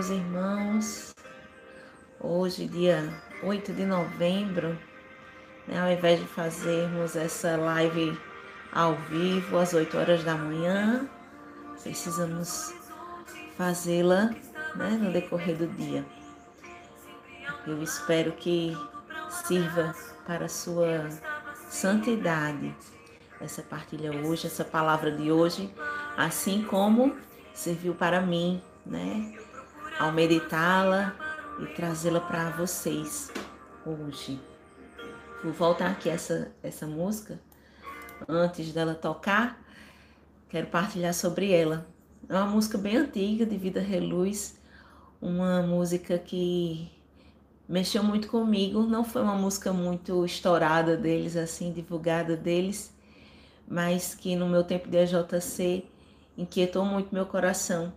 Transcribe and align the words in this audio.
meus 0.00 0.08
irmãos. 0.08 1.14
Hoje, 2.18 2.66
dia 2.66 3.12
8 3.42 3.70
de 3.74 3.84
novembro, 3.84 4.78
né, 5.68 5.78
ao 5.78 5.90
invés 5.90 6.18
de 6.18 6.26
fazermos 6.26 7.16
essa 7.16 7.54
live 7.58 8.18
ao 8.72 8.94
vivo 8.94 9.58
às 9.58 9.74
8 9.74 9.98
horas 9.98 10.24
da 10.24 10.36
manhã, 10.36 11.06
precisamos 11.82 12.72
fazê-la 13.58 14.34
né, 14.74 14.88
no 14.98 15.12
decorrer 15.12 15.58
do 15.58 15.66
dia. 15.66 16.02
Eu 17.66 17.82
espero 17.82 18.32
que 18.32 18.74
sirva 19.28 19.94
para 20.26 20.46
a 20.46 20.48
sua 20.48 21.10
santidade 21.68 22.74
essa 23.38 23.60
partilha 23.60 24.12
hoje, 24.26 24.46
essa 24.46 24.64
palavra 24.64 25.12
de 25.12 25.30
hoje, 25.30 25.70
assim 26.16 26.62
como 26.62 27.14
serviu 27.52 27.94
para 27.94 28.22
mim, 28.22 28.62
né? 28.86 29.49
Ao 30.00 30.10
meditá-la 30.10 31.14
e 31.60 31.66
trazê-la 31.74 32.20
para 32.20 32.48
vocês 32.52 33.30
hoje. 33.84 34.40
Vou 35.44 35.52
voltar 35.52 35.90
aqui 35.90 36.08
essa 36.08 36.50
essa 36.62 36.86
música 36.86 37.38
antes 38.26 38.72
dela 38.72 38.94
tocar. 38.94 39.62
Quero 40.48 40.68
partilhar 40.68 41.12
sobre 41.12 41.52
ela. 41.52 41.86
É 42.30 42.34
uma 42.34 42.46
música 42.46 42.78
bem 42.78 42.96
antiga 42.96 43.44
de 43.44 43.58
Vida 43.58 43.78
Reluz, 43.78 44.58
uma 45.20 45.60
música 45.60 46.16
que 46.16 46.90
mexeu 47.68 48.02
muito 48.02 48.26
comigo. 48.28 48.84
Não 48.84 49.04
foi 49.04 49.20
uma 49.20 49.36
música 49.36 49.70
muito 49.70 50.24
estourada 50.24 50.96
deles, 50.96 51.36
assim, 51.36 51.74
divulgada 51.74 52.38
deles, 52.38 52.90
mas 53.68 54.14
que 54.14 54.34
no 54.34 54.48
meu 54.48 54.64
tempo 54.64 54.88
de 54.88 54.96
AJC 54.96 55.84
inquietou 56.38 56.86
muito 56.86 57.14
meu 57.14 57.26
coração. 57.26 57.92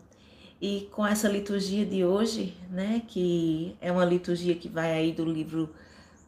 E 0.64 0.88
com 0.94 1.06
essa 1.06 1.28
liturgia 1.28 1.86
de 1.86 2.06
hoje, 2.06 2.56
né, 2.72 3.04
que 3.06 3.76
é 3.82 3.92
uma 3.92 4.06
liturgia 4.06 4.56
que 4.56 4.70
vai 4.70 4.94
aí 4.94 5.12
do 5.12 5.26
livro, 5.26 5.70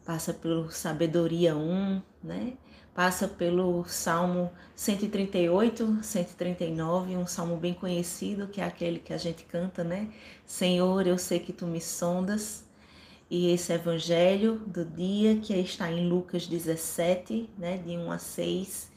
passa 0.03 0.33
pelo 0.33 0.69
Sabedoria 0.69 1.55
1, 1.55 2.01
né, 2.21 2.57
passa 2.93 3.29
pelo 3.29 3.85
Salmo 3.85 4.51
138, 4.75 5.99
139, 6.03 7.15
um 7.15 7.25
salmo 7.25 7.55
bem 7.55 7.73
conhecido, 7.73 8.49
que 8.49 8.59
é 8.59 8.65
aquele 8.65 8.99
que 8.99 9.13
a 9.13 9.17
gente 9.17 9.45
canta, 9.45 9.85
né? 9.85 10.09
Senhor, 10.45 11.07
eu 11.07 11.17
sei 11.17 11.39
que 11.39 11.53
tu 11.53 11.65
me 11.65 11.79
sondas. 11.79 12.65
E 13.29 13.53
esse 13.53 13.71
evangelho 13.71 14.59
do 14.67 14.83
dia, 14.83 15.37
que 15.37 15.53
está 15.53 15.89
em 15.89 16.09
Lucas 16.09 16.45
17, 16.45 17.49
né, 17.57 17.77
de 17.77 17.91
1 17.97 18.11
a 18.11 18.17
6, 18.17 18.91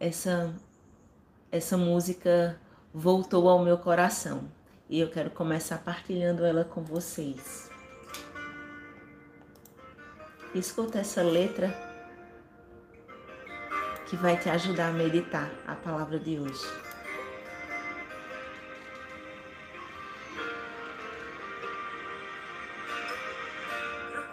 essa 0.00 0.52
essa 1.52 1.76
música 1.78 2.60
voltou 2.98 3.46
ao 3.46 3.58
meu 3.58 3.76
coração 3.76 4.50
e 4.88 4.98
eu 4.98 5.10
quero 5.10 5.28
começar 5.28 5.76
partilhando 5.76 6.46
ela 6.46 6.64
com 6.64 6.82
vocês. 6.82 7.70
Escuta 10.54 11.00
essa 11.00 11.22
letra 11.22 11.76
que 14.08 14.16
vai 14.16 14.38
te 14.38 14.48
ajudar 14.48 14.88
a 14.88 14.92
meditar 14.92 15.50
a 15.66 15.74
palavra 15.74 16.18
de 16.18 16.38
hoje. 16.38 16.66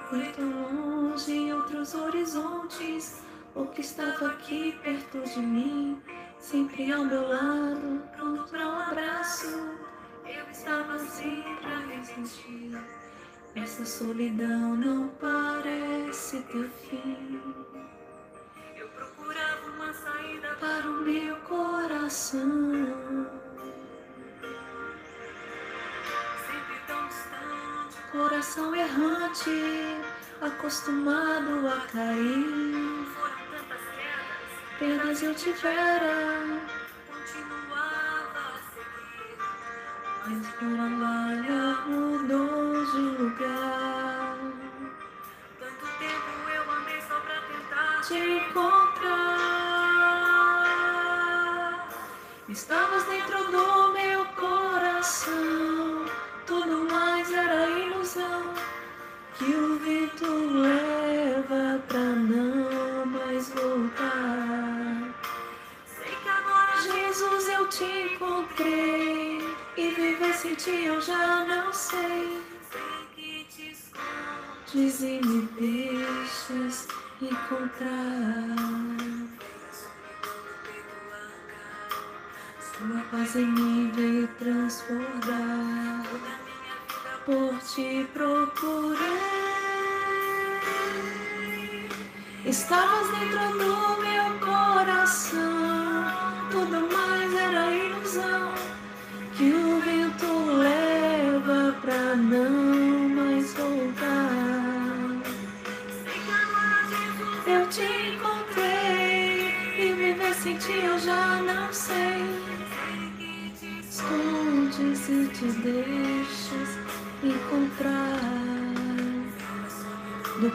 Muito 0.10 0.42
longe 0.42 1.34
em 1.34 1.54
outros 1.54 1.94
horizontes, 1.94 3.24
o 3.54 3.66
que 3.66 3.82
estava 3.82 4.28
aqui 4.28 4.80
perto 4.82 5.22
de 5.22 5.40
mim 5.40 6.02
sempre 6.44 6.92
ao 6.92 7.06
meu 7.06 7.26
lado, 7.28 8.04
pronto 8.16 8.44
para 8.50 8.68
um 8.68 8.80
abraço. 8.80 9.48
Eu 10.26 10.52
estava 10.52 11.00
sempre 11.00 11.66
a 11.66 11.80
resistir. 11.88 12.78
Essa 13.56 13.86
solidão 13.86 14.76
não 14.76 15.08
parece 15.22 16.42
ter 16.42 16.70
fim. 16.70 17.40
Eu 18.76 18.88
procurava 18.90 19.72
uma 19.72 19.94
saída 19.94 20.56
para 20.60 20.90
o 20.90 21.02
meu 21.02 21.36
coração. 21.38 22.42
Sempre 26.46 26.76
tão 26.88 27.08
distante, 27.08 28.12
coração 28.12 28.76
errante, 28.76 29.50
acostumado 30.42 31.70
a 31.70 31.88
cair 31.88 33.23
perdas 34.80 35.22
eu 35.22 35.36
tivera, 35.36 36.60
continuava 37.08 38.40
a 38.40 38.58
seguir, 38.74 39.38
mas 40.26 40.48
por 40.56 40.80
a 40.80 41.88
mudou 41.88 42.86
de 42.86 43.02
lugar. 43.22 44.38
Tanto 45.60 45.86
tempo 46.00 46.50
eu 46.56 46.72
amei 46.72 47.02
só 47.02 47.20
pra 47.20 47.42
tentar 47.42 48.02
te 48.02 48.16
encontrar. 48.16 49.44
Estavas 52.50 53.04
dentro 53.06 53.52
do 53.52 53.94
meu 53.94 54.26
coração, 54.36 56.06
tudo 56.46 56.88
mais 56.92 57.32
era 57.32 57.70
ilusão 57.70 58.54
que 59.38 59.46
o 59.46 59.80
vento 59.80 60.26
leva 60.26 60.83
te 67.84 68.14
encontrei 68.14 69.40
e 69.78 69.90
viver 69.90 70.34
sem 70.34 70.56
ti 70.56 70.86
eu 70.86 71.02
já 71.02 71.46
não 71.46 71.74
sei. 71.74 72.42
Escondes 74.74 75.02
e 75.02 75.20
me 75.26 75.42
deixas 75.60 76.88
encontrar. 77.22 78.56
Sua 82.60 83.00
paz 83.12 83.36
em 83.36 83.46
mim 83.46 83.92
veio 83.96 84.28
transbordar 84.40 86.04
por 87.26 87.60
te 87.60 88.08
procurei. 88.14 89.44
Estavas 92.46 93.08
dentro 93.10 93.58
do 93.58 94.02
meu 94.02 94.40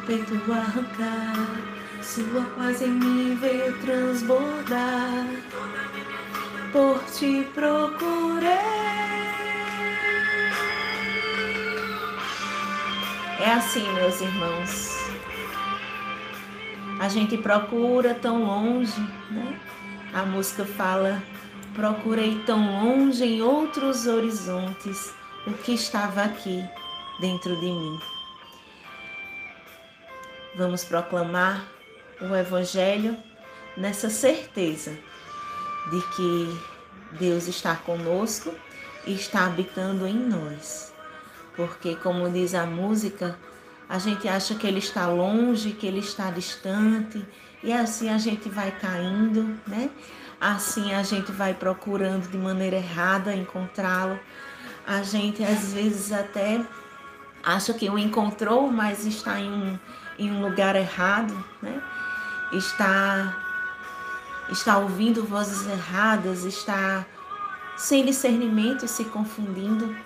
peito 0.09 0.33
arrancar, 0.51 1.37
sua 2.01 2.43
paz 2.57 2.81
em 2.81 2.89
mim 2.89 3.35
veio 3.35 3.79
transbordar, 3.81 5.27
por 6.73 7.05
te 7.13 7.47
procurei. 7.53 8.49
É 13.39 13.53
assim, 13.53 13.87
meus 13.93 14.19
irmãos. 14.23 14.97
A 16.99 17.09
gente 17.11 17.37
procura 17.37 18.15
tão 18.15 18.45
longe, 18.45 18.99
né? 19.31 19.61
A 20.15 20.23
música 20.23 20.65
fala: 20.65 21.23
procurei 21.75 22.43
tão 22.47 22.83
longe 22.83 23.23
em 23.25 23.43
outros 23.43 24.07
horizontes 24.07 25.13
o 25.47 25.53
que 25.53 25.75
estava 25.75 26.23
aqui 26.23 26.65
dentro 27.21 27.55
de 27.57 27.67
mim. 27.67 28.18
Vamos 30.59 30.83
proclamar 30.83 31.69
o 32.21 32.35
Evangelho 32.35 33.17
nessa 33.77 34.11
certeza 34.11 34.91
de 35.89 36.01
que 36.17 36.61
Deus 37.13 37.47
está 37.47 37.77
conosco 37.77 38.53
e 39.07 39.15
está 39.15 39.47
habitando 39.47 40.05
em 40.05 40.17
nós. 40.17 40.93
Porque, 41.55 41.95
como 41.95 42.29
diz 42.29 42.57
a 42.57 42.67
música, 42.67 43.39
a 43.89 44.01
gente 44.01 44.27
acha 44.27 44.57
que 44.57 44.67
Ele 44.67 44.81
está 44.81 45.07
longe, 45.07 45.71
que 45.71 45.87
Ele 45.87 46.01
está 46.01 46.29
distante, 46.29 47.25
e 47.63 47.73
assim 47.73 48.09
a 48.09 48.19
gente 48.19 48.49
vai 48.49 48.73
caindo, 48.73 49.57
né? 49.65 49.89
Assim 50.41 50.93
a 50.93 51.05
gente 51.05 51.31
vai 51.31 51.55
procurando 51.55 52.29
de 52.29 52.37
maneira 52.37 52.79
errada 52.79 53.33
encontrá-lo, 53.33 54.19
a 54.85 55.05
gente 55.05 55.41
às 55.45 55.73
vezes 55.73 56.11
até 56.11 56.61
acha 57.45 57.73
que 57.73 57.89
o 57.89 57.97
encontrou, 57.97 58.69
mas 58.73 59.07
está 59.07 59.39
em 59.39 59.53
um, 59.53 59.79
em 60.19 60.31
um 60.33 60.43
lugar 60.43 60.75
errado, 60.75 61.33
né? 61.63 61.81
Está, 62.53 63.37
está 64.51 64.79
ouvindo 64.79 65.25
vozes 65.25 65.67
erradas, 65.67 66.45
está 66.45 67.07
sem 67.77 68.05
discernimento 68.05 68.89
se 68.89 69.05
confundindo. 69.05 69.97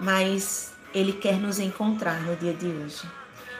mas 0.00 0.72
Ele 0.94 1.12
quer 1.12 1.38
nos 1.38 1.58
encontrar 1.58 2.20
no 2.22 2.34
dia 2.36 2.54
de 2.54 2.66
hoje. 2.66 3.02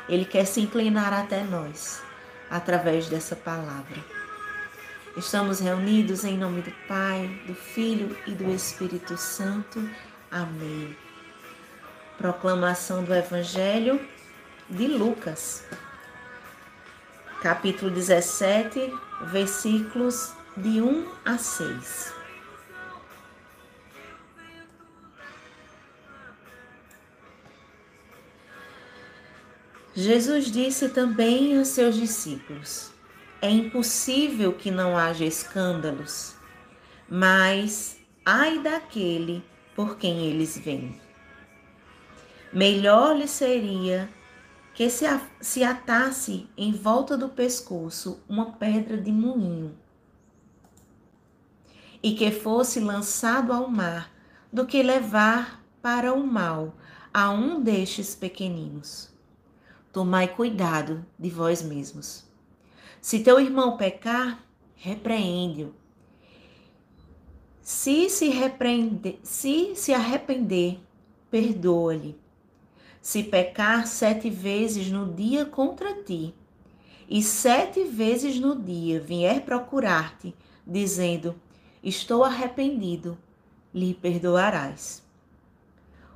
Ele 0.09 0.25
quer 0.25 0.47
se 0.47 0.61
inclinar 0.61 1.13
até 1.13 1.43
nós 1.43 2.03
através 2.49 3.09
dessa 3.09 3.37
palavra. 3.37 3.99
Estamos 5.17 5.61
reunidos 5.61 6.25
em 6.25 6.39
nome 6.39 6.63
do 6.63 6.71
Pai, 6.87 7.29
do 7.47 7.55
Filho 7.55 8.17
e 8.27 8.31
do 8.31 8.51
Espírito 8.55 9.17
Santo. 9.19 9.91
Amém. 10.31 10.97
Proclamação 12.17 13.03
do 13.03 13.13
Evangelho 13.13 14.01
de 14.71 14.87
Lucas, 14.87 15.65
capítulo 17.43 17.91
17, 17.91 18.93
versículos 19.31 20.35
de 20.55 20.83
1 20.83 21.09
a 21.25 21.39
6. 21.39 22.13
Jesus 29.95 30.53
disse 30.53 30.91
também 30.91 31.59
aos 31.59 31.69
seus 31.69 31.97
discípulos: 31.97 32.93
É 33.41 33.51
impossível 33.51 34.53
que 34.53 34.71
não 34.71 34.99
haja 34.99 35.25
escândalos, 35.25 36.35
mas 37.09 37.99
ai 38.25 38.59
daquele 38.59 39.43
por 39.75 39.97
quem 39.97 40.27
eles 40.27 40.59
vêm. 40.59 41.01
Melhor 42.53 43.17
lhe 43.17 43.27
seria 43.27 44.09
que 44.79 44.89
se, 44.89 45.07
se 45.41 45.65
atasse 45.65 46.49
em 46.57 46.71
volta 46.71 47.19
do 47.19 47.29
pescoço 47.29 48.23
uma 48.29 48.53
pedra 48.53 48.97
de 48.97 49.11
moinho 49.11 49.77
e 52.01 52.15
que 52.15 52.31
fosse 52.31 52.79
lançado 52.79 53.53
ao 53.53 53.69
mar 53.69 54.09
do 54.53 54.65
que 54.65 54.81
levar 54.81 55.65
para 55.83 56.13
o 56.13 56.25
mal 56.25 56.77
a 57.13 57.29
um 57.29 57.61
destes 57.61 58.15
pequeninos. 58.15 59.13
Tomai 59.93 60.29
cuidado 60.29 61.05
de 61.19 61.29
vós 61.29 61.61
mesmos. 61.61 62.25
Se 63.01 63.19
teu 63.19 63.41
irmão 63.41 63.77
pecar, 63.77 64.41
repreende-o. 64.77 65.75
Se 67.61 68.09
se, 68.09 68.29
repreende, 68.29 69.19
se 69.25 69.75
se 69.75 69.93
arrepender, 69.93 70.79
perdoa-lhe. 71.29 72.28
Se 73.01 73.23
pecar 73.23 73.87
sete 73.87 74.29
vezes 74.29 74.91
no 74.91 75.13
dia 75.13 75.47
contra 75.47 75.95
ti, 76.03 76.35
e 77.09 77.23
sete 77.23 77.85
vezes 77.85 78.39
no 78.39 78.55
dia 78.55 79.01
vier 79.01 79.43
procurar-te, 79.43 80.35
dizendo: 80.67 81.35
Estou 81.83 82.23
arrependido, 82.23 83.17
lhe 83.73 83.95
perdoarás. 83.95 85.03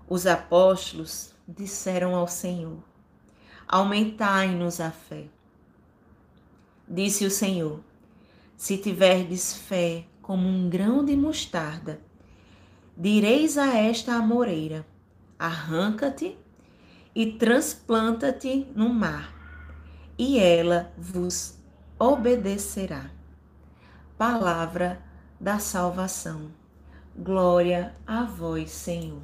Os 0.09 0.27
apóstolos 0.27 1.33
disseram 1.47 2.15
ao 2.15 2.29
Senhor: 2.29 2.83
aumentai-nos 3.67 4.81
a 4.81 4.91
fé. 4.91 5.25
Disse 6.87 7.25
o 7.25 7.31
Senhor: 7.31 7.81
Se 8.57 8.77
tiverdes 8.77 9.55
fé 9.55 10.05
como 10.21 10.47
um 10.47 10.69
grão 10.69 11.03
de 11.03 11.17
mostarda, 11.17 12.01
direis 12.95 13.57
a 13.57 13.75
esta 13.79 14.15
amoreira: 14.15 14.87
arranca-te 15.39 16.37
e 17.15 17.33
transplanta-te 17.33 18.67
no 18.75 18.89
mar, 18.89 19.33
e 20.19 20.39
ela 20.39 20.93
vos 20.97 21.59
obedecerá. 21.99 23.11
Palavra 24.17 25.03
da 25.39 25.59
salvação. 25.59 26.51
Glória 27.17 27.95
a 28.07 28.25
vós, 28.25 28.71
Senhor. 28.71 29.21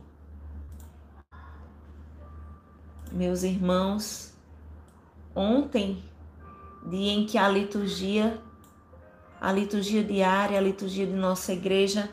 Meus 3.10 3.42
irmãos, 3.42 4.34
ontem, 5.34 6.04
dia 6.86 7.12
em 7.12 7.24
que 7.24 7.38
a 7.38 7.48
liturgia, 7.48 8.38
a 9.40 9.50
liturgia 9.50 10.04
diária, 10.04 10.58
a 10.58 10.60
liturgia 10.60 11.06
de 11.06 11.14
nossa 11.14 11.54
igreja, 11.54 12.10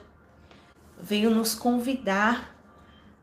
veio 0.98 1.30
nos 1.30 1.54
convidar 1.54 2.55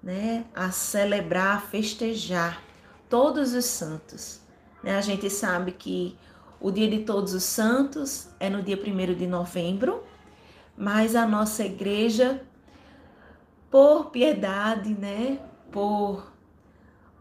né, 0.02 0.44
a 0.54 0.70
celebrar, 0.70 1.56
a 1.56 1.60
festejar 1.60 2.62
todos 3.08 3.54
os 3.54 3.64
santos. 3.64 4.40
Né? 4.82 4.96
A 4.96 5.00
gente 5.00 5.30
sabe 5.30 5.72
que 5.72 6.18
o 6.60 6.70
dia 6.70 6.88
de 6.88 7.00
todos 7.00 7.34
os 7.34 7.44
santos 7.44 8.28
é 8.40 8.50
no 8.50 8.62
dia 8.62 8.76
1 8.76 9.14
de 9.14 9.26
novembro, 9.26 10.02
mas 10.76 11.14
a 11.14 11.26
nossa 11.26 11.64
igreja, 11.64 12.42
por 13.70 14.10
piedade, 14.10 14.94
né, 14.94 15.38
por, 15.70 16.32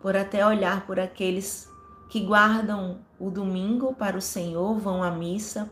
por 0.01 0.15
até 0.15 0.45
olhar 0.45 0.85
por 0.85 0.99
aqueles 0.99 1.69
que 2.09 2.19
guardam 2.19 2.99
o 3.19 3.29
domingo 3.29 3.93
para 3.93 4.17
o 4.17 4.21
Senhor, 4.21 4.77
vão 4.77 5.03
à 5.03 5.11
missa, 5.11 5.71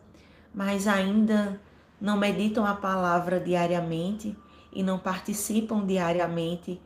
mas 0.53 0.87
ainda 0.87 1.59
não 1.99 2.17
meditam 2.17 2.65
a 2.65 2.73
palavra 2.73 3.39
diariamente 3.39 4.37
e 4.71 4.81
não 4.81 4.97
participam 4.97 5.85
diariamente 5.85 6.81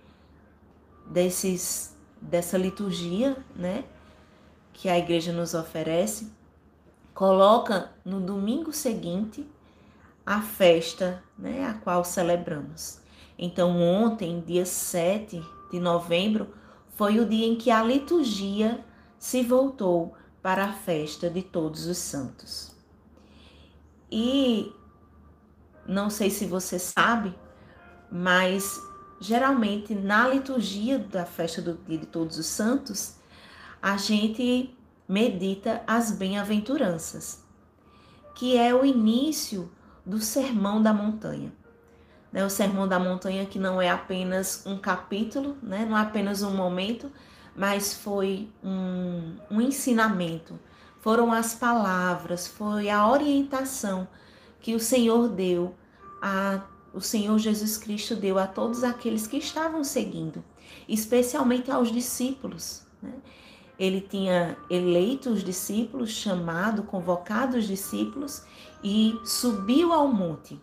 desses 1.05 1.93
dessa 2.21 2.57
liturgia, 2.57 3.37
né, 3.55 3.83
que 4.71 4.87
a 4.87 4.97
igreja 4.97 5.33
nos 5.33 5.53
oferece, 5.53 6.31
coloca 7.13 7.91
no 8.03 8.21
domingo 8.21 8.71
seguinte 8.71 9.47
a 10.25 10.41
festa, 10.41 11.21
né, 11.37 11.65
a 11.65 11.73
qual 11.73 12.03
celebramos. 12.03 12.99
Então, 13.37 13.81
ontem, 13.81 14.41
dia 14.41 14.65
7 14.65 15.43
de 15.71 15.79
novembro, 15.79 16.53
foi 16.95 17.19
o 17.19 17.25
dia 17.25 17.45
em 17.45 17.55
que 17.55 17.69
a 17.69 17.83
liturgia 17.83 18.83
se 19.19 19.43
voltou 19.43 20.15
para 20.41 20.65
a 20.65 20.73
festa 20.73 21.29
de 21.29 21.41
todos 21.41 21.85
os 21.87 21.97
santos. 21.97 22.75
E 24.11 24.71
não 25.87 26.09
sei 26.09 26.29
se 26.29 26.45
você 26.45 26.77
sabe, 26.77 27.35
mas 28.11 28.79
geralmente 29.23 29.95
na 29.95 30.27
liturgia 30.27 30.99
da 30.99 31.25
festa 31.25 31.61
do 31.61 31.79
dia 31.87 31.97
de 31.97 32.05
todos 32.05 32.37
os 32.37 32.45
santos, 32.45 33.15
a 33.81 33.95
gente 33.95 34.77
medita 35.07 35.81
as 35.87 36.11
bem-aventuranças, 36.11 37.41
que 38.35 38.57
é 38.57 38.75
o 38.75 38.83
início 38.83 39.71
do 40.05 40.19
Sermão 40.19 40.81
da 40.81 40.93
Montanha. 40.93 41.53
Né? 42.33 42.45
O 42.45 42.49
Sermão 42.49 42.85
da 42.85 42.99
Montanha 42.99 43.45
que 43.45 43.57
não 43.57 43.81
é 43.81 43.89
apenas 43.89 44.65
um 44.65 44.77
capítulo, 44.77 45.55
né? 45.63 45.85
não 45.89 45.97
é 45.97 46.01
apenas 46.01 46.43
um 46.43 46.53
momento, 46.53 47.09
mas 47.55 47.93
foi 47.93 48.49
um, 48.61 49.37
um 49.49 49.61
ensinamento, 49.61 50.59
foram 50.99 51.31
as 51.31 51.55
palavras, 51.55 52.45
foi 52.45 52.89
a 52.89 53.07
orientação 53.07 54.05
que 54.59 54.75
o 54.75 54.79
Senhor 54.81 55.29
deu, 55.29 55.73
a, 56.21 56.61
o 56.93 57.01
Senhor 57.01 57.37
Jesus 57.39 57.77
Cristo 57.77 58.15
deu 58.15 58.37
a 58.37 58.47
todos 58.47 58.83
aqueles 58.83 59.25
que 59.27 59.37
estavam 59.37 59.83
seguindo, 59.83 60.43
especialmente 60.87 61.71
aos 61.71 61.91
discípulos. 61.91 62.83
Né? 63.01 63.13
Ele 63.77 64.01
tinha 64.01 64.55
eleito 64.69 65.29
os 65.29 65.43
discípulos, 65.43 66.11
chamado, 66.11 66.83
convocado 66.83 67.57
os 67.57 67.65
discípulos 67.65 68.43
e 68.83 69.19
subiu 69.25 69.91
ao 69.91 70.07
monte. 70.07 70.61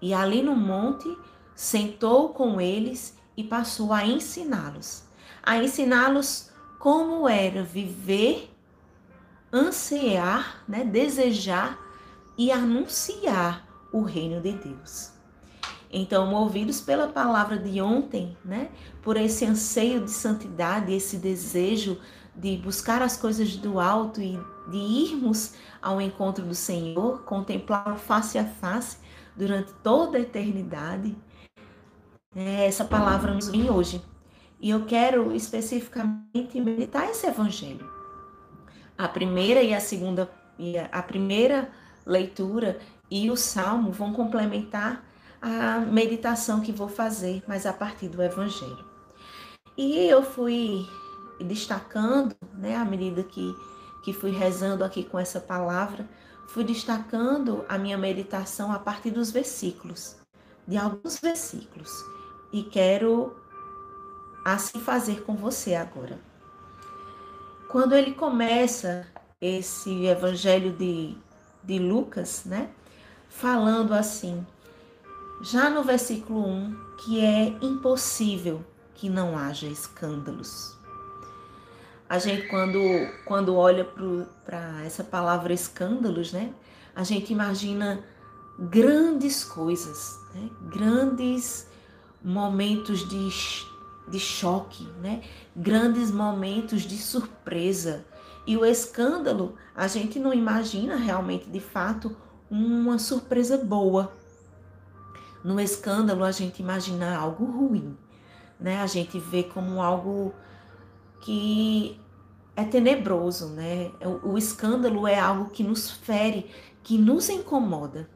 E 0.00 0.12
ali 0.12 0.42
no 0.42 0.56
monte 0.56 1.16
sentou 1.54 2.30
com 2.30 2.60
eles 2.60 3.16
e 3.36 3.44
passou 3.44 3.92
a 3.92 4.04
ensiná-los 4.04 5.04
a 5.42 5.56
ensiná-los 5.56 6.50
como 6.78 7.28
era 7.28 7.62
viver, 7.62 8.50
ansiar, 9.52 10.62
né, 10.68 10.84
desejar 10.84 11.78
e 12.38 12.52
anunciar 12.52 13.66
o 13.92 14.02
reino 14.02 14.40
de 14.40 14.52
Deus. 14.52 15.11
Então, 15.92 16.26
movidos 16.26 16.80
pela 16.80 17.06
palavra 17.06 17.58
de 17.58 17.82
ontem, 17.82 18.34
né, 18.42 18.70
por 19.02 19.16
esse 19.16 19.44
anseio 19.44 20.02
de 20.02 20.10
santidade, 20.10 20.94
esse 20.94 21.18
desejo 21.18 22.00
de 22.34 22.56
buscar 22.56 23.02
as 23.02 23.14
coisas 23.14 23.56
do 23.56 23.78
alto 23.78 24.22
e 24.22 24.40
de 24.70 24.78
irmos 24.78 25.54
ao 25.82 26.00
encontro 26.00 26.46
do 26.46 26.54
Senhor, 26.54 27.22
contemplá-lo 27.24 27.96
face 27.96 28.38
a 28.38 28.44
face 28.46 28.96
durante 29.36 29.70
toda 29.82 30.16
a 30.16 30.20
eternidade, 30.22 31.14
né, 32.34 32.66
essa 32.66 32.86
palavra 32.86 33.34
nos 33.34 33.48
vem 33.48 33.70
hoje 33.70 34.02
e 34.58 34.70
eu 34.70 34.86
quero 34.86 35.34
especificamente 35.34 36.58
meditar 36.58 37.10
esse 37.10 37.26
evangelho. 37.26 37.86
A 38.96 39.08
primeira 39.08 39.62
e 39.62 39.74
a 39.74 39.80
segunda, 39.80 40.30
a 40.90 41.02
primeira 41.02 41.70
leitura 42.06 42.78
e 43.10 43.30
o 43.30 43.36
salmo 43.36 43.92
vão 43.92 44.12
complementar 44.12 45.04
a 45.42 45.80
meditação 45.80 46.60
que 46.60 46.70
vou 46.70 46.88
fazer, 46.88 47.42
mas 47.48 47.66
a 47.66 47.72
partir 47.72 48.08
do 48.08 48.22
evangelho. 48.22 48.84
E 49.76 50.06
eu 50.06 50.22
fui 50.22 50.88
destacando, 51.40 52.36
né, 52.54 52.76
à 52.76 52.84
medida 52.84 53.24
que, 53.24 53.52
que 54.04 54.12
fui 54.12 54.30
rezando 54.30 54.84
aqui 54.84 55.02
com 55.02 55.18
essa 55.18 55.40
palavra, 55.40 56.08
fui 56.46 56.62
destacando 56.62 57.64
a 57.68 57.76
minha 57.76 57.98
meditação 57.98 58.70
a 58.70 58.78
partir 58.78 59.10
dos 59.10 59.32
versículos, 59.32 60.16
de 60.68 60.76
alguns 60.76 61.18
versículos. 61.18 61.90
E 62.52 62.62
quero 62.62 63.34
assim 64.44 64.78
fazer 64.78 65.22
com 65.24 65.34
você 65.34 65.74
agora. 65.74 66.20
Quando 67.68 67.94
ele 67.94 68.12
começa 68.12 69.06
esse 69.40 70.04
evangelho 70.04 70.72
de, 70.72 71.16
de 71.64 71.78
Lucas, 71.80 72.44
né? 72.44 72.70
Falando 73.28 73.92
assim, 73.92 74.46
já 75.42 75.68
no 75.68 75.82
versículo 75.82 76.46
1, 76.46 76.76
que 76.98 77.20
é 77.20 77.48
impossível 77.60 78.64
que 78.94 79.10
não 79.10 79.36
haja 79.36 79.66
escândalos. 79.66 80.76
A 82.08 82.18
gente, 82.18 82.46
quando, 82.48 82.78
quando 83.24 83.56
olha 83.56 83.84
para 83.84 84.84
essa 84.84 85.02
palavra 85.02 85.52
escândalos, 85.52 86.32
né? 86.32 86.52
A 86.94 87.02
gente 87.02 87.32
imagina 87.32 88.04
grandes 88.58 89.44
coisas, 89.44 90.20
né? 90.34 90.50
grandes 90.70 91.66
momentos 92.22 93.08
de, 93.08 93.28
de 94.08 94.20
choque, 94.20 94.84
né? 95.00 95.22
grandes 95.56 96.10
momentos 96.10 96.82
de 96.82 96.98
surpresa. 96.98 98.04
E 98.46 98.56
o 98.56 98.64
escândalo, 98.64 99.56
a 99.74 99.88
gente 99.88 100.18
não 100.18 100.34
imagina 100.34 100.96
realmente, 100.96 101.48
de 101.48 101.60
fato, 101.60 102.14
uma 102.50 102.98
surpresa 102.98 103.56
boa. 103.56 104.12
No 105.44 105.58
escândalo, 105.60 106.24
a 106.24 106.30
gente 106.30 106.62
imagina 106.62 107.16
algo 107.16 107.44
ruim, 107.44 107.96
né? 108.58 108.80
A 108.80 108.86
gente 108.86 109.18
vê 109.18 109.42
como 109.42 109.82
algo 109.82 110.32
que 111.20 112.00
é 112.54 112.64
tenebroso, 112.64 113.48
né? 113.48 113.90
O, 114.22 114.36
escândalo 114.38 115.06
é 115.06 115.18
algo 115.18 115.50
que 115.50 115.62
nos 115.62 115.90
fere, 115.90 116.50
que 116.82 116.98
nos 116.98 117.28
incomoda. 117.28 118.08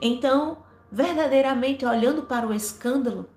Então, 0.00 0.58
verdadeiramente 0.90 1.84
olhando 1.84 2.22
para 2.22 2.46
o 2.46 2.54
escândalo 2.54 3.28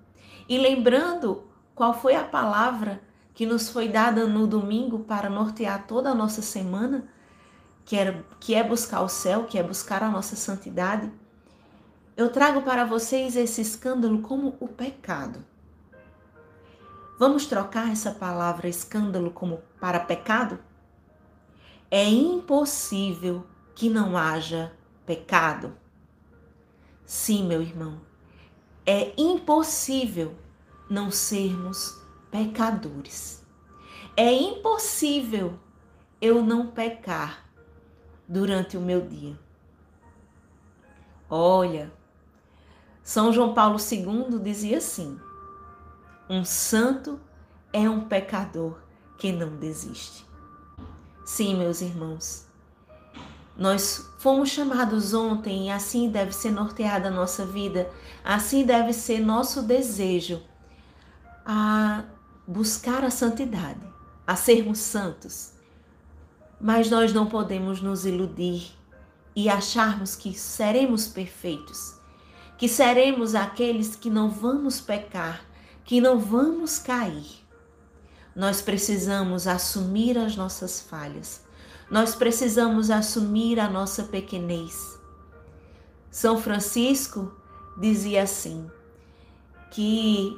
e 0.48 0.56
lembrando 0.56 1.44
qual 1.74 1.92
foi 1.92 2.14
a 2.14 2.24
palavra 2.24 3.00
que 3.34 3.46
nos 3.46 3.68
foi 3.68 3.88
dada 3.88 4.26
no 4.26 4.46
domingo 4.46 5.00
para 5.00 5.30
nortear 5.30 5.86
toda 5.86 6.10
a 6.10 6.14
nossa 6.14 6.42
semana, 6.42 7.08
que, 7.84 7.96
era, 7.96 8.24
que 8.40 8.54
é 8.54 8.62
buscar 8.62 9.02
o 9.02 9.08
céu, 9.08 9.44
que 9.44 9.58
é 9.58 9.62
buscar 9.62 10.02
a 10.02 10.10
nossa 10.10 10.34
santidade, 10.34 11.10
eu 12.18 12.28
trago 12.30 12.62
para 12.62 12.84
vocês 12.84 13.36
esse 13.36 13.60
escândalo 13.60 14.20
como 14.20 14.56
o 14.58 14.66
pecado. 14.66 15.44
Vamos 17.16 17.46
trocar 17.46 17.92
essa 17.92 18.10
palavra 18.10 18.68
escândalo 18.68 19.30
como 19.30 19.62
para 19.80 20.00
pecado? 20.00 20.58
É 21.88 22.04
impossível 22.04 23.46
que 23.72 23.88
não 23.88 24.16
haja 24.16 24.72
pecado. 25.06 25.76
Sim, 27.06 27.46
meu 27.46 27.62
irmão, 27.62 28.00
é 28.84 29.12
impossível 29.16 30.34
não 30.90 31.12
sermos 31.12 32.02
pecadores. 32.32 33.46
É 34.16 34.32
impossível 34.32 35.56
eu 36.20 36.42
não 36.42 36.66
pecar 36.66 37.48
durante 38.26 38.76
o 38.76 38.80
meu 38.80 39.06
dia. 39.06 39.38
Olha, 41.30 41.96
São 43.08 43.32
João 43.32 43.54
Paulo 43.54 43.78
II 43.80 44.38
dizia 44.38 44.76
assim: 44.76 45.18
um 46.28 46.44
santo 46.44 47.18
é 47.72 47.88
um 47.88 48.02
pecador 48.02 48.80
que 49.16 49.32
não 49.32 49.56
desiste. 49.56 50.26
Sim, 51.24 51.56
meus 51.56 51.80
irmãos, 51.80 52.46
nós 53.56 54.10
fomos 54.18 54.50
chamados 54.50 55.14
ontem 55.14 55.68
e 55.68 55.70
assim 55.70 56.10
deve 56.10 56.32
ser 56.32 56.50
norteada 56.50 57.08
a 57.08 57.10
nossa 57.10 57.46
vida, 57.46 57.90
assim 58.22 58.62
deve 58.62 58.92
ser 58.92 59.20
nosso 59.20 59.62
desejo 59.62 60.42
a 61.46 62.04
buscar 62.46 63.04
a 63.04 63.10
santidade, 63.10 63.80
a 64.26 64.36
sermos 64.36 64.80
santos. 64.80 65.54
Mas 66.60 66.90
nós 66.90 67.10
não 67.14 67.24
podemos 67.24 67.80
nos 67.80 68.04
iludir 68.04 68.70
e 69.34 69.48
acharmos 69.48 70.14
que 70.14 70.38
seremos 70.38 71.08
perfeitos, 71.08 71.97
que 72.58 72.68
seremos 72.68 73.36
aqueles 73.36 73.94
que 73.94 74.10
não 74.10 74.28
vamos 74.28 74.80
pecar, 74.80 75.44
que 75.84 76.00
não 76.00 76.18
vamos 76.18 76.78
cair. 76.78 77.46
Nós 78.34 78.60
precisamos 78.60 79.46
assumir 79.46 80.18
as 80.18 80.36
nossas 80.36 80.80
falhas. 80.80 81.46
Nós 81.88 82.16
precisamos 82.16 82.90
assumir 82.90 83.60
a 83.60 83.70
nossa 83.70 84.02
pequenez. 84.02 84.98
São 86.10 86.36
Francisco 86.38 87.32
dizia 87.78 88.24
assim: 88.24 88.68
que 89.70 90.36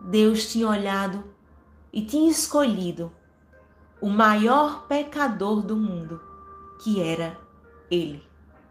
Deus 0.00 0.50
tinha 0.50 0.68
olhado 0.68 1.22
e 1.92 2.04
tinha 2.04 2.30
escolhido 2.30 3.12
o 4.00 4.10
maior 4.10 4.86
pecador 4.88 5.62
do 5.62 5.76
mundo, 5.76 6.20
que 6.82 7.00
era 7.00 7.38
ele, 7.88 8.22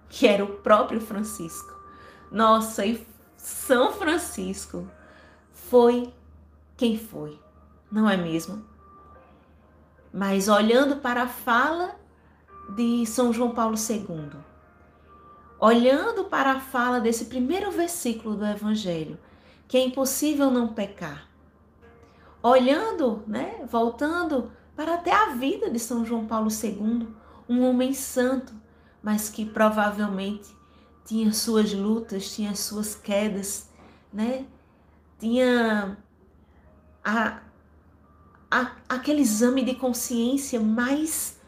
que 0.09 0.27
era 0.27 0.43
o 0.43 0.57
próprio 0.57 0.99
Francisco. 0.99 1.82
Nossa, 2.33 2.83
e 2.83 3.05
São 3.37 3.93
Francisco 3.93 4.87
foi 5.51 6.11
quem 6.75 6.97
foi, 6.97 7.39
não 7.91 8.09
é 8.09 8.17
mesmo? 8.17 8.65
Mas 10.11 10.47
olhando 10.47 10.95
para 10.95 11.23
a 11.23 11.27
fala 11.27 11.95
de 12.75 13.05
São 13.05 13.31
João 13.31 13.51
Paulo 13.51 13.75
II, 13.77 14.31
olhando 15.59 16.23
para 16.23 16.53
a 16.53 16.59
fala 16.59 16.99
desse 16.99 17.25
primeiro 17.25 17.69
versículo 17.69 18.35
do 18.35 18.47
Evangelho, 18.47 19.19
que 19.67 19.77
é 19.77 19.85
impossível 19.85 20.49
não 20.49 20.69
pecar, 20.69 21.29
olhando, 22.41 23.21
né, 23.27 23.63
voltando 23.69 24.51
para 24.75 24.95
até 24.95 25.11
a 25.11 25.35
vida 25.35 25.69
de 25.69 25.77
São 25.77 26.03
João 26.03 26.25
Paulo 26.25 26.49
II, 26.49 27.07
um 27.47 27.63
homem 27.63 27.93
santo, 27.93 28.51
mas 29.03 29.29
que 29.29 29.45
provavelmente 29.45 30.62
tinha 31.05 31.31
suas 31.33 31.73
lutas, 31.73 32.33
tinha 32.33 32.55
suas 32.55 32.95
quedas, 32.95 33.69
né? 34.11 34.45
tinha 35.23 35.97
a, 37.03 37.39
a, 38.51 38.71
aquele 38.89 39.21
exame 39.21 39.63
de 39.63 39.73
consciência 39.75 40.59
mais 40.59 41.41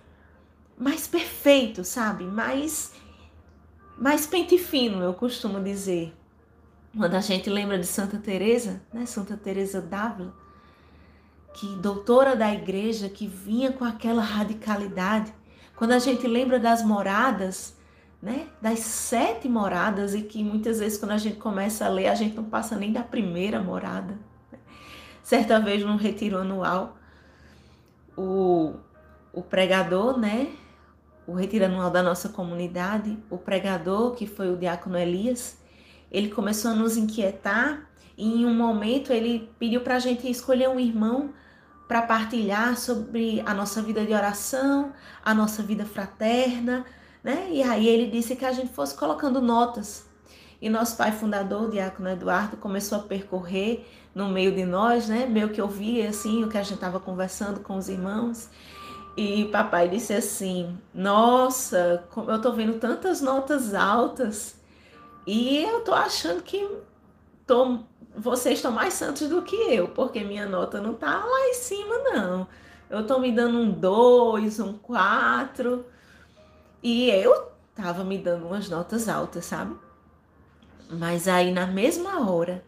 mais 0.78 1.08
perfeito, 1.08 1.84
sabe? 1.84 2.24
Mais 2.24 2.94
mais 3.98 4.26
pente 4.26 4.58
fino, 4.58 5.02
eu 5.02 5.14
costumo 5.14 5.62
dizer. 5.62 6.14
Quando 6.98 7.16
a 7.16 7.22
gente 7.22 7.50
lembra 7.50 7.78
de 7.78 7.86
Santa 7.86 8.18
Teresa, 8.18 8.82
né? 8.94 9.06
Santa 9.06 9.36
Teresa 9.36 9.82
d'Ávila, 9.82 10.34
que 11.54 11.68
doutora 11.76 12.36
da 12.36 12.54
igreja, 12.54 13.10
que 13.10 13.28
vinha 13.28 13.74
com 13.74 13.84
aquela 13.84 14.22
radicalidade. 14.22 15.34
Quando 15.76 15.92
a 15.92 16.00
gente 16.00 16.26
lembra 16.28 16.60
das 16.60 16.82
moradas, 16.82 17.76
né, 18.26 18.48
das 18.60 18.80
sete 18.80 19.48
moradas 19.48 20.16
e 20.16 20.24
que 20.24 20.44
muitas 20.44 20.80
vezes 20.80 20.98
quando 20.98 21.12
a 21.12 21.18
gente 21.20 21.38
começa 21.38 21.86
a 21.86 21.90
ler 21.90 22.08
a 22.08 22.16
gente 22.16 22.36
não 22.36 22.46
passa 22.46 22.76
nem 22.76 22.92
da 22.92 23.04
primeira 23.04 23.62
morada. 23.62 24.18
Certa 25.22 25.60
vez 25.60 25.84
num 25.84 25.96
retiro 25.96 26.40
anual, 26.40 26.98
o, 28.18 28.74
o 29.32 29.44
pregador, 29.44 30.18
né, 30.18 30.48
o 31.28 31.34
retiro 31.34 31.66
anual 31.66 31.92
da 31.92 32.02
nossa 32.02 32.28
comunidade, 32.30 33.16
o 33.30 33.38
pregador 33.38 34.16
que 34.16 34.26
foi 34.26 34.52
o 34.52 34.58
diácono 34.58 34.98
Elias, 34.98 35.60
ele 36.12 36.30
começou 36.30 36.72
a 36.72 36.74
nos 36.74 36.98
inquietar 36.98 37.88
e 38.18 38.42
em 38.42 38.46
um 38.48 38.56
momento 38.56 39.14
ele 39.14 39.52
pediu 39.60 39.82
para 39.82 39.98
a 39.98 40.00
gente 40.00 40.28
escolher 40.28 40.68
um 40.68 40.80
irmão 40.80 41.32
para 41.88 42.02
partilhar 42.02 42.76
sobre 42.76 43.44
a 43.46 43.54
nossa 43.54 43.84
vida 43.84 44.04
de 44.04 44.14
oração, 44.14 44.94
a 45.24 45.32
nossa 45.32 45.62
vida 45.62 45.86
fraterna, 45.86 46.84
né? 47.26 47.48
E 47.50 47.64
aí 47.64 47.88
ele 47.88 48.06
disse 48.06 48.36
que 48.36 48.46
a 48.46 48.52
gente 48.52 48.72
fosse 48.72 48.96
colocando 48.96 49.42
notas. 49.42 50.06
E 50.62 50.70
nosso 50.70 50.96
pai 50.96 51.12
fundador, 51.12 51.64
o 51.64 51.72
Diácono 51.72 52.08
Eduardo, 52.08 52.56
começou 52.56 53.00
a 53.00 53.02
percorrer 53.02 53.84
no 54.14 54.30
meio 54.30 54.52
de 54.52 54.64
nós, 54.64 55.10
né? 55.10 55.26
Meio 55.26 55.50
que 55.50 55.60
ouvia 55.60 56.08
assim 56.08 56.44
o 56.44 56.50
que 56.50 56.58
a 56.58 56.62
gente 56.62 56.76
estava 56.76 57.00
conversando 57.00 57.62
com 57.62 57.78
os 57.78 57.90
irmãos. 57.90 58.48
E 59.18 59.46
papai 59.46 59.90
disse 59.90 60.14
assim: 60.14 60.78
Nossa, 60.94 62.04
eu 62.16 62.40
tô 62.40 62.54
vendo 62.54 62.78
tantas 62.80 63.22
notas 63.22 63.74
altas 63.74 64.56
e 65.26 65.64
eu 65.64 65.82
tô 65.82 65.96
achando 65.96 66.44
que 66.44 66.70
tô, 67.48 67.80
vocês 68.16 68.60
estão 68.60 68.72
mais 68.72 68.94
santos 68.94 69.28
do 69.28 69.42
que 69.42 69.56
eu, 69.56 69.88
porque 69.88 70.24
minha 70.24 70.46
nota 70.46 70.80
não 70.80 70.94
tá 70.94 71.26
lá 71.26 71.50
em 71.50 71.56
cima, 71.56 71.98
não. 72.14 72.48
Eu 72.88 73.08
tô 73.08 73.18
me 73.18 73.32
dando 73.32 73.58
um 73.58 73.72
2, 73.72 74.60
um 74.60 74.74
4. 74.74 75.95
E 76.88 77.10
eu 77.10 77.52
tava 77.74 78.04
me 78.04 78.16
dando 78.16 78.46
umas 78.46 78.70
notas 78.70 79.10
altas, 79.10 79.46
sabe? 79.46 79.76
Mas 80.88 81.28
aí 81.28 81.52
na 81.52 81.66
mesma 81.66 82.30
hora 82.30 82.64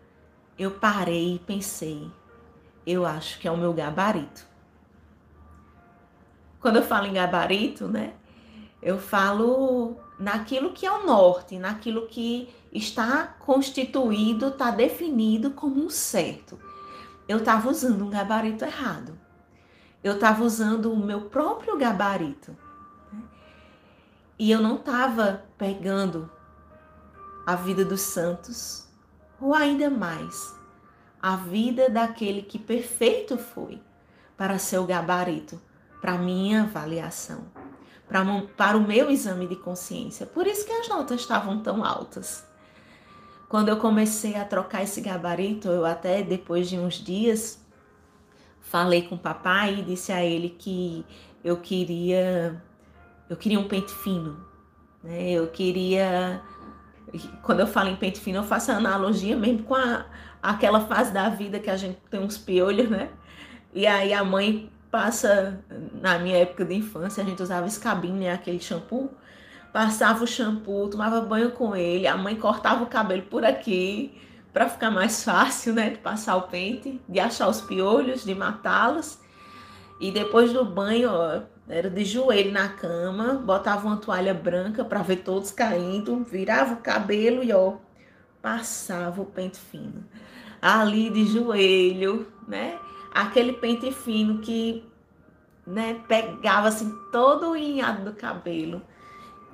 eu 0.58 0.72
parei 0.72 1.36
e 1.36 1.40
pensei, 1.40 2.10
eu 2.84 3.06
acho 3.06 3.38
que 3.38 3.48
é 3.48 3.52
o 3.52 3.56
meu 3.56 3.72
gabarito. 3.74 4.44
Quando 6.60 6.78
eu 6.78 6.82
falo 6.82 7.06
em 7.06 7.14
gabarito, 7.14 7.88
né? 7.88 8.16
Eu 8.82 8.98
falo 8.98 9.98
naquilo 10.18 10.74
que 10.74 10.88
é 10.88 10.92
o 10.92 11.06
norte, 11.06 11.60
naquilo 11.60 12.08
que 12.08 12.50
está 12.74 13.36
constituído, 13.46 14.48
está 14.48 14.72
definido 14.72 15.52
como 15.52 15.86
um 15.86 15.92
certo. 15.92 16.60
eu 17.28 17.38
estava 17.38 17.70
usando 17.70 18.04
um 18.04 18.10
gabarito 18.10 18.66
errado. 18.66 19.16
Eu 20.04 20.16
estava 20.16 20.44
usando 20.44 20.92
o 20.92 20.98
meu 20.98 21.30
próprio 21.30 21.78
gabarito. 21.78 22.58
E 24.40 24.52
eu 24.52 24.62
não 24.62 24.76
estava 24.76 25.46
pegando 25.58 26.30
a 27.46 27.56
vida 27.56 27.84
dos 27.84 28.02
santos, 28.02 28.88
ou 29.42 29.54
ainda 29.54 29.90
mais, 29.90 30.56
a 31.20 31.36
vida 31.36 31.90
daquele 31.90 32.44
que 32.44 32.60
perfeito 32.60 33.38
foi 33.38 33.82
para 34.36 34.60
seu 34.60 34.86
gabarito, 34.86 35.60
para 36.00 36.18
minha 36.18 36.64
avaliação, 36.64 37.46
para, 38.08 38.24
para 38.56 38.78
o 38.78 38.86
meu 38.86 39.10
exame 39.10 39.48
de 39.48 39.56
consciência. 39.56 40.26
Por 40.28 40.46
isso 40.46 40.66
que 40.66 40.72
as 40.72 40.88
notas 40.88 41.22
estavam 41.22 41.64
tão 41.64 41.84
altas. 41.84 42.46
Quando 43.50 43.70
eu 43.70 43.78
comecei 43.78 44.36
a 44.36 44.46
trocar 44.46 44.84
esse 44.84 45.02
gabarito, 45.02 45.70
eu 45.70 45.86
até 45.86 46.22
depois 46.22 46.70
de 46.70 46.78
uns 46.78 46.96
dias 46.96 47.60
falei 48.62 49.08
com 49.08 49.16
o 49.16 49.20
papai 49.20 49.80
e 49.80 49.84
disse 49.84 50.12
a 50.12 50.24
ele 50.24 50.50
que 50.50 51.06
eu 51.44 51.58
queria 51.58 52.62
eu 53.30 53.36
queria 53.36 53.60
um 53.60 53.68
pente 53.68 53.92
fino, 53.92 54.38
né? 55.04 55.32
Eu 55.32 55.48
queria 55.48 56.42
quando 57.42 57.62
eu 57.62 57.68
falo 57.68 57.90
em 57.90 57.96
pente 57.96 58.20
fino, 58.20 58.40
eu 58.40 58.44
faço 58.44 58.72
analogia 58.72 59.36
mesmo 59.36 59.64
com 59.64 59.76
a, 59.76 60.06
aquela 60.42 60.82
fase 60.82 61.12
da 61.12 61.30
vida 61.30 61.60
que 61.60 61.70
a 61.70 61.78
gente 61.78 61.98
tem 62.10 62.20
uns 62.20 62.38
piolhos, 62.38 62.90
né? 62.90 63.10
E 63.74 63.88
aí 63.88 64.14
a 64.14 64.24
mãe 64.24 64.70
passa, 64.92 65.64
na 66.02 66.20
minha 66.20 66.38
época 66.38 66.66
de 66.66 66.76
infância, 66.76 67.24
a 67.24 67.26
gente 67.26 67.42
usava 67.42 67.68
escabinho, 67.68 68.16
né? 68.16 68.32
Aquele 68.32 68.60
shampoo 68.60 69.10
passava 69.72 70.24
o 70.24 70.28
shampoo, 70.28 70.90
tomava 70.90 71.22
banho 71.22 71.52
com 71.52 71.76
ele, 71.76 72.08
a 72.08 72.18
mãe 72.18 72.36
cortava 72.36 72.84
o 72.84 72.88
cabelo 72.88 73.22
por 73.24 73.46
aqui 73.46 74.20
para 74.52 74.68
ficar 74.68 74.90
mais 74.90 75.24
fácil, 75.24 75.74
né, 75.74 75.92
de 75.92 75.98
passar 76.00 76.36
o 76.36 76.44
pente, 76.44 77.00
de 77.08 77.20
achar 77.20 77.48
os 77.48 77.62
piolhos, 77.62 78.24
de 78.24 78.34
matá-los. 78.34 79.20
E 80.00 80.12
depois 80.12 80.52
do 80.52 80.66
banho, 80.66 81.12
era 81.70 81.90
de 81.90 82.06
joelho 82.06 82.52
na 82.52 82.70
cama, 82.70 83.34
botava 83.34 83.88
uma 83.88 83.98
toalha 83.98 84.34
branca 84.34 84.86
para 84.86 85.02
ver 85.02 85.18
todos 85.18 85.52
caindo, 85.52 86.24
virava 86.24 86.76
o 86.76 86.82
cabelo 86.82 87.44
e 87.44 87.52
ó, 87.52 87.76
passava 88.42 89.22
o 89.22 89.26
pente 89.26 89.58
fino. 89.58 90.06
Ali 90.62 91.10
de 91.10 91.26
joelho, 91.26 92.28
né? 92.48 92.80
Aquele 93.14 93.54
pente 93.54 93.92
fino 93.92 94.40
que, 94.40 94.84
né, 95.66 96.02
pegava 96.08 96.68
assim 96.68 96.92
todo 97.12 97.52
o 97.52 97.58
inhado 97.58 98.06
do 98.06 98.14
cabelo 98.14 98.82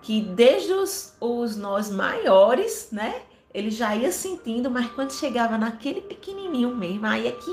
que 0.03 0.22
desde 0.22 0.74
os, 0.74 1.15
os 1.20 1.55
nós 1.55 1.89
maiores, 1.89 2.89
né? 2.91 3.24
Ele 3.53 3.72
já 3.72 3.96
ia 3.96 4.12
sentindo, 4.12 4.70
mas 4.70 4.91
quando 4.91 5.13
chegava 5.13 5.58
naquele 5.58 6.01
pequenininho 6.01 6.75
mesmo, 6.75 7.05
aí 7.05 7.27
é 7.27 7.32
que 7.32 7.51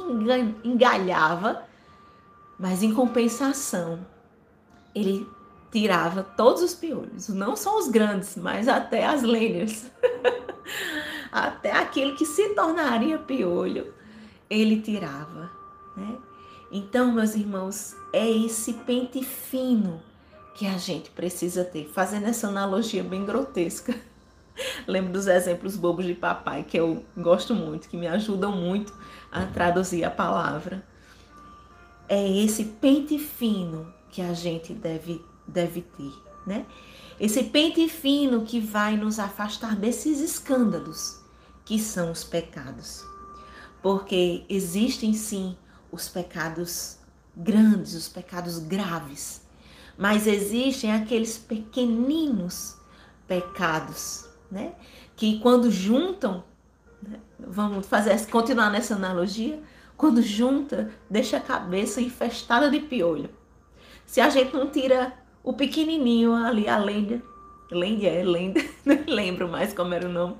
engalhava. 0.64 1.62
Mas 2.58 2.82
em 2.82 2.92
compensação, 2.92 4.04
ele 4.94 5.26
tirava 5.70 6.22
todos 6.22 6.62
os 6.62 6.74
piolhos, 6.74 7.28
não 7.28 7.56
só 7.56 7.78
os 7.78 7.88
grandes, 7.88 8.36
mas 8.36 8.68
até 8.68 9.04
as 9.06 9.22
lenhas. 9.22 9.90
até 11.30 11.72
aquilo 11.72 12.16
que 12.16 12.26
se 12.26 12.50
tornaria 12.54 13.18
piolho, 13.18 13.92
ele 14.48 14.80
tirava, 14.80 15.50
né? 15.96 16.16
Então, 16.72 17.12
meus 17.12 17.34
irmãos, 17.34 17.96
é 18.12 18.28
esse 18.28 18.72
pente 18.72 19.24
fino 19.24 20.00
que 20.54 20.66
a 20.66 20.78
gente 20.78 21.10
precisa 21.10 21.64
ter. 21.64 21.88
Fazendo 21.88 22.26
essa 22.26 22.46
analogia 22.46 23.02
bem 23.02 23.24
grotesca. 23.24 23.94
Lembro 24.86 25.12
dos 25.12 25.26
exemplos 25.26 25.76
bobos 25.76 26.04
de 26.04 26.14
papai 26.14 26.62
que 26.62 26.76
eu 26.76 27.04
gosto 27.16 27.54
muito, 27.54 27.88
que 27.88 27.96
me 27.96 28.06
ajudam 28.06 28.52
muito 28.52 28.92
a 29.32 29.46
traduzir 29.46 30.04
a 30.04 30.10
palavra. 30.10 30.84
É 32.08 32.28
esse 32.28 32.64
pente 32.64 33.18
fino 33.18 33.92
que 34.10 34.22
a 34.22 34.32
gente 34.34 34.72
deve, 34.72 35.24
deve 35.46 35.82
ter, 35.82 36.12
né? 36.46 36.66
Esse 37.18 37.44
pente 37.44 37.86
fino 37.88 38.42
que 38.42 38.58
vai 38.58 38.96
nos 38.96 39.18
afastar 39.18 39.76
desses 39.76 40.20
escândalos 40.20 41.20
que 41.64 41.78
são 41.78 42.10
os 42.10 42.24
pecados. 42.24 43.04
Porque 43.82 44.44
existem 44.48 45.12
sim 45.12 45.56
os 45.92 46.08
pecados 46.08 46.98
grandes, 47.36 47.94
os 47.94 48.08
pecados 48.08 48.58
graves, 48.58 49.42
mas 49.96 50.26
existem 50.26 50.92
aqueles 50.92 51.38
pequeninos 51.38 52.76
pecados, 53.26 54.26
né? 54.50 54.74
Que 55.14 55.38
quando 55.40 55.70
juntam, 55.70 56.42
né? 57.02 57.20
vamos 57.38 57.86
fazer 57.86 58.18
continuar 58.26 58.70
nessa 58.70 58.94
analogia, 58.94 59.62
quando 59.96 60.22
junta, 60.22 60.90
deixa 61.08 61.36
a 61.36 61.40
cabeça 61.40 62.00
infestada 62.00 62.70
de 62.70 62.80
piolho. 62.80 63.28
Se 64.10 64.20
a 64.20 64.28
gente 64.28 64.52
não 64.52 64.68
tira 64.68 65.12
o 65.40 65.52
pequenininho 65.52 66.34
ali, 66.34 66.66
a 66.68 66.76
lenda, 66.76 67.22
lenda 67.70 68.06
é 68.08 68.24
lenda, 68.24 68.60
não 68.84 69.04
lembro 69.06 69.48
mais 69.48 69.72
como 69.72 69.94
era 69.94 70.08
o 70.08 70.12
nome. 70.12 70.34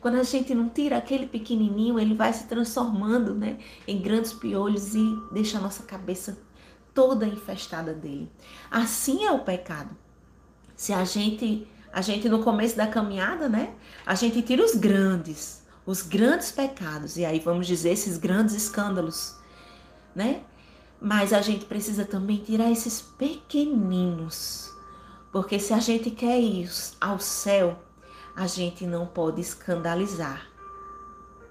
Quando 0.00 0.16
a 0.16 0.24
gente 0.24 0.52
não 0.52 0.68
tira 0.68 0.96
aquele 0.96 1.28
pequenininho, 1.28 1.96
ele 2.00 2.12
vai 2.12 2.32
se 2.32 2.48
transformando, 2.48 3.32
né, 3.32 3.58
em 3.86 4.02
grandes 4.02 4.32
piolhos 4.32 4.96
e 4.96 5.16
deixa 5.32 5.58
a 5.58 5.60
nossa 5.60 5.84
cabeça 5.84 6.36
toda 6.92 7.24
infestada 7.24 7.94
dele. 7.94 8.28
Assim 8.68 9.24
é 9.24 9.30
o 9.30 9.44
pecado. 9.44 9.96
Se 10.74 10.92
a 10.92 11.04
gente, 11.04 11.68
a 11.92 12.02
gente 12.02 12.28
no 12.28 12.42
começo 12.42 12.76
da 12.76 12.88
caminhada, 12.88 13.48
né, 13.48 13.74
a 14.04 14.16
gente 14.16 14.42
tira 14.42 14.64
os 14.64 14.74
grandes, 14.74 15.62
os 15.86 16.02
grandes 16.02 16.50
pecados, 16.50 17.16
e 17.16 17.24
aí 17.24 17.38
vamos 17.38 17.68
dizer 17.68 17.90
esses 17.90 18.18
grandes 18.18 18.56
escândalos, 18.56 19.36
né? 20.16 20.40
Mas 21.00 21.32
a 21.32 21.42
gente 21.42 21.64
precisa 21.64 22.04
também 22.04 22.38
tirar 22.38 22.70
esses 22.70 23.00
pequeninos, 23.00 24.70
porque 25.30 25.58
se 25.58 25.72
a 25.72 25.80
gente 25.80 26.10
quer 26.10 26.40
ir 26.40 26.70
ao 27.00 27.18
céu, 27.18 27.78
a 28.34 28.46
gente 28.46 28.86
não 28.86 29.06
pode 29.06 29.40
escandalizar 29.40 30.54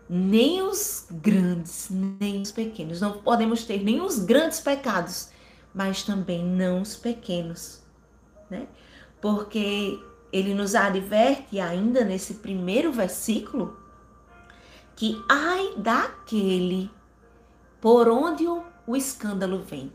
nem 0.09 0.61
os 0.61 1.07
grandes, 1.09 1.87
nem 1.89 2.41
os 2.41 2.51
pequenos. 2.51 3.01
Não 3.01 3.13
podemos 3.13 3.63
ter 3.63 3.83
nem 3.83 4.01
os 4.01 4.19
grandes 4.19 4.59
pecados, 4.59 5.29
mas 5.73 6.03
também 6.03 6.43
não 6.43 6.81
os 6.81 6.95
pequenos, 6.95 7.81
né? 8.49 8.67
Porque 9.21 9.99
ele 10.31 10.53
nos 10.53 10.75
adverte 10.75 11.59
ainda 11.59 12.03
nesse 12.03 12.35
primeiro 12.35 12.91
versículo 12.91 13.77
que 14.95 15.23
ai 15.29 15.73
daquele 15.77 16.91
por 17.79 18.07
onde 18.07 18.47
o, 18.47 18.63
o 18.85 18.95
escândalo 18.95 19.59
vem. 19.63 19.91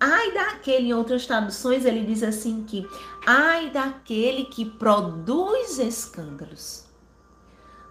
Ai 0.00 0.32
daquele, 0.32 0.88
em 0.88 0.94
outras 0.94 1.26
traduções, 1.26 1.84
ele 1.84 2.04
diz 2.04 2.22
assim 2.22 2.64
que 2.64 2.86
ai 3.26 3.70
daquele 3.70 4.44
que 4.44 4.64
produz 4.64 5.78
escândalos. 5.78 6.84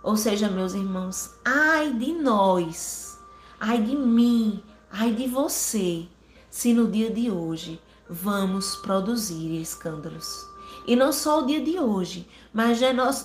Ou 0.03 0.17
seja, 0.17 0.49
meus 0.49 0.73
irmãos, 0.73 1.31
ai 1.45 1.93
de 1.93 2.11
nós, 2.11 3.17
ai 3.59 3.81
de 3.81 3.95
mim, 3.95 4.61
ai 4.91 5.13
de 5.13 5.27
você, 5.27 6.05
se 6.49 6.73
no 6.73 6.87
dia 6.87 7.09
de 7.09 7.31
hoje 7.31 7.81
vamos 8.09 8.75
produzir 8.77 9.59
escândalos. 9.61 10.52
E 10.85 10.95
não 10.95 11.13
só 11.13 11.41
o 11.41 11.45
dia 11.45 11.61
de 11.61 11.79
hoje, 11.79 12.27
mas 12.53 12.79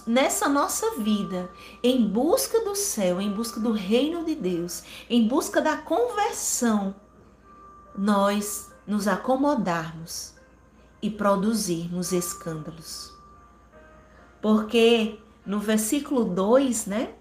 nessa 0.07 0.49
nossa 0.49 0.97
vida, 0.99 1.51
em 1.83 2.07
busca 2.07 2.61
do 2.64 2.75
céu, 2.75 3.21
em 3.21 3.31
busca 3.31 3.59
do 3.59 3.73
reino 3.73 4.25
de 4.25 4.35
Deus, 4.35 4.85
em 5.11 5.27
busca 5.27 5.61
da 5.61 5.77
conversão, 5.77 6.94
nós 7.97 8.71
nos 8.87 9.09
acomodarmos 9.09 10.35
e 11.03 11.11
produzirmos 11.11 12.12
escândalos. 12.12 13.12
Porque 14.40 15.18
no 15.44 15.59
versículo 15.59 16.25
2, 16.25 16.87
né, 16.87 17.14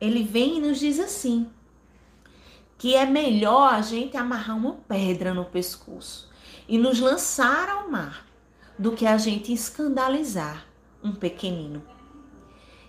ele 0.00 0.24
vem 0.24 0.56
e 0.56 0.60
nos 0.60 0.80
diz 0.80 0.98
assim: 0.98 1.50
que 2.78 2.96
é 2.96 3.06
melhor 3.06 3.74
a 3.74 3.80
gente 3.82 4.16
amarrar 4.16 4.56
uma 4.56 4.72
pedra 4.88 5.32
no 5.32 5.44
pescoço 5.44 6.28
e 6.66 6.78
nos 6.78 6.98
lançar 6.98 7.68
ao 7.68 7.90
mar 7.90 8.31
do 8.78 8.92
que 8.92 9.06
a 9.06 9.16
gente 9.16 9.52
escandalizar 9.52 10.66
um 11.02 11.12
pequenino. 11.12 11.82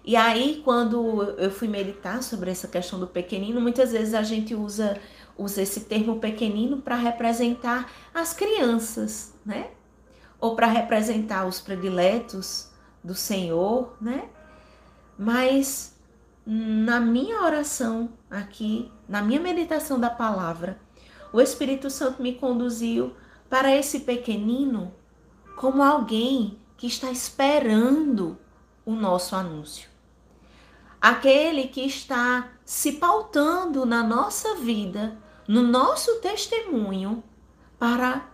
E 0.05 0.15
aí, 0.15 0.61
quando 0.65 1.23
eu 1.37 1.49
fui 1.49 1.67
meditar 1.67 2.21
sobre 2.21 2.51
essa 2.51 2.67
questão 2.67 2.99
do 2.99 3.07
pequenino, 3.07 3.61
muitas 3.61 3.93
vezes 3.93 4.13
a 4.13 4.21
gente 4.21 4.53
usa, 4.53 4.99
usa 5.37 5.61
esse 5.61 5.81
termo 5.81 6.19
pequenino 6.19 6.81
para 6.81 6.97
representar 6.97 7.89
as 8.13 8.33
crianças, 8.33 9.33
né? 9.45 9.71
Ou 10.41 10.55
para 10.55 10.67
representar 10.67 11.45
os 11.45 11.61
prediletos 11.61 12.69
do 13.01 13.15
Senhor, 13.15 13.95
né? 14.01 14.27
Mas 15.17 15.97
na 16.45 16.99
minha 16.99 17.41
oração 17.41 18.09
aqui, 18.29 18.91
na 19.07 19.21
minha 19.21 19.39
meditação 19.39 19.97
da 19.97 20.09
palavra, 20.09 20.77
o 21.31 21.39
Espírito 21.39 21.89
Santo 21.89 22.21
me 22.21 22.35
conduziu 22.35 23.13
para 23.49 23.73
esse 23.73 24.01
pequenino 24.01 24.93
como 25.55 25.83
alguém 25.83 26.57
que 26.77 26.87
está 26.87 27.11
esperando 27.11 28.37
o 28.85 28.93
nosso 28.93 29.35
anúncio. 29.35 29.89
Aquele 31.01 31.67
que 31.67 31.81
está 31.81 32.49
se 32.65 32.93
pautando 32.93 33.85
na 33.85 34.03
nossa 34.03 34.55
vida, 34.55 35.17
no 35.47 35.61
nosso 35.61 36.19
testemunho, 36.21 37.23
para 37.77 38.29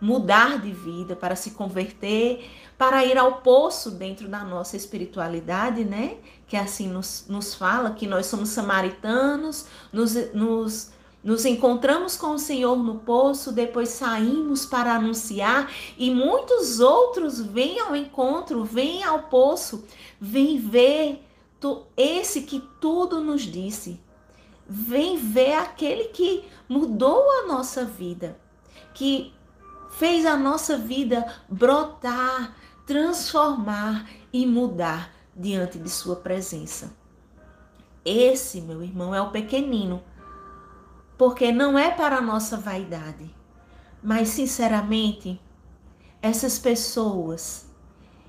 mudar 0.00 0.58
de 0.58 0.72
vida, 0.72 1.14
para 1.14 1.36
se 1.36 1.52
converter, 1.52 2.50
para 2.76 3.04
ir 3.04 3.16
ao 3.16 3.40
poço 3.40 3.92
dentro 3.92 4.26
da 4.26 4.42
nossa 4.42 4.76
espiritualidade, 4.76 5.84
né? 5.84 6.16
Que 6.48 6.56
assim 6.56 6.88
nos, 6.88 7.26
nos 7.28 7.54
fala 7.54 7.92
que 7.92 8.06
nós 8.06 8.26
somos 8.26 8.48
samaritanos, 8.48 9.66
nos, 9.92 10.14
nos, 10.34 10.90
nos 11.22 11.44
encontramos 11.44 12.16
com 12.16 12.32
o 12.32 12.38
Senhor 12.38 12.76
no 12.76 12.96
poço, 12.96 13.52
depois 13.52 13.90
saímos 13.90 14.66
para 14.66 14.94
anunciar 14.94 15.70
e 15.96 16.10
muitos 16.10 16.80
outros 16.80 17.40
vêm 17.40 17.78
ao 17.78 17.94
encontro, 17.94 18.64
vêm 18.64 19.04
ao 19.04 19.24
poço, 19.24 19.84
vêm 20.20 20.58
ver 20.58 21.24
esse 21.96 22.42
que 22.42 22.60
tudo 22.80 23.20
nos 23.20 23.42
disse. 23.42 24.00
Vem 24.66 25.16
ver 25.16 25.54
aquele 25.54 26.04
que 26.04 26.44
mudou 26.68 27.30
a 27.40 27.46
nossa 27.46 27.84
vida, 27.84 28.38
que 28.94 29.32
fez 29.90 30.24
a 30.24 30.36
nossa 30.36 30.78
vida 30.78 31.26
brotar, 31.48 32.56
transformar 32.86 34.08
e 34.32 34.46
mudar 34.46 35.12
diante 35.36 35.78
de 35.78 35.90
Sua 35.90 36.16
presença. 36.16 36.96
Esse, 38.04 38.60
meu 38.60 38.82
irmão, 38.82 39.14
é 39.14 39.20
o 39.20 39.30
pequenino, 39.30 40.02
porque 41.16 41.52
não 41.52 41.78
é 41.78 41.90
para 41.90 42.16
a 42.16 42.22
nossa 42.22 42.56
vaidade, 42.56 43.34
mas 44.02 44.28
sinceramente, 44.28 45.40
essas 46.20 46.58
pessoas 46.58 47.66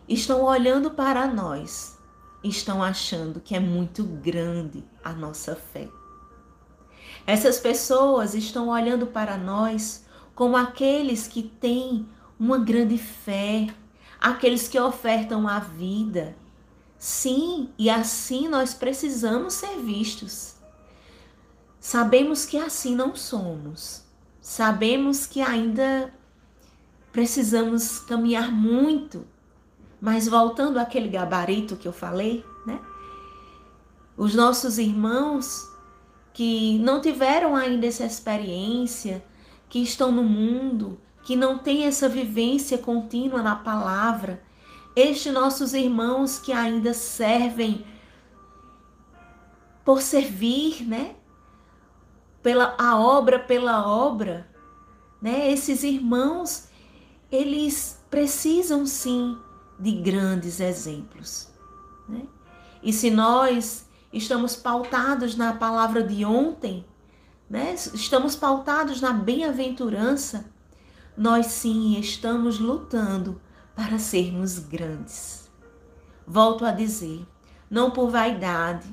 estão 0.08 0.44
olhando 0.44 0.92
para 0.92 1.28
nós, 1.28 1.98
estão 2.44 2.84
achando 2.84 3.40
que 3.40 3.56
é 3.56 3.60
muito 3.60 4.04
grande 4.04 4.84
a 5.04 5.14
nossa 5.14 5.56
fé. 5.56 5.90
Essas 7.26 7.60
pessoas 7.60 8.36
estão 8.36 8.68
olhando 8.68 9.08
para 9.08 9.38
nós 9.38 10.06
como 10.36 10.58
aqueles 10.58 11.28
que 11.28 11.42
têm 11.42 12.08
uma 12.40 12.58
grande 12.58 12.98
fé, 12.98 13.68
aqueles 14.20 14.68
que 14.68 14.80
ofertam 14.80 15.48
a 15.48 15.60
vida. 15.60 16.36
Sim, 16.98 17.70
e 17.78 17.90
assim 17.90 18.48
nós 18.48 18.74
precisamos 18.74 19.54
ser 19.54 19.78
vistos. 19.78 20.53
Sabemos 21.84 22.46
que 22.46 22.58
assim 22.58 22.96
não 22.96 23.14
somos. 23.14 24.06
Sabemos 24.40 25.28
que 25.28 25.42
ainda 25.42 26.14
precisamos 27.12 28.00
caminhar 28.00 28.50
muito. 28.54 29.28
Mas 30.00 30.26
voltando 30.26 30.78
àquele 30.80 31.10
gabarito 31.10 31.76
que 31.76 31.86
eu 31.86 31.92
falei, 31.92 32.46
né? 32.66 32.80
Os 34.16 34.34
nossos 34.34 34.78
irmãos 34.78 35.70
que 36.34 36.80
não 36.80 37.02
tiveram 37.02 37.54
ainda 37.54 37.86
essa 37.86 38.06
experiência, 38.06 39.22
que 39.68 39.80
estão 39.80 40.10
no 40.10 40.24
mundo, 40.24 40.98
que 41.22 41.36
não 41.36 41.58
têm 41.58 41.84
essa 41.84 42.08
vivência 42.08 42.78
contínua 42.78 43.42
na 43.42 43.58
palavra, 43.58 44.42
estes 44.96 45.34
nossos 45.34 45.74
irmãos 45.74 46.40
que 46.40 46.54
ainda 46.54 46.94
servem 46.94 47.86
por 49.84 50.02
servir, 50.02 50.88
né? 50.88 51.16
Pela 52.44 52.76
a 52.78 53.00
obra 53.00 53.40
pela 53.40 53.88
obra, 53.88 54.48
né? 55.22 55.52
Esses 55.52 55.82
irmãos, 55.84 56.68
eles 57.32 58.00
precisam 58.12 58.86
sim 58.86 59.38
de 59.80 59.94
grandes 59.94 60.60
exemplos, 60.60 61.50
né? 62.08 62.28
E 62.84 62.94
se 62.94 63.10
nós 63.10 63.88
estamos 64.12 64.56
pautados 64.56 65.36
na 65.36 65.54
palavra 65.54 66.04
de 66.04 66.24
ontem, 66.24 66.86
né? 67.50 67.74
estamos 67.74 68.36
pautados 68.36 69.00
na 69.00 69.14
bem-aventurança, 69.14 70.46
nós 71.16 71.48
sim 71.48 72.00
estamos 72.00 72.60
lutando 72.60 73.42
para 73.76 73.98
sermos 73.98 74.60
grandes. 74.60 75.50
Volto 76.26 76.66
a 76.66 76.72
dizer, 76.72 77.26
não 77.70 77.92
por 77.92 78.10
vaidade, 78.10 78.88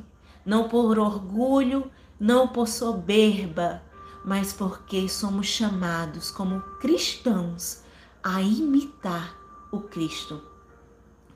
não 0.45 0.69
por 0.69 0.99
orgulho, 0.99 1.91
não 2.21 2.47
por 2.47 2.69
soberba, 2.69 3.83
mas 4.23 4.53
porque 4.53 5.09
somos 5.09 5.47
chamados 5.47 6.31
como 6.31 6.61
cristãos 6.79 7.83
a 8.23 8.43
imitar 8.43 9.35
o 9.73 9.81
Cristo. 9.81 10.43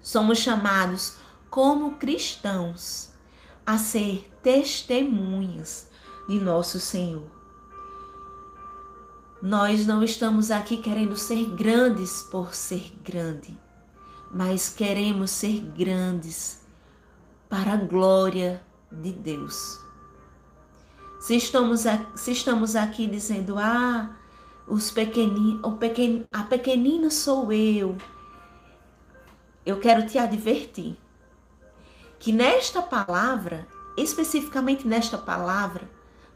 Somos 0.02 0.38
chamados 0.38 1.16
como 1.48 1.96
cristãos 1.96 3.10
a 3.64 3.78
ser 3.78 4.30
testemunhas 4.42 5.88
de 6.28 6.38
nosso 6.38 6.78
Senhor. 6.78 7.30
Nós 9.40 9.86
não 9.86 10.02
estamos 10.02 10.50
aqui 10.50 10.76
querendo 10.76 11.16
ser 11.16 11.46
grandes 11.54 12.22
por 12.30 12.54
ser 12.54 12.92
grande, 13.02 13.58
mas 14.30 14.68
queremos 14.68 15.30
ser 15.30 15.60
grandes 15.60 16.60
para 17.48 17.74
a 17.74 17.76
glória 17.76 18.62
de 18.90 19.12
Deus. 19.12 19.83
Se 21.24 21.34
estamos, 21.36 21.84
se 22.16 22.32
estamos 22.32 22.76
aqui 22.76 23.06
dizendo, 23.06 23.56
ah, 23.58 24.14
os 24.68 24.90
pequeninos, 24.90 25.64
o 25.64 25.72
pequen, 25.72 26.26
a 26.30 26.42
pequenina 26.42 27.08
sou 27.08 27.50
eu, 27.50 27.96
eu 29.64 29.80
quero 29.80 30.06
te 30.06 30.18
advertir 30.18 30.98
que 32.18 32.30
nesta 32.30 32.82
palavra, 32.82 33.66
especificamente 33.96 34.86
nesta 34.86 35.16
palavra, 35.16 35.88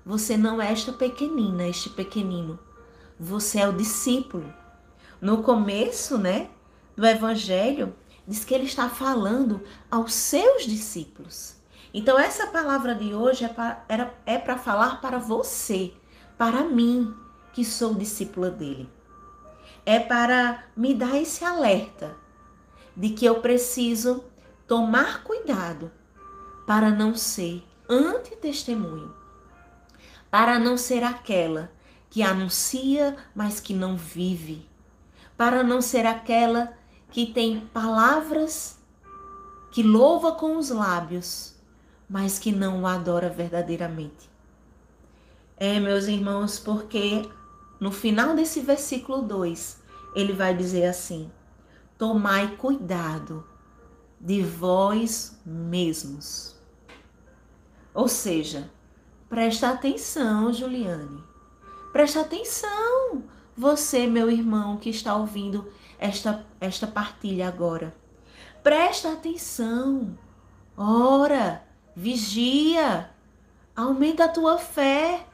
você 0.06 0.38
não 0.38 0.58
é 0.58 0.72
esta 0.72 0.90
pequenina, 0.90 1.68
este 1.68 1.90
pequenino. 1.90 2.58
Você 3.20 3.58
é 3.60 3.68
o 3.68 3.76
discípulo. 3.76 4.50
No 5.20 5.42
começo, 5.42 6.16
né, 6.16 6.48
do 6.96 7.04
evangelho, 7.04 7.94
diz 8.26 8.42
que 8.42 8.54
ele 8.54 8.64
está 8.64 8.88
falando 8.88 9.60
aos 9.90 10.14
seus 10.14 10.64
discípulos. 10.64 11.57
Então 11.92 12.18
essa 12.18 12.46
palavra 12.48 12.94
de 12.94 13.14
hoje 13.14 13.44
é 13.44 13.48
para 13.48 14.14
é 14.26 14.38
falar 14.56 15.00
para 15.00 15.18
você, 15.18 15.92
para 16.36 16.62
mim, 16.62 17.14
que 17.52 17.64
sou 17.64 17.94
discípula 17.94 18.50
dele. 18.50 18.88
É 19.86 19.98
para 19.98 20.64
me 20.76 20.94
dar 20.94 21.16
esse 21.16 21.44
alerta 21.44 22.14
de 22.96 23.10
que 23.10 23.24
eu 23.24 23.40
preciso 23.40 24.24
tomar 24.66 25.24
cuidado 25.24 25.90
para 26.66 26.90
não 26.90 27.14
ser 27.14 27.64
antitestemunho, 27.88 29.14
para 30.30 30.58
não 30.58 30.76
ser 30.76 31.02
aquela 31.02 31.72
que 32.10 32.22
anuncia, 32.22 33.16
mas 33.34 33.60
que 33.60 33.72
não 33.72 33.96
vive, 33.96 34.68
para 35.36 35.62
não 35.62 35.80
ser 35.80 36.04
aquela 36.04 36.76
que 37.10 37.26
tem 37.26 37.60
palavras 37.72 38.78
que 39.70 39.82
louva 39.82 40.32
com 40.32 40.56
os 40.56 40.70
lábios, 40.70 41.57
mas 42.08 42.38
que 42.38 42.50
não 42.50 42.82
o 42.82 42.86
adora 42.86 43.28
verdadeiramente. 43.28 44.30
É, 45.56 45.78
meus 45.80 46.06
irmãos, 46.06 46.58
porque 46.58 47.28
no 47.80 47.92
final 47.92 48.34
desse 48.34 48.60
versículo 48.60 49.22
2, 49.22 49.82
ele 50.14 50.32
vai 50.32 50.56
dizer 50.56 50.86
assim: 50.86 51.30
Tomai 51.96 52.56
cuidado 52.56 53.44
de 54.20 54.42
vós 54.42 55.38
mesmos. 55.44 56.56
Ou 57.92 58.08
seja, 58.08 58.70
presta 59.28 59.70
atenção, 59.70 60.52
Juliane. 60.52 61.22
Presta 61.92 62.20
atenção, 62.20 63.24
você, 63.56 64.06
meu 64.06 64.30
irmão, 64.30 64.76
que 64.76 64.90
está 64.90 65.16
ouvindo 65.16 65.66
esta, 65.98 66.46
esta 66.60 66.86
partilha 66.86 67.48
agora. 67.48 67.94
Presta 68.62 69.12
atenção. 69.12 70.16
Ora, 70.76 71.66
vigia. 71.98 73.10
Aumenta 73.74 74.24
a 74.24 74.28
tua 74.28 74.56
fé. 74.56 75.26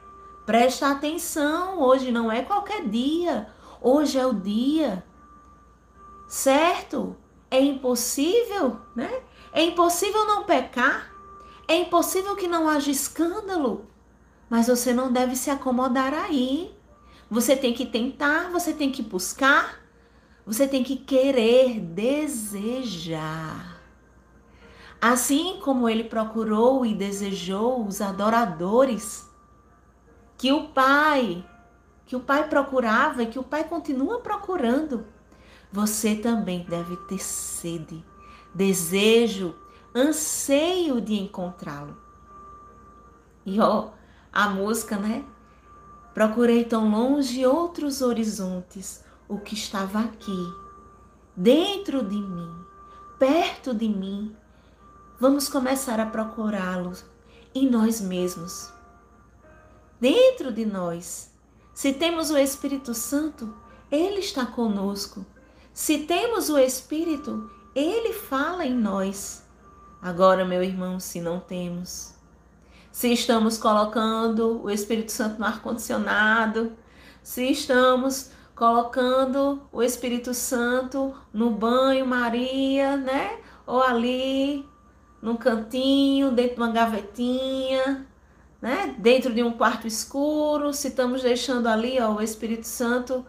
Presta 0.45 0.89
atenção. 0.89 1.79
Hoje 1.79 2.11
não 2.11 2.31
é 2.31 2.41
qualquer 2.41 2.87
dia. 2.87 3.47
Hoje 3.79 4.17
é 4.17 4.25
o 4.25 4.33
dia. 4.33 5.05
Certo? 6.27 7.15
É 7.51 7.61
impossível, 7.61 8.79
né? 8.95 9.21
É 9.53 9.63
impossível 9.63 10.25
não 10.25 10.43
pecar. 10.43 11.11
É 11.67 11.75
impossível 11.75 12.35
que 12.35 12.47
não 12.47 12.67
haja 12.67 12.89
escândalo. 12.89 13.85
Mas 14.49 14.67
você 14.67 14.91
não 14.91 15.11
deve 15.11 15.35
se 15.35 15.51
acomodar 15.51 16.13
aí. 16.13 16.75
Você 17.29 17.55
tem 17.55 17.73
que 17.73 17.85
tentar, 17.85 18.49
você 18.51 18.73
tem 18.73 18.91
que 18.91 19.01
buscar, 19.01 19.79
você 20.45 20.67
tem 20.67 20.83
que 20.83 20.95
querer, 20.95 21.79
desejar. 21.79 23.74
Assim 25.11 25.59
como 25.63 25.87
ele 25.87 26.05
procurou 26.05 26.85
e 26.85 26.95
desejou 26.95 27.85
os 27.85 28.01
adoradores 28.01 29.29
que 30.37 30.51
o 30.51 30.69
Pai, 30.69 31.47
que 32.05 32.15
o 32.15 32.19
Pai 32.19 32.49
procurava 32.49 33.21
e 33.21 33.27
que 33.27 33.37
o 33.37 33.43
Pai 33.43 33.63
continua 33.65 34.19
procurando 34.19 35.05
você 35.71 36.15
também 36.15 36.63
deve 36.63 36.95
ter 36.95 37.19
sede, 37.19 38.01
desejo, 38.53 39.53
anseio 39.93 41.01
de 41.01 41.15
encontrá-lo. 41.15 41.97
E 43.45 43.59
ó, 43.59 43.89
a 44.31 44.49
música, 44.49 44.97
né? 44.97 45.25
Procurei 46.13 46.63
tão 46.63 46.89
longe 46.89 47.45
outros 47.45 48.01
horizontes, 48.01 49.03
o 49.27 49.37
que 49.37 49.53
estava 49.53 49.99
aqui, 49.99 50.53
dentro 51.35 52.01
de 52.01 52.15
mim, 52.15 52.55
perto 53.19 53.73
de 53.73 53.89
mim. 53.89 54.33
Vamos 55.17 55.47
começar 55.47 55.97
a 55.97 56.05
procurá-los 56.05 57.05
em 57.53 57.69
nós 57.69 58.01
mesmos, 58.01 58.69
dentro 59.97 60.51
de 60.51 60.65
nós. 60.65 61.31
Se 61.73 61.93
temos 61.93 62.31
o 62.31 62.37
Espírito 62.37 62.93
Santo, 62.93 63.55
ele 63.89 64.19
está 64.19 64.45
conosco. 64.45 65.25
Se 65.73 65.99
temos 65.99 66.49
o 66.49 66.57
Espírito, 66.57 67.49
ele 67.73 68.11
fala 68.11 68.65
em 68.65 68.75
nós. 68.75 69.41
Agora, 70.01 70.43
meu 70.43 70.61
irmão, 70.61 70.99
se 70.99 71.21
não 71.21 71.39
temos, 71.39 72.13
se 72.91 73.13
estamos 73.13 73.57
colocando 73.57 74.61
o 74.63 74.69
Espírito 74.69 75.13
Santo 75.13 75.39
no 75.39 75.45
ar-condicionado, 75.45 76.73
se 77.23 77.49
estamos 77.49 78.31
colocando 78.53 79.61
o 79.71 79.81
Espírito 79.81 80.33
Santo 80.33 81.15
no 81.31 81.51
banho 81.51 82.05
Maria, 82.05 82.97
né? 82.97 83.39
Ou 83.65 83.81
ali 83.81 84.74
num 85.21 85.37
cantinho, 85.37 86.31
dentro 86.31 86.55
de 86.55 86.61
uma 86.61 86.71
gavetinha, 86.71 88.05
né? 88.61 88.95
Dentro 88.97 89.33
de 89.33 89.43
um 89.43 89.51
quarto 89.51 89.87
escuro, 89.87 90.73
se 90.73 90.89
estamos 90.89 91.21
deixando 91.21 91.67
ali 91.67 91.99
ó, 91.99 92.13
o 92.13 92.21
Espírito 92.21 92.67
Santo 92.67 93.25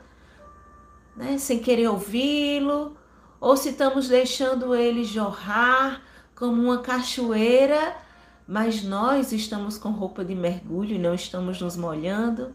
né? 1.17 1.39
sem 1.39 1.59
querer 1.59 1.89
ouvi-lo, 1.89 2.97
ou 3.41 3.57
se 3.57 3.71
estamos 3.71 4.09
deixando 4.09 4.75
ele 4.75 5.05
jorrar 5.05 6.03
como 6.35 6.63
uma 6.63 6.79
cachoeira, 6.79 7.97
mas 8.47 8.85
nós 8.85 9.33
estamos 9.33 9.79
com 9.79 9.91
roupa 9.91 10.25
de 10.25 10.35
mergulho 10.35 10.95
e 10.95 10.99
não 10.99 11.15
estamos 11.15 11.61
nos 11.61 11.77
molhando, 11.77 12.55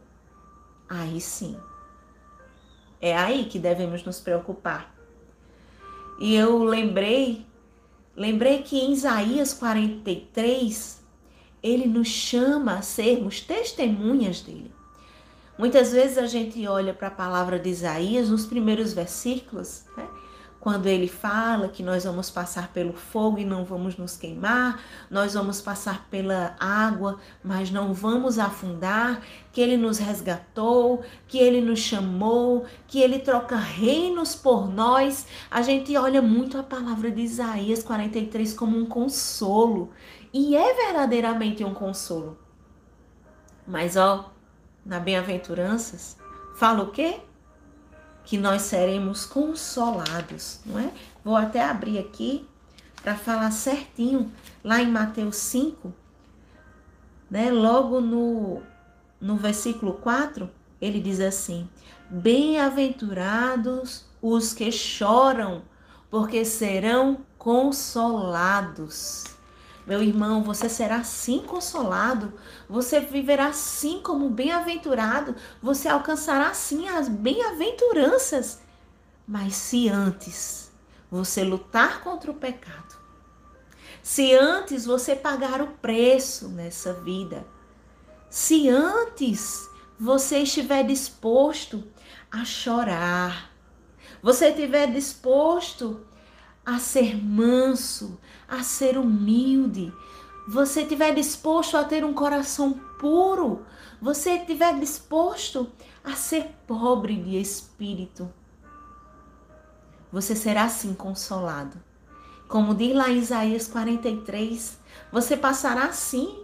aí 0.88 1.20
sim. 1.20 1.58
É 3.02 3.18
aí 3.18 3.46
que 3.46 3.58
devemos 3.58 4.04
nos 4.06 4.20
preocupar. 4.20 4.94
E 6.20 6.36
eu 6.36 6.64
lembrei, 6.64 7.46
lembrei 8.16 8.62
que 8.64 8.78
em 8.78 8.94
Isaías 8.94 9.54
43, 9.54 11.02
ele 11.62 11.88
nos 11.88 12.08
chama 12.08 12.76
a 12.76 12.82
sermos 12.82 13.42
testemunhas 13.42 14.42
dele. 14.42 14.72
Muitas 15.58 15.92
vezes 15.92 16.18
a 16.18 16.26
gente 16.26 16.66
olha 16.68 16.94
para 16.94 17.10
a 17.10 17.12
palavra 17.12 17.60
de 17.60 17.70
Isaías 17.70 18.30
nos 18.30 18.46
primeiros 18.46 18.94
versículos, 18.94 19.84
né? 19.96 20.08
Quando 20.62 20.86
ele 20.86 21.08
fala 21.08 21.68
que 21.68 21.82
nós 21.82 22.04
vamos 22.04 22.30
passar 22.30 22.72
pelo 22.72 22.94
fogo 22.94 23.40
e 23.40 23.44
não 23.44 23.66
vamos 23.66 23.98
nos 23.98 24.16
queimar, 24.16 24.80
nós 25.10 25.34
vamos 25.34 25.60
passar 25.60 26.08
pela 26.12 26.56
água, 26.60 27.20
mas 27.44 27.72
não 27.72 27.96
vamos 27.96 28.38
afundar, 28.38 29.22
que 29.52 29.60
ele 29.60 29.76
nos 29.76 29.98
resgatou, 29.98 31.04
que 31.28 31.40
ele 31.40 31.62
nos 31.62 31.80
chamou, 31.80 32.64
que 32.88 33.02
ele 33.02 33.18
troca 33.18 33.56
reinos 33.56 34.36
por 34.36 34.72
nós. 34.72 35.26
A 35.50 35.64
gente 35.64 35.98
olha 35.98 36.22
muito 36.22 36.60
a 36.60 36.64
palavra 36.64 37.10
de 37.10 37.22
Isaías 37.22 37.82
43 37.82 38.54
como 38.54 38.78
um 38.78 38.86
consolo, 38.86 39.90
e 40.32 40.56
é 40.56 40.74
verdadeiramente 40.76 41.64
um 41.64 41.74
consolo. 41.74 42.38
Mas 43.68 43.98
ó, 43.98 44.32
na 44.86 45.00
bem-aventuranças, 45.00 46.18
fala 46.56 46.84
o 46.84 46.92
quê? 46.92 47.20
Que 48.26 48.38
nós 48.38 48.64
seremos 48.64 49.26
consolados, 49.26 50.60
não 50.66 50.80
é? 50.80 50.92
Vou 51.24 51.36
até 51.36 51.64
abrir 51.64 52.00
aqui 52.00 52.48
para 53.02 53.16
falar 53.16 53.52
certinho 53.52 54.32
lá 54.64 54.82
em 54.82 54.90
Mateus 54.90 55.38
5, 55.38 55.94
né? 57.30 57.52
Logo 57.52 58.00
no 58.00 58.62
no 59.22 59.36
versículo 59.38 59.94
4, 59.94 60.50
ele 60.82 61.00
diz 61.00 61.20
assim: 61.20 61.70
Bem-aventurados 62.10 64.06
os 64.22 64.52
que 64.54 64.72
choram, 64.72 65.62
porque 66.10 66.44
serão 66.44 67.20
consolados. 67.38 69.26
Meu 69.86 70.02
irmão, 70.04 70.44
você 70.44 70.70
será 70.70 70.98
assim 70.98 71.40
consolado, 71.40 72.34
você 72.70 73.00
viverá 73.00 73.48
assim 73.48 74.00
como 74.02 74.30
bem-aventurado, 74.30 75.36
você 75.62 75.88
alcançará 75.88 76.50
assim 76.50 76.88
as 76.88 77.10
bem-aventuranças. 77.10 78.62
Mas 79.28 79.56
se 79.56 79.90
antes 79.90 80.72
você 81.10 81.44
lutar 81.44 82.02
contra 82.02 82.30
o 82.30 82.36
pecado, 82.36 82.96
se 84.04 84.34
antes 84.36 84.86
você 84.86 85.16
pagar 85.16 85.62
o 85.62 85.68
preço 85.68 86.48
nessa 86.50 86.94
vida, 86.94 87.46
se 88.30 88.70
antes 88.70 89.70
você 90.00 90.40
estiver 90.40 90.84
disposto 90.84 91.84
a 92.32 92.46
chorar, 92.46 93.52
você 94.22 94.50
estiver 94.50 94.88
disposto 94.92 96.06
a 96.66 96.80
ser 96.80 97.16
manso, 97.16 98.20
a 98.52 98.64
ser 98.64 98.98
humilde, 98.98 99.94
você 100.46 100.82
estiver 100.82 101.16
disposto 101.16 101.78
a 101.78 101.86
ter 101.86 102.04
um 102.04 102.14
coração 102.14 102.74
puro, 103.00 103.66
você 104.02 104.32
estiver 104.32 104.78
disposto 104.78 105.72
a 106.04 106.14
ser 106.16 106.54
pobre 106.68 107.16
de 107.16 107.40
espírito, 107.40 108.30
você 110.12 110.36
será 110.36 110.66
assim 110.66 110.94
consolado. 110.94 111.78
Como 112.50 112.76
diz 112.76 112.94
lá 112.94 113.08
Isaías 113.08 113.68
43, 113.70 114.78
você 115.10 115.38
passará 115.38 115.86
assim 115.86 116.44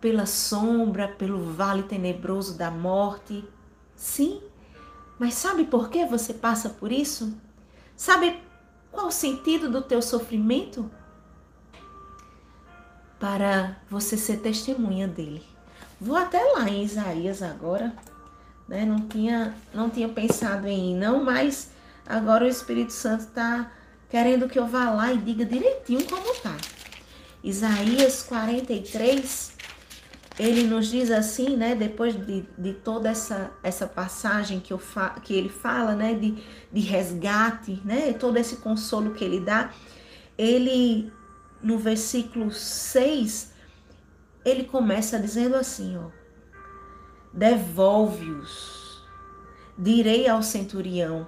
pela 0.00 0.26
sombra, 0.26 1.08
pelo 1.08 1.52
vale 1.52 1.82
tenebroso 1.82 2.56
da 2.56 2.70
morte. 2.70 3.44
Sim, 3.96 4.40
mas 5.18 5.34
sabe 5.34 5.64
por 5.64 5.88
que 5.88 6.06
você 6.06 6.32
passa 6.32 6.68
por 6.68 6.92
isso? 6.92 7.36
Sabe 7.96 8.40
qual 8.92 9.08
o 9.08 9.10
sentido 9.10 9.68
do 9.68 9.82
teu 9.82 10.00
sofrimento? 10.00 10.88
Para 13.18 13.76
você 13.90 14.16
ser 14.16 14.38
testemunha 14.38 15.08
dele. 15.08 15.42
Vou 16.00 16.16
até 16.16 16.42
lá 16.52 16.68
em 16.68 16.84
Isaías 16.84 17.42
agora, 17.42 17.94
né? 18.68 18.84
Não 18.84 19.00
tinha, 19.00 19.54
não 19.72 19.88
tinha 19.88 20.08
pensado 20.08 20.66
em 20.66 20.92
ir, 20.92 20.94
não, 20.94 21.24
mas 21.24 21.70
agora 22.06 22.44
o 22.44 22.48
Espírito 22.48 22.92
Santo 22.92 23.22
está 23.22 23.72
querendo 24.08 24.48
que 24.48 24.58
eu 24.58 24.66
vá 24.66 24.90
lá 24.90 25.12
e 25.12 25.18
diga 25.18 25.44
direitinho 25.44 26.04
como 26.04 26.34
tá. 26.40 26.56
Isaías 27.42 28.22
43, 28.24 29.52
ele 30.38 30.64
nos 30.64 30.88
diz 30.88 31.10
assim, 31.10 31.56
né, 31.56 31.74
depois 31.74 32.14
de, 32.26 32.44
de 32.58 32.72
toda 32.72 33.08
essa, 33.08 33.50
essa 33.62 33.86
passagem 33.86 34.60
que, 34.60 34.72
eu 34.72 34.78
fa, 34.78 35.10
que 35.22 35.32
ele 35.32 35.48
fala, 35.48 35.94
né, 35.94 36.14
de, 36.14 36.36
de 36.72 36.80
resgate, 36.80 37.80
né, 37.84 38.12
todo 38.12 38.36
esse 38.36 38.56
consolo 38.56 39.12
que 39.12 39.24
ele 39.24 39.40
dá, 39.40 39.70
ele, 40.36 41.10
no 41.62 41.78
versículo 41.78 42.50
6, 42.50 43.52
ele 44.44 44.64
começa 44.64 45.18
dizendo 45.18 45.56
assim, 45.56 45.96
ó, 45.96 46.10
devolve-os, 47.32 49.04
direi 49.78 50.28
ao 50.28 50.42
centurião, 50.42 51.26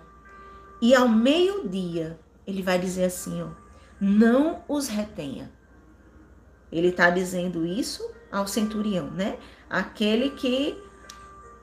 e 0.81 0.95
ao 0.95 1.09
meio-dia, 1.09 2.19
ele 2.47 2.63
vai 2.63 2.79
dizer 2.79 3.05
assim, 3.05 3.43
ó, 3.43 3.49
não 4.01 4.63
os 4.69 4.87
retenha. 4.87 5.53
Ele 6.71 6.89
está 6.89 7.11
dizendo 7.11 7.67
isso 7.67 8.09
ao 8.31 8.47
centurião, 8.47 9.11
né? 9.11 9.39
Aquele 9.69 10.31
que 10.31 10.81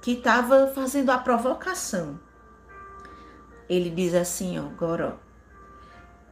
que 0.06 0.12
estava 0.12 0.68
fazendo 0.68 1.10
a 1.10 1.18
provocação. 1.18 2.20
Ele 3.68 3.90
diz 3.90 4.14
assim, 4.14 4.60
ó, 4.60 4.68
agora, 4.68 5.20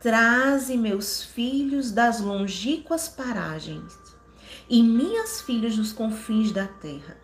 Traze 0.04 0.76
meus 0.76 1.24
filhos 1.24 1.90
das 1.90 2.20
longínquas 2.20 3.08
paragens 3.08 3.98
e 4.70 4.84
minhas 4.84 5.40
filhas 5.40 5.78
dos 5.78 5.94
confins 5.94 6.52
da 6.52 6.68
terra. 6.68 7.16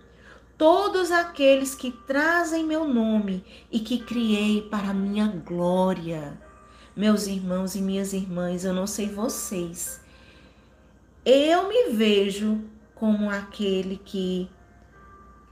Todos 0.57 1.11
aqueles 1.11 1.75
que 1.75 1.91
trazem 1.91 2.65
meu 2.65 2.87
nome 2.87 3.43
e 3.69 3.81
que 3.81 3.99
criei 3.99 4.61
para 4.61 4.93
minha 4.93 5.27
glória. 5.27 6.39
Meus 6.95 7.27
irmãos 7.27 7.75
e 7.75 7.81
minhas 7.81 8.13
irmãs, 8.13 8.63
eu 8.63 8.73
não 8.73 8.87
sei 8.87 9.09
vocês. 9.09 9.99
Eu 11.25 11.67
me 11.67 11.89
vejo 11.89 12.61
como 12.95 13.29
aquele 13.29 13.97
que 13.97 14.49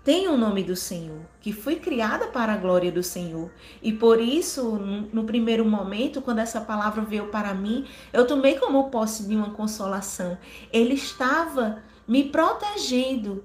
tem 0.08 0.30
o 0.30 0.38
nome 0.38 0.64
do 0.64 0.74
Senhor, 0.74 1.20
que 1.42 1.52
foi 1.52 1.76
criada 1.76 2.28
para 2.28 2.54
a 2.54 2.58
glória 2.58 2.90
do 2.90 3.04
Senhor. 3.04 3.52
E 3.82 3.92
por 3.92 4.22
isso, 4.22 4.78
no 5.12 5.26
primeiro 5.26 5.66
momento, 5.66 6.22
quando 6.22 6.40
essa 6.40 6.62
palavra 6.62 7.02
veio 7.02 7.28
para 7.28 7.54
mim, 7.54 7.86
eu 8.14 8.26
tomei 8.26 8.58
como 8.58 8.90
posse 8.90 9.28
de 9.28 9.36
uma 9.36 9.50
consolação. 9.50 10.38
Ele 10.72 10.94
estava 10.94 11.84
me 12.08 12.24
protegendo, 12.24 13.44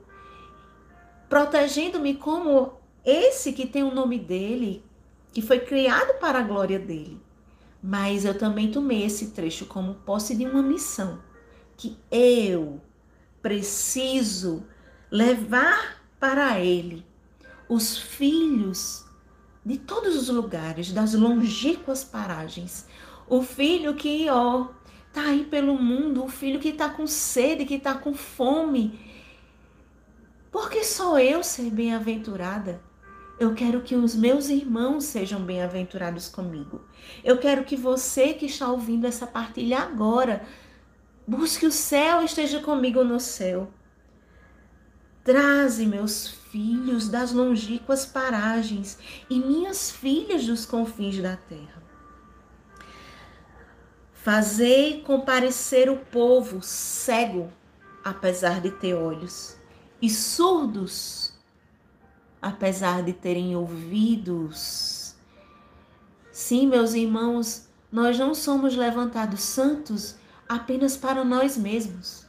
protegendo-me 1.29 2.15
como 2.15 2.75
esse 3.05 3.53
que 3.53 3.67
tem 3.67 3.83
o 3.83 3.93
nome 3.93 4.17
dele, 4.17 4.85
que 5.33 5.43
foi 5.43 5.59
criado 5.59 6.21
para 6.21 6.39
a 6.39 6.43
glória 6.43 6.79
dele. 6.79 7.21
Mas 7.83 8.25
eu 8.25 8.39
também 8.39 8.71
tomei 8.71 9.05
esse 9.05 9.33
trecho 9.33 9.67
como 9.67 9.95
posse 9.95 10.37
de 10.37 10.47
uma 10.47 10.63
missão 10.63 11.19
que 11.77 11.99
eu 12.09 12.81
preciso 13.43 14.63
levar 15.11 16.02
para 16.23 16.61
ele 16.61 17.05
os 17.69 17.99
filhos 17.99 19.05
de 19.67 19.77
todos 19.77 20.15
os 20.15 20.29
lugares, 20.29 20.93
das 20.93 21.15
longínquas 21.15 22.05
paragens. 22.05 22.87
O 23.29 23.43
filho 23.43 23.97
que, 23.97 24.31
ó, 24.31 24.69
tá 25.13 25.23
aí 25.23 25.45
pelo 25.45 25.77
mundo, 25.77 26.23
o 26.23 26.29
filho 26.29 26.61
que 26.61 26.73
tá 26.73 26.89
com 26.89 27.09
sede, 27.09 27.65
que 27.65 27.77
tá 27.77 27.95
com 27.95 28.15
fome. 28.15 29.01
Porque 30.53 30.85
só 30.85 31.19
eu 31.19 31.43
ser 31.43 31.71
bem-aventurada? 31.71 32.81
Eu 33.37 33.53
quero 33.53 33.81
que 33.81 33.97
os 33.97 34.15
meus 34.15 34.49
irmãos 34.49 35.03
sejam 35.03 35.41
bem-aventurados 35.41 36.29
comigo. 36.29 36.83
Eu 37.25 37.39
quero 37.39 37.65
que 37.65 37.75
você 37.75 38.33
que 38.33 38.47
está 38.47 38.69
ouvindo 38.69 39.09
essa 39.09 39.27
partilha 39.27 39.81
agora, 39.81 40.47
busque 41.27 41.67
o 41.67 41.73
céu 41.73 42.23
esteja 42.23 42.61
comigo 42.61 43.03
no 43.03 43.19
céu. 43.19 43.73
Traze 45.25 45.87
meus 45.87 46.27
filhos 46.27 47.09
das 47.09 47.33
longínquas 47.33 48.05
paragens 48.05 48.99
e 49.31 49.39
minhas 49.39 49.91
filhas 49.91 50.45
dos 50.45 50.67
confins 50.67 51.19
da 51.19 51.37
terra. 51.37 51.83
Fazei 54.13 55.01
comparecer 55.03 55.89
o 55.89 55.97
povo 55.97 56.61
cego, 56.63 57.53
apesar 58.05 58.61
de 58.61 58.71
ter 58.71 58.95
olhos, 58.95 59.57
e 60.01 60.11
surdos, 60.11 61.33
apesar 62.41 63.03
de 63.03 63.13
terem 63.13 63.55
ouvidos. 63.57 65.15
Sim, 66.33 66.67
meus 66.67 66.95
irmãos, 66.95 67.69
nós 67.91 68.19
não 68.19 68.35
somos 68.35 68.75
levantados 68.75 69.43
santos 69.43 70.17
apenas 70.49 70.97
para 70.97 71.25
nós 71.25 71.57
mesmos. 71.57 72.27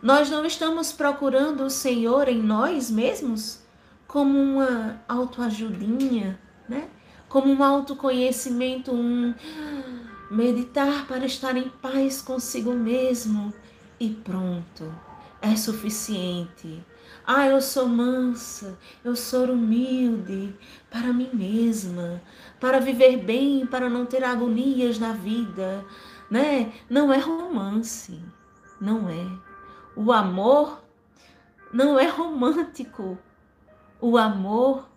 Nós 0.00 0.30
não 0.30 0.44
estamos 0.44 0.92
procurando 0.92 1.64
o 1.64 1.70
Senhor 1.70 2.28
em 2.28 2.40
nós 2.40 2.90
mesmos 2.90 3.60
como 4.06 4.38
uma 4.38 5.02
autoajudinha, 5.08 6.38
né? 6.68 6.88
Como 7.28 7.52
um 7.52 7.62
autoconhecimento, 7.62 8.92
um 8.92 9.34
meditar 10.30 11.06
para 11.06 11.26
estar 11.26 11.56
em 11.56 11.68
paz 11.68 12.22
consigo 12.22 12.72
mesmo 12.72 13.52
e 13.98 14.10
pronto, 14.10 14.94
é 15.42 15.56
suficiente. 15.56 16.84
Ah, 17.26 17.46
eu 17.46 17.60
sou 17.60 17.88
mansa, 17.88 18.78
eu 19.04 19.16
sou 19.16 19.46
humilde 19.50 20.54
para 20.90 21.12
mim 21.12 21.28
mesma, 21.32 22.22
para 22.60 22.78
viver 22.78 23.18
bem, 23.18 23.66
para 23.66 23.90
não 23.90 24.06
ter 24.06 24.22
agonias 24.22 24.98
na 24.98 25.12
vida, 25.12 25.84
né? 26.30 26.72
Não 26.88 27.12
é 27.12 27.18
romance, 27.18 28.22
não 28.80 29.08
é. 29.08 29.47
O 30.00 30.12
amor 30.12 30.80
não 31.74 31.98
é 31.98 32.06
romântico. 32.06 33.18
O 34.00 34.16
amor 34.16 34.88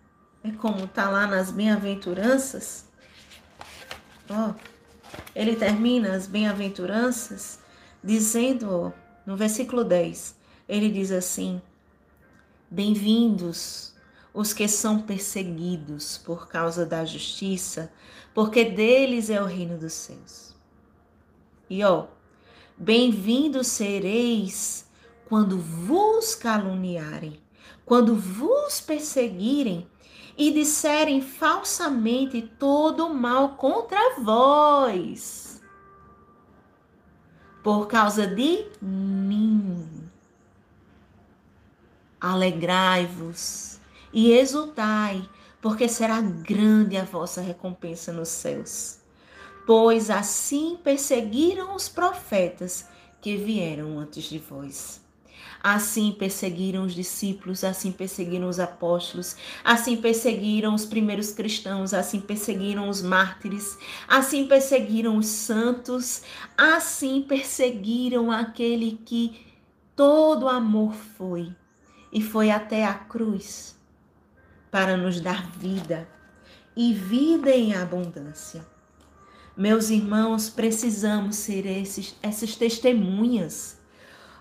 é 0.44 0.52
como 0.52 0.84
está 0.84 1.10
lá 1.10 1.26
nas 1.26 1.50
bem-aventuranças. 1.50 2.86
Ó, 4.30 4.54
ele 5.34 5.56
termina 5.56 6.14
as 6.14 6.28
bem-aventuranças 6.28 7.58
dizendo, 8.00 8.94
no 9.26 9.36
versículo 9.36 9.82
10, 9.82 10.36
ele 10.68 10.88
diz 10.88 11.10
assim: 11.10 11.60
Bem-vindos 12.70 13.96
os 14.32 14.52
que 14.52 14.68
são 14.68 15.02
perseguidos 15.02 16.16
por 16.16 16.46
causa 16.46 16.86
da 16.86 17.04
justiça, 17.04 17.92
porque 18.32 18.66
deles 18.66 19.30
é 19.30 19.42
o 19.42 19.46
reino 19.46 19.76
dos 19.76 19.94
céus. 19.94 20.54
E 21.68 21.82
ó, 21.82 22.06
bem-vindos 22.78 23.66
sereis 23.66 24.91
quando 25.32 25.56
vos 25.56 26.34
caluniarem, 26.34 27.40
quando 27.86 28.14
vos 28.14 28.82
perseguirem 28.82 29.88
e 30.36 30.52
disserem 30.52 31.22
falsamente 31.22 32.42
todo 32.58 33.08
mal 33.08 33.56
contra 33.56 34.20
vós, 34.20 35.62
por 37.62 37.86
causa 37.86 38.26
de 38.26 38.66
mim 38.82 40.10
Alegrai-vos 42.20 43.80
e 44.12 44.32
exultai, 44.32 45.26
porque 45.62 45.88
será 45.88 46.20
grande 46.20 46.98
a 46.98 47.04
vossa 47.04 47.40
recompensa 47.40 48.12
nos 48.12 48.28
céus. 48.28 48.98
Pois 49.66 50.10
assim 50.10 50.78
perseguiram 50.84 51.74
os 51.74 51.88
profetas 51.88 52.86
que 53.22 53.38
vieram 53.38 53.98
antes 53.98 54.24
de 54.24 54.38
vós. 54.38 55.00
Assim 55.62 56.10
perseguiram 56.10 56.84
os 56.84 56.92
discípulos, 56.92 57.62
assim 57.62 57.92
perseguiram 57.92 58.48
os 58.48 58.58
apóstolos, 58.58 59.36
assim 59.62 59.96
perseguiram 59.96 60.74
os 60.74 60.84
primeiros 60.84 61.30
cristãos, 61.30 61.94
assim 61.94 62.20
perseguiram 62.20 62.88
os 62.88 63.00
mártires, 63.00 63.78
assim 64.08 64.48
perseguiram 64.48 65.16
os 65.16 65.26
santos, 65.26 66.22
assim 66.56 67.22
perseguiram 67.22 68.32
aquele 68.32 69.00
que 69.04 69.46
todo 69.94 70.48
amor 70.48 70.94
foi 70.94 71.54
e 72.12 72.20
foi 72.20 72.50
até 72.50 72.84
a 72.84 72.94
cruz 72.94 73.76
para 74.70 74.96
nos 74.96 75.20
dar 75.20 75.48
vida 75.52 76.08
e 76.74 76.92
vida 76.92 77.50
em 77.50 77.74
abundância. 77.74 78.66
Meus 79.56 79.90
irmãos, 79.90 80.48
precisamos 80.48 81.36
ser 81.36 81.66
esses, 81.66 82.16
essas 82.22 82.56
testemunhas. 82.56 83.78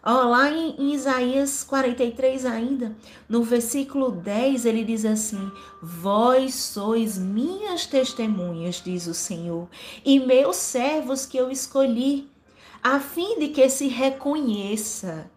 Lá 0.04 0.52
em, 0.52 0.76
em 0.80 0.94
Isaías 0.96 1.64
43 1.64 2.46
ainda, 2.46 2.96
no 3.30 3.44
versículo 3.44 4.10
10, 4.12 4.66
ele 4.66 4.84
diz 4.84 5.06
assim: 5.06 5.52
Vós 5.82 6.56
sois 6.56 7.20
minhas 7.20 7.86
testemunhas, 7.86 8.82
diz 8.84 9.06
o 9.06 9.14
Senhor, 9.14 9.68
e 10.04 10.20
meus 10.20 10.56
servos 10.56 11.28
que 11.28 11.38
eu 11.38 11.52
escolhi, 11.52 12.28
a 12.84 13.00
fim 13.00 13.38
de 13.38 13.50
que 13.50 13.70
se 13.70 13.88
reconheça 13.88 15.30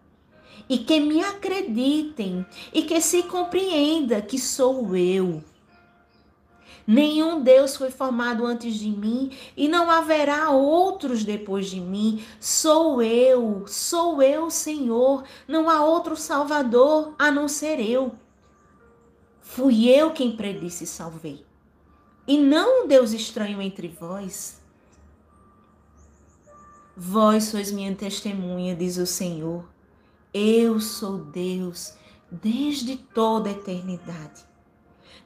e 0.66 0.78
que 0.78 0.98
me 0.98 1.22
acreditem 1.22 2.46
e 2.72 2.82
que 2.82 3.00
se 3.02 3.24
compreenda 3.24 4.22
que 4.22 4.38
sou 4.38 4.96
eu. 4.96 5.44
Nenhum 6.86 7.42
Deus 7.42 7.76
foi 7.76 7.90
formado 7.90 8.44
antes 8.44 8.74
de 8.74 8.90
mim 8.90 9.30
e 9.56 9.68
não 9.68 9.90
haverá 9.90 10.50
outros 10.50 11.24
depois 11.24 11.70
de 11.70 11.80
mim. 11.80 12.22
Sou 12.38 13.00
eu, 13.02 13.64
sou 13.66 14.20
eu, 14.20 14.50
Senhor. 14.50 15.24
Não 15.48 15.70
há 15.70 15.82
outro 15.82 16.16
Salvador 16.16 17.14
a 17.18 17.30
não 17.30 17.48
ser 17.48 17.80
eu. 17.80 18.14
Fui 19.40 19.88
eu 19.88 20.12
quem 20.12 20.36
predisse 20.36 20.84
e 20.84 20.86
salvei. 20.86 21.44
E 22.26 22.36
não 22.36 22.84
um 22.84 22.88
Deus 22.88 23.12
estranho 23.12 23.62
entre 23.62 23.88
vós. 23.88 24.60
Vós 26.96 27.44
sois 27.44 27.72
minha 27.72 27.94
testemunha, 27.94 28.76
diz 28.76 28.98
o 28.98 29.06
Senhor. 29.06 29.64
Eu 30.32 30.80
sou 30.80 31.18
Deus 31.18 31.94
desde 32.30 32.96
toda 32.96 33.48
a 33.48 33.52
eternidade. 33.52 34.44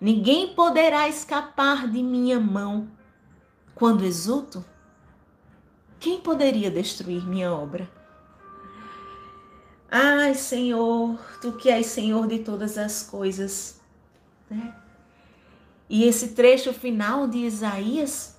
Ninguém 0.00 0.54
poderá 0.54 1.08
escapar 1.08 1.88
de 1.88 2.02
minha 2.02 2.38
mão. 2.38 2.88
Quando 3.74 4.04
exulto, 4.04 4.64
quem 5.98 6.20
poderia 6.20 6.70
destruir 6.70 7.26
minha 7.26 7.52
obra? 7.52 7.90
Ai, 9.90 10.34
Senhor, 10.34 11.18
tu 11.40 11.52
que 11.52 11.70
és 11.70 11.86
Senhor 11.86 12.26
de 12.26 12.40
todas 12.40 12.76
as 12.76 13.02
coisas. 13.02 13.80
Né? 14.48 14.74
E 15.88 16.04
esse 16.04 16.28
trecho 16.28 16.72
final 16.72 17.26
de 17.26 17.38
Isaías 17.38 18.36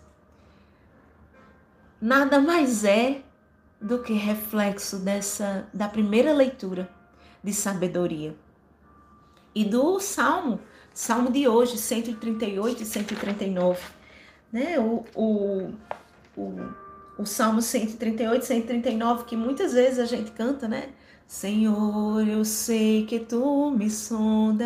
nada 2.00 2.40
mais 2.40 2.86
é 2.86 3.24
do 3.82 4.00
que 4.00 4.14
reflexo 4.14 4.98
dessa 5.00 5.68
da 5.74 5.88
primeira 5.88 6.34
leitura 6.34 6.90
de 7.44 7.54
sabedoria. 7.54 8.36
E 9.56 9.66
do 9.66 10.00
Salmo, 10.00 10.60
Salmo 10.94 11.32
de 11.32 11.48
hoje, 11.48 11.78
138 11.78 12.84
e 12.84 12.86
139. 12.86 13.80
Né? 14.52 14.80
O, 14.80 15.06
o, 15.16 15.74
o, 16.36 16.74
o 17.18 17.26
Salmo 17.26 17.62
138 17.62 18.44
e 18.44 18.46
139, 18.46 19.26
que 19.26 19.36
muitas 19.36 19.74
vezes 19.74 20.00
a 20.00 20.06
gente 20.06 20.32
canta, 20.32 20.68
né? 20.68 20.90
Senhor, 21.28 22.28
eu 22.28 22.44
sei 22.44 23.06
que 23.06 23.20
tu 23.20 23.70
me 23.72 23.90
sondas, 23.90 24.60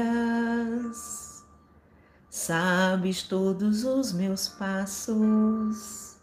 sabes 2.30 3.24
todos 3.24 3.84
os 3.84 4.14
meus 4.14 4.48
passos 4.48 6.14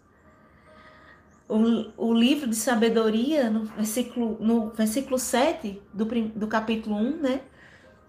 o, 1.51 2.11
o 2.11 2.14
livro 2.14 2.48
de 2.48 2.55
sabedoria, 2.55 3.51
no 3.51 3.64
versículo, 3.64 4.38
no 4.40 4.70
versículo 4.70 5.18
7 5.18 5.82
do, 5.92 6.05
do 6.05 6.46
capítulo 6.46 6.96
1, 6.96 7.16
né? 7.16 7.40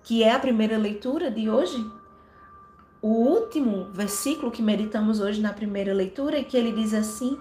Que 0.03 0.23
é 0.23 0.31
a 0.31 0.39
primeira 0.39 0.77
leitura 0.77 1.29
de 1.29 1.49
hoje. 1.49 1.85
O 3.01 3.07
último 3.07 3.89
versículo 3.91 4.51
que 4.51 4.61
meditamos 4.61 5.19
hoje 5.19 5.41
na 5.41 5.53
primeira 5.53 5.93
leitura 5.93 6.39
é 6.39 6.43
que 6.43 6.55
ele 6.55 6.71
diz 6.71 6.93
assim: 6.93 7.37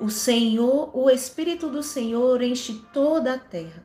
O 0.00 0.10
Senhor, 0.10 0.90
o 0.96 1.10
Espírito 1.10 1.68
do 1.68 1.82
Senhor 1.82 2.42
enche 2.42 2.82
toda 2.92 3.34
a 3.34 3.38
terra. 3.38 3.84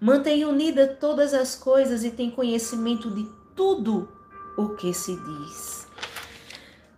Mantém 0.00 0.44
unida 0.44 0.88
todas 0.88 1.32
as 1.32 1.54
coisas 1.54 2.02
e 2.02 2.10
tem 2.10 2.30
conhecimento 2.30 3.10
de 3.10 3.28
tudo 3.54 4.08
o 4.56 4.70
que 4.70 4.92
se 4.92 5.16
diz. 5.16 5.86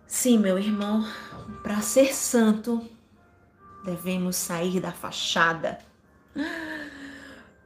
Sim, 0.07 0.39
meu 0.39 0.57
irmão, 0.57 1.05
para 1.61 1.81
ser 1.81 2.15
santo, 2.15 2.81
devemos 3.83 4.35
sair 4.35 4.79
da 4.79 4.91
fachada. 4.91 5.77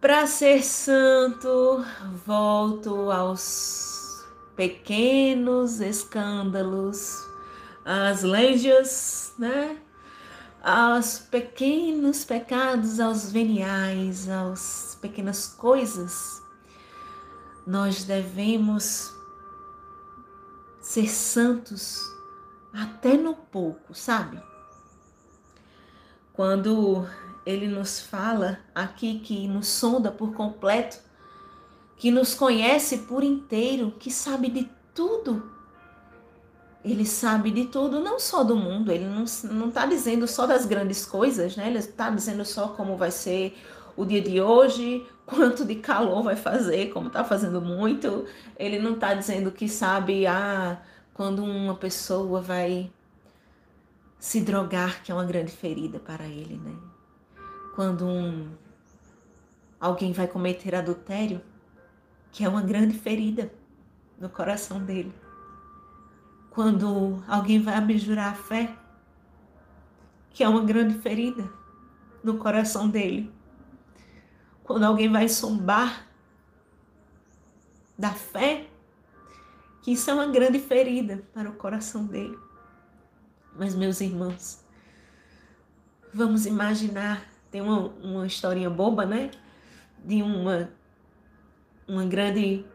Para 0.01 0.25
ser 0.27 0.63
santo, 0.63 1.83
volto 2.25 3.11
aos 3.11 4.25
pequenos 4.55 5.81
escândalos, 5.81 7.17
às 7.83 8.23
leis, 8.23 9.33
né? 9.37 9.77
Aos 10.63 11.19
pequenos 11.19 12.23
pecados, 12.23 13.01
aos 13.01 13.29
veniais, 13.29 14.29
às 14.29 14.97
pequenas 15.01 15.47
coisas. 15.47 16.41
Nós 17.67 18.05
devemos 18.05 19.13
ser 20.79 21.09
santos 21.09 21.99
até 22.73 23.17
no 23.17 23.35
pouco, 23.35 23.93
sabe? 23.93 24.41
Quando 26.31 27.05
ele 27.45 27.67
nos 27.67 27.99
fala 27.99 28.59
aqui 28.73 29.19
que 29.19 29.47
nos 29.47 29.67
sonda 29.67 30.11
por 30.11 30.33
completo, 30.33 30.99
que 31.97 32.11
nos 32.11 32.33
conhece 32.33 32.99
por 32.99 33.23
inteiro, 33.23 33.93
que 33.99 34.11
sabe 34.11 34.49
de 34.49 34.69
tudo. 34.93 35.51
Ele 36.83 37.05
sabe 37.05 37.51
de 37.51 37.65
tudo, 37.65 37.99
não 37.99 38.19
só 38.19 38.43
do 38.43 38.55
mundo, 38.55 38.91
ele 38.91 39.05
não 39.05 39.67
está 39.67 39.85
dizendo 39.85 40.27
só 40.27 40.47
das 40.47 40.65
grandes 40.65 41.05
coisas, 41.05 41.57
né? 41.57 41.67
Ele 41.67 41.79
está 41.79 42.09
dizendo 42.09 42.45
só 42.45 42.69
como 42.69 42.95
vai 42.95 43.11
ser 43.11 43.57
o 43.97 44.05
dia 44.05 44.21
de 44.21 44.39
hoje, 44.39 45.05
quanto 45.25 45.65
de 45.65 45.75
calor 45.75 46.23
vai 46.23 46.37
fazer, 46.37 46.89
como 46.91 47.07
está 47.07 47.23
fazendo 47.23 47.61
muito. 47.61 48.25
Ele 48.57 48.79
não 48.79 48.93
está 48.93 49.13
dizendo 49.13 49.51
que 49.51 49.67
sabe, 49.67 50.25
ah, 50.25 50.81
quando 51.13 51.43
uma 51.43 51.75
pessoa 51.75 52.41
vai 52.41 52.89
se 54.17 54.41
drogar, 54.41 55.03
que 55.03 55.11
é 55.11 55.15
uma 55.15 55.25
grande 55.25 55.51
ferida 55.51 55.99
para 55.99 56.25
ele, 56.25 56.57
né? 56.57 56.88
Quando 57.79 58.05
um, 58.05 58.51
alguém 59.79 60.11
vai 60.11 60.27
cometer 60.27 60.75
adultério, 60.75 61.41
que 62.29 62.43
é 62.43 62.49
uma 62.49 62.61
grande 62.61 62.99
ferida 62.99 63.53
no 64.19 64.27
coração 64.27 64.83
dele. 64.83 65.15
Quando 66.49 67.23
alguém 67.25 67.61
vai 67.61 67.75
abjurar 67.75 68.33
a 68.33 68.35
fé, 68.35 68.75
que 70.29 70.43
é 70.43 70.49
uma 70.49 70.61
grande 70.61 70.95
ferida 70.95 71.49
no 72.21 72.37
coração 72.37 72.89
dele. 72.89 73.33
Quando 74.61 74.83
alguém 74.83 75.09
vai 75.09 75.29
sombar 75.29 76.05
da 77.97 78.11
fé, 78.11 78.67
que 79.81 79.93
isso 79.93 80.11
é 80.11 80.13
uma 80.13 80.27
grande 80.27 80.59
ferida 80.59 81.23
para 81.33 81.49
o 81.49 81.55
coração 81.55 82.05
dele. 82.05 82.37
Mas, 83.55 83.73
meus 83.73 84.01
irmãos, 84.01 84.65
vamos 86.13 86.45
imaginar, 86.45 87.28
tem 87.51 87.61
uma, 87.61 87.89
uma 88.01 88.27
historinha 88.27 88.69
boba, 88.69 89.05
né? 89.05 89.31
De 90.03 90.21
uma, 90.21 90.69
uma 91.87 92.05
grande 92.05 92.65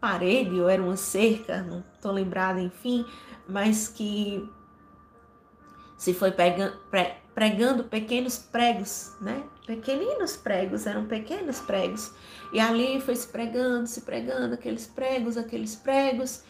parede, 0.00 0.58
ou 0.60 0.68
era 0.68 0.82
uma 0.82 0.96
cerca, 0.96 1.62
não 1.62 1.84
estou 1.94 2.12
lembrada, 2.12 2.60
enfim, 2.60 3.04
mas 3.46 3.88
que 3.88 4.48
se 5.98 6.14
foi 6.14 6.30
pegando, 6.30 6.78
pregando 7.34 7.84
pequenos 7.84 8.38
pregos, 8.38 9.12
né? 9.20 9.42
Pequeninos 9.66 10.36
pregos, 10.36 10.86
eram 10.86 11.04
pequenos 11.04 11.60
pregos. 11.60 12.12
E 12.52 12.58
ali 12.58 13.00
foi 13.00 13.14
se 13.14 13.28
pregando, 13.28 13.86
se 13.86 14.00
pregando, 14.00 14.54
aqueles 14.54 14.86
pregos, 14.86 15.36
aqueles 15.36 15.76
pregos. 15.76 16.42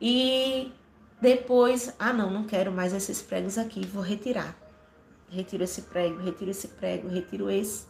E 0.00 0.72
depois, 1.20 1.94
ah 1.98 2.12
não, 2.12 2.30
não 2.30 2.44
quero 2.44 2.70
mais 2.70 2.92
esses 2.92 3.20
pregos 3.20 3.58
aqui, 3.58 3.84
vou 3.86 4.02
retirar. 4.02 4.56
Retiro 5.34 5.64
esse 5.64 5.82
prego, 5.82 6.22
retiro 6.22 6.52
esse 6.52 6.68
prego, 6.68 7.08
retiro 7.08 7.50
esse. 7.50 7.86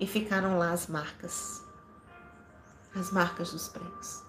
E 0.00 0.06
ficaram 0.06 0.56
lá 0.56 0.72
as 0.72 0.86
marcas. 0.86 1.62
As 2.94 3.12
marcas 3.12 3.52
dos 3.52 3.68
pregos. 3.68 4.22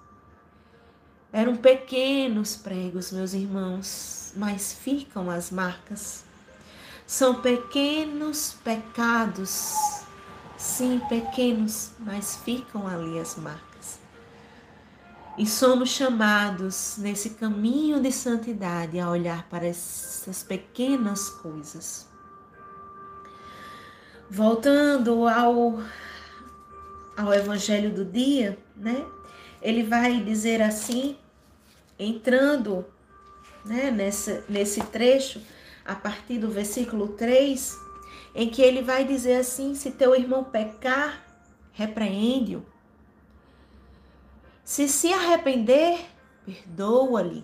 Eram 1.32 1.56
pequenos 1.56 2.58
pregos, 2.58 3.14
meus 3.14 3.34
irmãos, 3.34 4.34
mas 4.36 4.74
ficam 4.74 5.32
as 5.32 5.52
marcas. 5.52 6.26
São 7.08 7.42
pequenos 7.42 8.58
pecados, 8.62 9.74
sim, 10.58 11.00
pequenos, 11.08 11.92
mas 12.00 12.36
ficam 12.44 12.86
ali 12.88 13.20
as 13.20 13.38
marcas. 13.38 14.00
E 15.38 15.48
somos 15.48 15.90
chamados 15.90 16.98
nesse 16.98 17.32
caminho 17.32 18.02
de 18.02 18.12
santidade 18.12 19.00
a 19.00 19.10
olhar 19.10 19.48
para 19.48 19.66
essas 19.66 20.44
pequenas 20.44 21.30
coisas. 21.30 22.09
Voltando 24.30 25.28
ao, 25.28 25.80
ao 27.18 27.34
evangelho 27.34 27.92
do 27.92 28.06
dia, 28.06 28.58
né? 28.76 29.06
Ele 29.62 29.84
vai 29.84 30.22
dizer 30.22 30.62
assim, 30.62 31.18
entrando 31.98 32.86
né, 33.66 33.92
nesse, 33.92 34.44
nesse 34.48 34.82
trecho, 34.82 35.42
a 35.84 35.96
partir 35.96 36.38
do 36.38 36.50
versículo 36.50 37.10
3, 37.10 37.78
em 38.36 38.50
que 38.50 38.62
ele 38.62 38.82
vai 38.82 39.04
dizer 39.04 39.38
assim: 39.38 39.74
se 39.76 39.92
teu 39.92 40.16
irmão 40.16 40.44
pecar, 40.44 41.26
repreende-o 41.74 42.64
se 44.70 44.88
se 44.88 45.12
arrepender, 45.12 46.06
perdoa-lhe. 46.46 47.44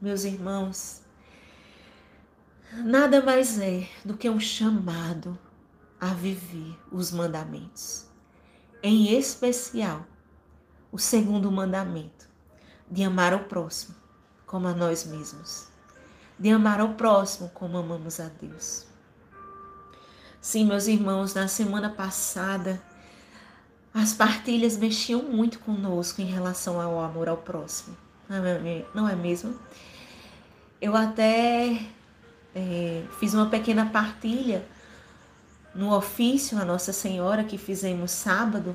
Meus 0.00 0.24
irmãos, 0.24 1.00
nada 2.72 3.22
mais 3.22 3.60
é 3.60 3.88
do 4.04 4.16
que 4.16 4.28
um 4.28 4.40
chamado 4.40 5.38
a 6.00 6.08
viver 6.08 6.78
os 6.90 7.10
mandamentos. 7.10 8.06
Em 8.82 9.16
especial, 9.16 10.06
o 10.92 10.98
segundo 10.98 11.50
mandamento, 11.50 12.28
de 12.90 13.02
amar 13.02 13.32
ao 13.32 13.40
próximo 13.40 13.94
como 14.46 14.66
a 14.66 14.72
nós 14.72 15.04
mesmos. 15.04 15.68
De 16.38 16.50
amar 16.50 16.80
ao 16.80 16.94
próximo 16.94 17.50
como 17.50 17.76
amamos 17.76 18.20
a 18.20 18.28
Deus. 18.40 18.86
Sim, 20.40 20.66
meus 20.66 20.86
irmãos, 20.86 21.34
na 21.34 21.48
semana 21.48 21.90
passada 21.90 22.80
as 23.92 24.12
partilhas 24.12 24.76
mexiam 24.76 25.22
muito 25.22 25.58
conosco 25.58 26.20
em 26.20 26.26
relação 26.26 26.80
ao 26.80 27.00
amor 27.00 27.28
ao 27.28 27.38
próximo, 27.38 27.96
não 28.28 29.08
é, 29.08 29.12
é 29.12 29.16
mesmo? 29.16 29.58
Eu 30.80 30.94
até 30.94 31.82
é, 32.54 33.04
fiz 33.18 33.34
uma 33.34 33.50
pequena 33.50 33.86
partilha 33.86 34.64
no 35.78 35.94
ofício 35.94 36.58
a 36.58 36.64
Nossa 36.64 36.92
Senhora 36.92 37.44
que 37.44 37.56
fizemos 37.56 38.10
sábado, 38.10 38.74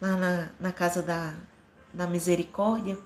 lá 0.00 0.16
na, 0.16 0.48
na 0.60 0.72
Casa 0.72 1.02
da, 1.02 1.34
da 1.92 2.06
Misericórdia, 2.06 2.96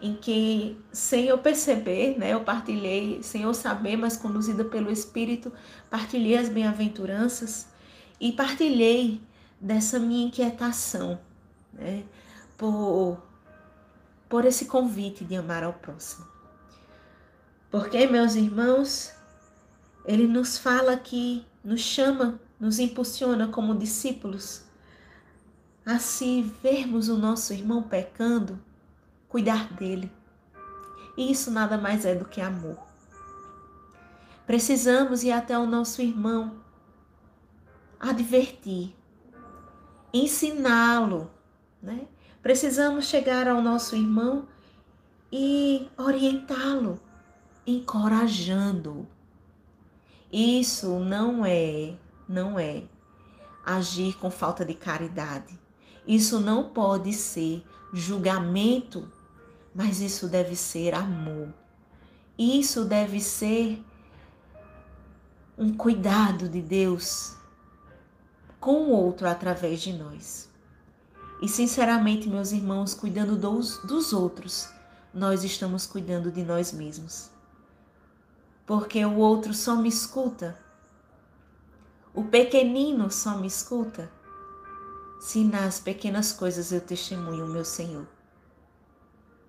em 0.00 0.14
que, 0.14 0.82
sem 0.90 1.26
eu 1.26 1.36
perceber, 1.36 2.18
né, 2.18 2.32
eu 2.32 2.40
partilhei, 2.40 3.22
sem 3.22 3.42
eu 3.42 3.52
saber, 3.52 3.98
mas 3.98 4.16
conduzida 4.16 4.64
pelo 4.64 4.90
Espírito, 4.90 5.52
partilhei 5.90 6.38
as 6.38 6.48
bem-aventuranças 6.48 7.66
e 8.18 8.32
partilhei 8.32 9.20
dessa 9.60 9.98
minha 9.98 10.26
inquietação, 10.26 11.20
né? 11.74 12.04
Por, 12.56 13.22
por 14.30 14.46
esse 14.46 14.64
convite 14.64 15.26
de 15.26 15.36
amar 15.36 15.62
ao 15.62 15.74
próximo. 15.74 16.26
Porque, 17.70 18.06
meus 18.06 18.34
irmãos, 18.34 19.12
ele 20.06 20.26
nos 20.26 20.56
fala 20.56 20.96
que 20.96 21.44
nos 21.62 21.80
chama, 21.80 22.40
nos 22.58 22.78
impulsiona 22.78 23.48
como 23.48 23.74
discípulos 23.74 24.64
a 25.84 25.98
se 25.98 26.42
vermos 26.62 27.08
o 27.08 27.16
nosso 27.16 27.52
irmão 27.52 27.82
pecando, 27.82 28.58
cuidar 29.28 29.72
dele. 29.72 30.12
E 31.16 31.32
isso 31.32 31.50
nada 31.50 31.78
mais 31.78 32.04
é 32.04 32.14
do 32.14 32.26
que 32.26 32.40
amor. 32.40 32.78
Precisamos 34.46 35.22
ir 35.24 35.32
até 35.32 35.58
o 35.58 35.66
nosso 35.66 36.00
irmão, 36.00 36.56
advertir, 38.00 38.94
ensiná-lo, 40.12 41.30
né? 41.82 42.06
Precisamos 42.42 43.06
chegar 43.06 43.48
ao 43.48 43.60
nosso 43.60 43.96
irmão 43.96 44.46
e 45.30 45.88
orientá-lo, 45.96 47.00
encorajando-o. 47.66 49.06
Isso 50.32 50.98
não 50.98 51.44
é, 51.44 51.94
não 52.28 52.58
é 52.58 52.84
agir 53.64 54.16
com 54.16 54.30
falta 54.30 54.64
de 54.64 54.74
caridade. 54.74 55.58
Isso 56.06 56.40
não 56.40 56.70
pode 56.70 57.12
ser 57.12 57.64
julgamento, 57.92 59.10
mas 59.74 60.00
isso 60.00 60.28
deve 60.28 60.56
ser 60.56 60.94
amor. 60.94 61.52
Isso 62.38 62.84
deve 62.84 63.20
ser 63.20 63.82
um 65.56 65.74
cuidado 65.74 66.48
de 66.48 66.62
Deus 66.62 67.36
com 68.60 68.84
o 68.84 68.90
outro 68.90 69.28
através 69.28 69.80
de 69.80 69.92
nós. 69.92 70.48
E 71.40 71.48
sinceramente, 71.48 72.28
meus 72.28 72.52
irmãos, 72.52 72.94
cuidando 72.94 73.36
dos, 73.36 73.78
dos 73.78 74.12
outros, 74.12 74.68
nós 75.12 75.44
estamos 75.44 75.86
cuidando 75.86 76.30
de 76.30 76.42
nós 76.42 76.72
mesmos. 76.72 77.30
Porque 78.66 79.04
o 79.04 79.16
outro 79.16 79.54
só 79.54 79.76
me 79.76 79.88
escuta, 79.88 80.58
o 82.18 82.24
pequenino 82.24 83.12
só 83.12 83.36
me 83.36 83.46
escuta 83.46 84.10
se 85.20 85.44
nas 85.44 85.78
pequenas 85.78 86.32
coisas 86.32 86.72
eu 86.72 86.80
testemunho 86.80 87.44
o 87.44 87.48
meu 87.48 87.64
Senhor. 87.64 88.08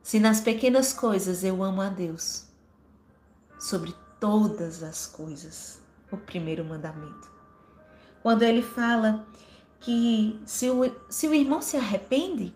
Se 0.04 0.20
nas 0.20 0.40
pequenas 0.40 0.94
coisas 0.94 1.44
eu 1.44 1.64
amo 1.64 1.82
a 1.82 1.90
Deus 1.90 2.46
sobre 3.60 3.96
todas 4.20 4.84
as 4.84 5.08
coisas. 5.08 5.82
O 6.12 6.18
primeiro 6.18 6.64
mandamento. 6.64 7.32
Quando 8.22 8.44
ele 8.44 8.62
fala 8.62 9.28
que 9.80 10.40
se 10.46 10.70
o, 10.70 10.96
se 11.10 11.28
o 11.28 11.34
irmão 11.34 11.64
se 11.64 11.76
arrepende, 11.76 12.54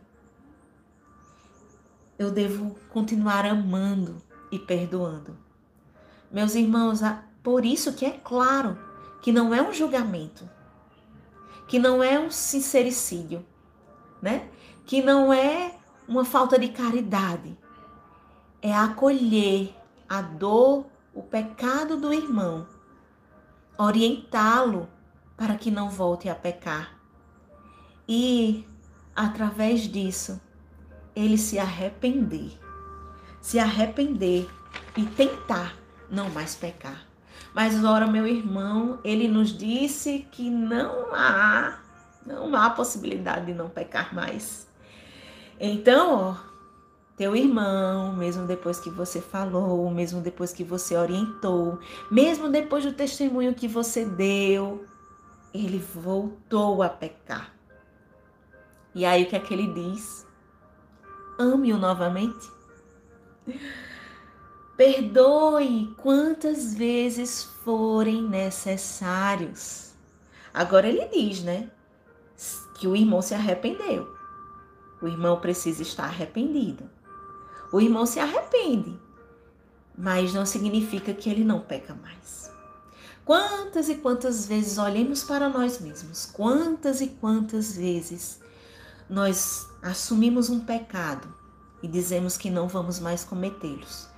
eu 2.19 2.29
devo 2.29 2.75
continuar 2.89 3.47
amando 3.47 4.21
e 4.51 4.59
perdoando. 4.59 5.35
Meus 6.31 6.53
irmãos, 6.53 6.99
por 7.41 7.65
isso 7.65 7.93
que 7.93 8.05
é 8.05 8.11
claro 8.11 8.92
que 9.23 9.31
não 9.31 9.53
é 9.53 9.61
um 9.61 9.71
julgamento, 9.71 10.47
que 11.65 11.79
não 11.79 12.03
é 12.03 12.19
um 12.19 12.29
sincericídio, 12.29 13.45
né? 14.21 14.49
Que 14.85 15.01
não 15.01 15.31
é 15.31 15.77
uma 16.05 16.25
falta 16.25 16.59
de 16.59 16.67
caridade. 16.67 17.57
É 18.61 18.75
acolher 18.75 19.73
a 20.09 20.21
dor, 20.21 20.87
o 21.13 21.23
pecado 21.23 21.95
do 21.95 22.13
irmão, 22.13 22.67
orientá-lo 23.77 24.89
para 25.37 25.55
que 25.55 25.71
não 25.71 25.89
volte 25.89 26.27
a 26.27 26.35
pecar. 26.35 26.99
E 28.05 28.67
através 29.15 29.83
disso, 29.83 30.41
ele 31.15 31.37
se 31.37 31.57
arrepender. 31.57 32.59
Se 33.41 33.57
arrepender 33.57 34.49
e 34.97 35.05
tentar 35.05 35.77
não 36.09 36.29
mais 36.29 36.55
pecar. 36.55 37.12
Mas 37.53 37.83
ora, 37.83 38.07
meu 38.07 38.25
irmão, 38.25 38.99
ele 39.03 39.27
nos 39.27 39.55
disse 39.55 40.27
que 40.31 40.49
não 40.49 41.13
há, 41.13 41.79
não 42.25 42.55
há 42.55 42.69
possibilidade 42.71 43.45
de 43.45 43.53
não 43.53 43.69
pecar 43.69 44.13
mais. 44.13 44.67
Então, 45.59 46.19
ó, 46.19 46.35
teu 47.15 47.35
irmão, 47.35 48.13
mesmo 48.13 48.47
depois 48.47 48.79
que 48.79 48.89
você 48.89 49.21
falou, 49.21 49.89
mesmo 49.91 50.19
depois 50.19 50.51
que 50.51 50.63
você 50.63 50.97
orientou, 50.97 51.79
mesmo 52.09 52.49
depois 52.49 52.83
do 52.83 52.93
testemunho 52.93 53.53
que 53.53 53.67
você 53.67 54.03
deu, 54.03 54.83
ele 55.53 55.77
voltou 55.77 56.81
a 56.81 56.89
pecar. 56.89 57.53
E 58.95 59.05
aí 59.05 59.23
o 59.23 59.27
que 59.27 59.35
é 59.35 59.39
que 59.39 59.53
ele 59.53 59.67
diz? 59.73 60.25
Ame-o 61.39 61.77
novamente. 61.77 62.51
Perdoe 64.75 65.93
quantas 65.97 66.73
vezes 66.73 67.43
forem 67.63 68.23
necessários. 68.23 69.91
Agora 70.51 70.87
ele 70.87 71.05
diz, 71.09 71.43
né? 71.43 71.69
Que 72.79 72.87
o 72.87 72.95
irmão 72.95 73.21
se 73.21 73.35
arrependeu. 73.35 74.11
O 74.99 75.07
irmão 75.07 75.39
precisa 75.39 75.83
estar 75.83 76.05
arrependido. 76.05 76.89
O 77.71 77.79
irmão 77.79 78.05
se 78.07 78.19
arrepende, 78.19 78.99
mas 79.95 80.33
não 80.33 80.45
significa 80.45 81.13
que 81.13 81.29
ele 81.29 81.43
não 81.43 81.59
peca 81.59 81.93
mais. 81.93 82.51
Quantas 83.23 83.89
e 83.89 83.95
quantas 83.95 84.47
vezes 84.47 84.79
olhemos 84.79 85.23
para 85.23 85.49
nós 85.49 85.79
mesmos, 85.79 86.25
quantas 86.25 86.99
e 86.99 87.07
quantas 87.07 87.75
vezes 87.75 88.39
nós 89.07 89.67
assumimos 89.83 90.49
um 90.49 90.59
pecado 90.59 91.31
e 91.81 91.87
dizemos 91.87 92.37
que 92.37 92.49
não 92.49 92.67
vamos 92.67 92.99
mais 92.99 93.23
cometê-los 93.23 94.12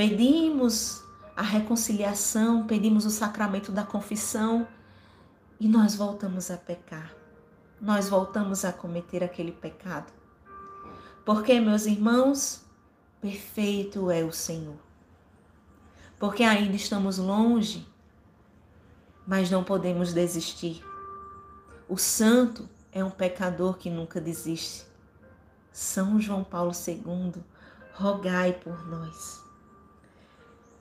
pedimos 0.00 1.04
a 1.36 1.42
reconciliação, 1.42 2.66
pedimos 2.66 3.04
o 3.04 3.10
sacramento 3.10 3.70
da 3.70 3.84
confissão 3.84 4.66
e 5.60 5.68
nós 5.68 5.94
voltamos 5.94 6.50
a 6.50 6.56
pecar. 6.56 7.14
Nós 7.78 8.08
voltamos 8.08 8.64
a 8.64 8.72
cometer 8.72 9.22
aquele 9.22 9.52
pecado. 9.52 10.10
Porque, 11.22 11.60
meus 11.60 11.84
irmãos, 11.84 12.64
perfeito 13.20 14.10
é 14.10 14.24
o 14.24 14.32
Senhor. 14.32 14.78
Porque 16.18 16.44
ainda 16.44 16.76
estamos 16.76 17.18
longe, 17.18 17.86
mas 19.26 19.50
não 19.50 19.62
podemos 19.62 20.14
desistir. 20.14 20.82
O 21.86 21.98
santo 21.98 22.66
é 22.90 23.04
um 23.04 23.10
pecador 23.10 23.76
que 23.76 23.90
nunca 23.90 24.18
desiste. 24.18 24.86
São 25.70 26.18
João 26.18 26.42
Paulo 26.42 26.72
II, 26.72 27.34
rogai 27.92 28.54
por 28.54 28.88
nós. 28.88 29.49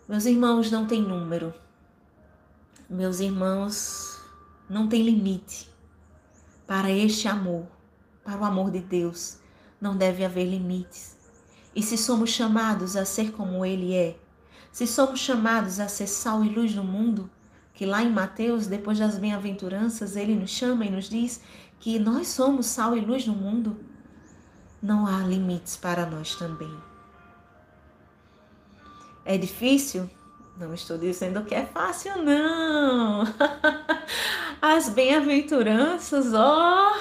Meus 0.10 0.26
irmãos 0.26 0.72
não 0.72 0.88
têm 0.88 1.04
número. 1.04 1.54
Meus 2.90 3.20
irmãos 3.20 4.20
não 4.68 4.88
têm 4.90 5.04
limite. 5.04 5.70
Para 6.66 6.90
este 6.90 7.28
amor, 7.28 7.68
para 8.24 8.40
o 8.40 8.44
amor 8.44 8.72
de 8.72 8.80
Deus, 8.80 9.38
não 9.80 9.96
deve 9.96 10.26
haver 10.26 10.46
limites. 10.46 11.16
E 11.76 11.84
se 11.84 11.96
somos 11.96 12.32
chamados 12.32 12.96
a 12.96 13.06
ser 13.06 13.34
como 13.34 13.64
Ele 13.64 13.94
é, 13.94 14.18
se 14.72 14.88
somos 14.88 15.20
chamados 15.20 15.80
a 15.80 15.88
ser 15.88 16.08
sal 16.08 16.44
e 16.44 16.50
luz 16.50 16.74
no 16.74 16.84
mundo, 16.84 17.30
que 17.72 17.86
lá 17.86 18.02
em 18.02 18.12
Mateus, 18.12 18.66
depois 18.66 18.98
das 18.98 19.20
bem-aventuranças, 19.20 20.16
Ele 20.16 20.34
nos 20.34 20.50
chama 20.50 20.86
e 20.86 20.90
nos 20.90 21.08
diz 21.08 21.40
que 21.80 22.00
nós 22.00 22.30
somos 22.30 22.66
sal 22.66 22.98
e 22.98 23.00
luz 23.00 23.28
no 23.28 23.36
mundo, 23.36 23.78
não 24.82 25.06
há 25.06 25.20
limites 25.20 25.78
para 25.78 26.04
nós 26.08 26.34
também. 26.36 26.89
É 29.30 29.38
difícil? 29.38 30.10
Não 30.58 30.74
estou 30.74 30.98
dizendo 30.98 31.44
que 31.44 31.54
é 31.54 31.64
fácil, 31.64 32.18
não. 32.24 33.24
As 34.60 34.90
bem-aventuranças, 34.90 36.34
ó. 36.34 36.98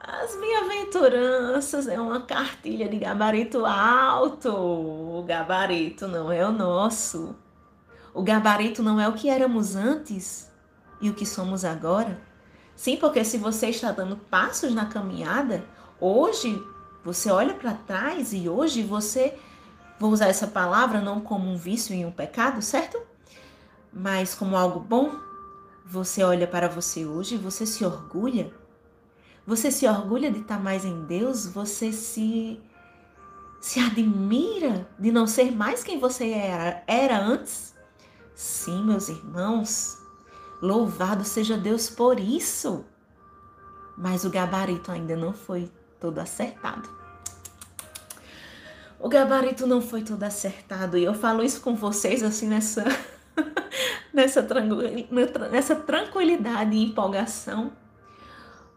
As 0.00 0.34
bem-aventuranças 0.34 1.86
é 1.86 2.00
uma 2.00 2.22
cartilha 2.22 2.88
de 2.88 2.98
gabarito 2.98 3.64
alto. 3.64 4.48
O 4.52 5.22
gabarito 5.28 6.08
não 6.08 6.32
é 6.32 6.44
o 6.44 6.50
nosso. 6.50 7.36
O 8.12 8.20
gabarito 8.20 8.82
não 8.82 9.00
é 9.00 9.06
o 9.06 9.12
que 9.12 9.30
éramos 9.30 9.76
antes 9.76 10.50
e 11.00 11.08
o 11.08 11.14
que 11.14 11.24
somos 11.24 11.64
agora. 11.64 12.20
Sim, 12.74 12.96
porque 12.96 13.24
se 13.24 13.38
você 13.38 13.68
está 13.68 13.92
dando 13.92 14.16
passos 14.16 14.74
na 14.74 14.86
caminhada, 14.86 15.64
hoje 16.00 16.60
você 17.04 17.30
olha 17.30 17.54
para 17.54 17.74
trás 17.74 18.32
e 18.32 18.48
hoje 18.48 18.82
você 18.82 19.38
Vou 19.98 20.12
usar 20.12 20.28
essa 20.28 20.46
palavra 20.46 21.00
não 21.00 21.20
como 21.20 21.50
um 21.50 21.56
vício 21.56 21.94
e 21.94 22.04
um 22.04 22.12
pecado, 22.12 22.62
certo? 22.62 23.00
Mas 23.92 24.34
como 24.34 24.56
algo 24.56 24.78
bom. 24.78 25.12
Você 25.84 26.22
olha 26.22 26.46
para 26.46 26.68
você 26.68 27.04
hoje 27.04 27.36
você 27.36 27.66
se 27.66 27.84
orgulha. 27.84 28.52
Você 29.46 29.70
se 29.70 29.88
orgulha 29.88 30.30
de 30.30 30.40
estar 30.40 30.60
mais 30.60 30.84
em 30.84 31.04
Deus, 31.04 31.46
você 31.46 31.90
se 31.90 32.60
se 33.60 33.80
admira 33.80 34.86
de 34.96 35.10
não 35.10 35.26
ser 35.26 35.50
mais 35.50 35.82
quem 35.82 35.98
você 35.98 36.30
era, 36.30 36.84
era 36.86 37.18
antes? 37.18 37.74
Sim, 38.32 38.84
meus 38.84 39.08
irmãos, 39.08 39.98
louvado 40.62 41.24
seja 41.24 41.56
Deus 41.56 41.90
por 41.90 42.20
isso. 42.20 42.84
Mas 43.96 44.24
o 44.24 44.30
gabarito 44.30 44.92
ainda 44.92 45.16
não 45.16 45.32
foi 45.32 45.68
todo 45.98 46.20
acertado 46.20 46.97
o 49.00 49.08
gabarito 49.08 49.66
não 49.66 49.80
foi 49.80 50.02
todo 50.02 50.22
acertado. 50.22 50.98
E 50.98 51.04
eu 51.04 51.14
falo 51.14 51.42
isso 51.42 51.60
com 51.60 51.74
vocês 51.74 52.22
assim 52.22 52.48
nessa, 52.48 52.84
nessa, 54.12 54.46
nessa 55.50 55.76
tranquilidade 55.76 56.74
e 56.74 56.84
empolgação, 56.84 57.72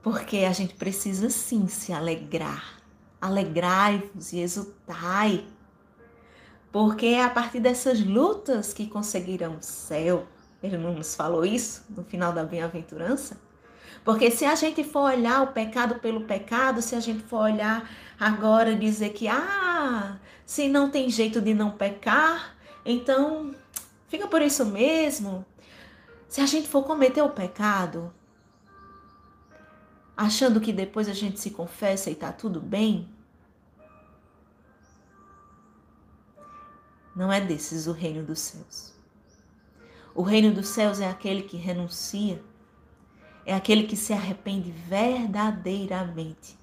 porque 0.01 0.39
a 0.39 0.51
gente 0.51 0.75
precisa 0.75 1.29
sim 1.29 1.67
se 1.67 1.91
alegrar. 1.91 2.79
Alegrai-vos 3.19 4.33
e 4.33 4.39
exultai. 4.39 5.45
Porque 6.71 7.07
é 7.07 7.23
a 7.23 7.29
partir 7.29 7.59
dessas 7.59 7.99
lutas 7.99 8.73
que 8.73 8.87
conseguirão 8.87 9.57
o 9.57 9.63
céu. 9.63 10.25
Ele 10.63 10.77
não 10.77 10.93
nos 10.93 11.15
falou 11.15 11.45
isso 11.45 11.83
no 11.89 12.03
final 12.03 12.31
da 12.31 12.43
bem-aventurança? 12.43 13.37
Porque 14.03 14.31
se 14.31 14.45
a 14.45 14.55
gente 14.55 14.83
for 14.83 15.11
olhar 15.11 15.43
o 15.43 15.47
pecado 15.47 15.95
pelo 15.99 16.21
pecado, 16.21 16.81
se 16.81 16.95
a 16.95 16.99
gente 16.99 17.23
for 17.23 17.41
olhar 17.41 17.89
agora 18.19 18.75
dizer 18.75 19.09
que, 19.09 19.27
ah, 19.27 20.17
se 20.45 20.67
não 20.67 20.89
tem 20.89 21.09
jeito 21.09 21.39
de 21.39 21.53
não 21.53 21.71
pecar, 21.71 22.55
então 22.83 23.55
fica 24.07 24.27
por 24.27 24.41
isso 24.41 24.65
mesmo. 24.65 25.45
Se 26.27 26.41
a 26.41 26.45
gente 26.45 26.67
for 26.67 26.83
cometer 26.83 27.21
o 27.21 27.29
pecado, 27.29 28.11
achando 30.17 30.59
que 30.59 30.73
depois 30.73 31.07
a 31.07 31.13
gente 31.13 31.39
se 31.39 31.51
confessa 31.51 32.09
e 32.09 32.15
tá 32.15 32.31
tudo 32.31 32.59
bem, 32.59 33.07
não 37.15 37.31
é 37.31 37.39
desses 37.39 37.85
o 37.85 37.91
reino 37.91 38.23
dos 38.23 38.39
céus. 38.39 38.93
O 40.15 40.23
reino 40.23 40.53
dos 40.53 40.69
céus 40.69 40.99
é 40.99 41.07
aquele 41.07 41.43
que 41.43 41.57
renuncia 41.57 42.41
é 43.45 43.53
aquele 43.53 43.83
que 43.83 43.95
se 43.95 44.13
arrepende 44.13 44.71
verdadeiramente. 44.71 46.59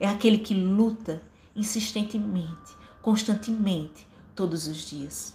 é 0.00 0.08
aquele 0.08 0.38
que 0.38 0.52
luta 0.52 1.22
insistentemente, 1.54 2.76
constantemente, 3.00 4.06
todos 4.34 4.66
os 4.66 4.78
dias. 4.78 5.34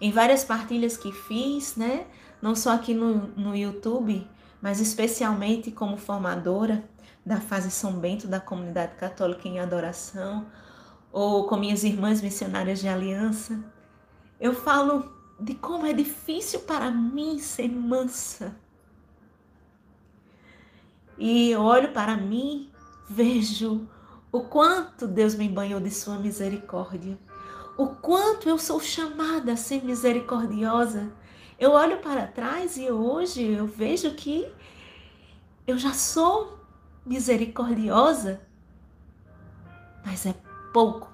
Em 0.00 0.10
várias 0.10 0.42
partilhas 0.44 0.96
que 0.96 1.12
fiz, 1.12 1.76
né? 1.76 2.06
Não 2.42 2.56
só 2.56 2.72
aqui 2.72 2.94
no, 2.94 3.28
no 3.36 3.54
YouTube, 3.54 4.26
mas 4.60 4.80
especialmente 4.80 5.70
como 5.70 5.96
formadora 5.96 6.84
da 7.24 7.40
fase 7.40 7.70
São 7.70 7.92
Bento 7.92 8.26
da 8.26 8.40
comunidade 8.40 8.96
católica 8.96 9.46
em 9.46 9.60
adoração, 9.60 10.46
ou 11.12 11.46
com 11.46 11.56
minhas 11.56 11.84
irmãs 11.84 12.20
missionárias 12.20 12.80
de 12.80 12.88
aliança, 12.88 13.62
eu 14.40 14.54
falo 14.54 15.12
de 15.38 15.54
como 15.54 15.86
é 15.86 15.92
difícil 15.92 16.60
para 16.60 16.90
mim 16.90 17.38
ser 17.38 17.68
mansa. 17.68 18.56
E 21.18 21.54
olho 21.56 21.92
para 21.92 22.16
mim, 22.16 22.70
vejo 23.08 23.88
o 24.30 24.42
quanto 24.42 25.06
Deus 25.06 25.34
me 25.34 25.48
banhou 25.48 25.80
de 25.80 25.90
sua 25.90 26.18
misericórdia, 26.18 27.18
o 27.76 27.88
quanto 27.88 28.48
eu 28.48 28.58
sou 28.58 28.80
chamada 28.80 29.52
a 29.52 29.56
ser 29.56 29.84
misericordiosa. 29.84 31.10
Eu 31.58 31.72
olho 31.72 31.98
para 31.98 32.26
trás 32.26 32.76
e 32.76 32.90
hoje 32.90 33.42
eu 33.42 33.66
vejo 33.66 34.14
que 34.14 34.46
eu 35.66 35.76
já 35.76 35.92
sou 35.92 36.58
misericordiosa, 37.04 38.40
mas 40.04 40.24
é 40.24 40.34
pouco. 40.72 41.10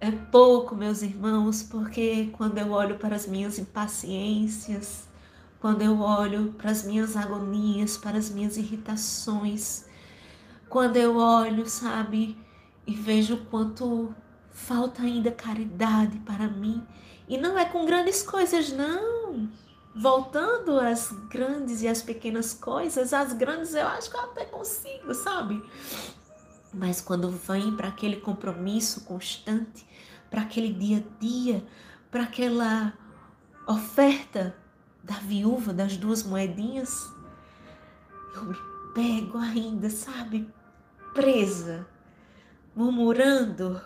É 0.00 0.10
pouco, 0.10 0.74
meus 0.74 1.02
irmãos, 1.02 1.62
porque 1.62 2.30
quando 2.32 2.56
eu 2.58 2.70
olho 2.70 2.96
para 2.96 3.16
as 3.16 3.26
minhas 3.26 3.58
impaciências, 3.58 5.09
quando 5.60 5.82
eu 5.82 6.00
olho 6.00 6.54
para 6.56 6.70
as 6.70 6.82
minhas 6.82 7.16
agonias, 7.16 7.98
para 7.98 8.16
as 8.16 8.30
minhas 8.30 8.56
irritações, 8.56 9.84
quando 10.68 10.96
eu 10.96 11.16
olho, 11.16 11.68
sabe, 11.68 12.38
e 12.86 12.94
vejo 12.94 13.36
quanto 13.50 14.14
falta 14.50 15.02
ainda 15.02 15.30
caridade 15.30 16.18
para 16.20 16.48
mim, 16.48 16.84
e 17.28 17.36
não 17.36 17.58
é 17.58 17.64
com 17.66 17.84
grandes 17.84 18.22
coisas, 18.22 18.72
não. 18.72 19.48
Voltando 19.94 20.78
às 20.78 21.10
grandes 21.28 21.82
e 21.82 21.88
às 21.88 22.00
pequenas 22.00 22.54
coisas, 22.54 23.12
as 23.12 23.32
grandes 23.32 23.74
eu 23.74 23.86
acho 23.86 24.10
que 24.10 24.16
eu 24.16 24.20
até 24.20 24.44
consigo, 24.44 25.12
sabe? 25.14 25.62
Mas 26.72 27.00
quando 27.00 27.28
vem 27.28 27.76
para 27.76 27.88
aquele 27.88 28.16
compromisso 28.16 29.02
constante, 29.02 29.86
para 30.30 30.42
aquele 30.42 30.72
dia 30.72 30.98
a 30.98 31.20
dia, 31.20 31.64
para 32.10 32.22
aquela 32.22 32.92
oferta 33.66 34.56
da 35.02 35.14
viúva 35.14 35.72
das 35.72 35.96
duas 35.96 36.22
moedinhas, 36.22 37.12
eu 38.34 38.44
me 38.44 38.56
pego 38.94 39.38
ainda, 39.38 39.90
sabe, 39.90 40.48
presa, 41.14 41.86
murmurando, 42.74 43.80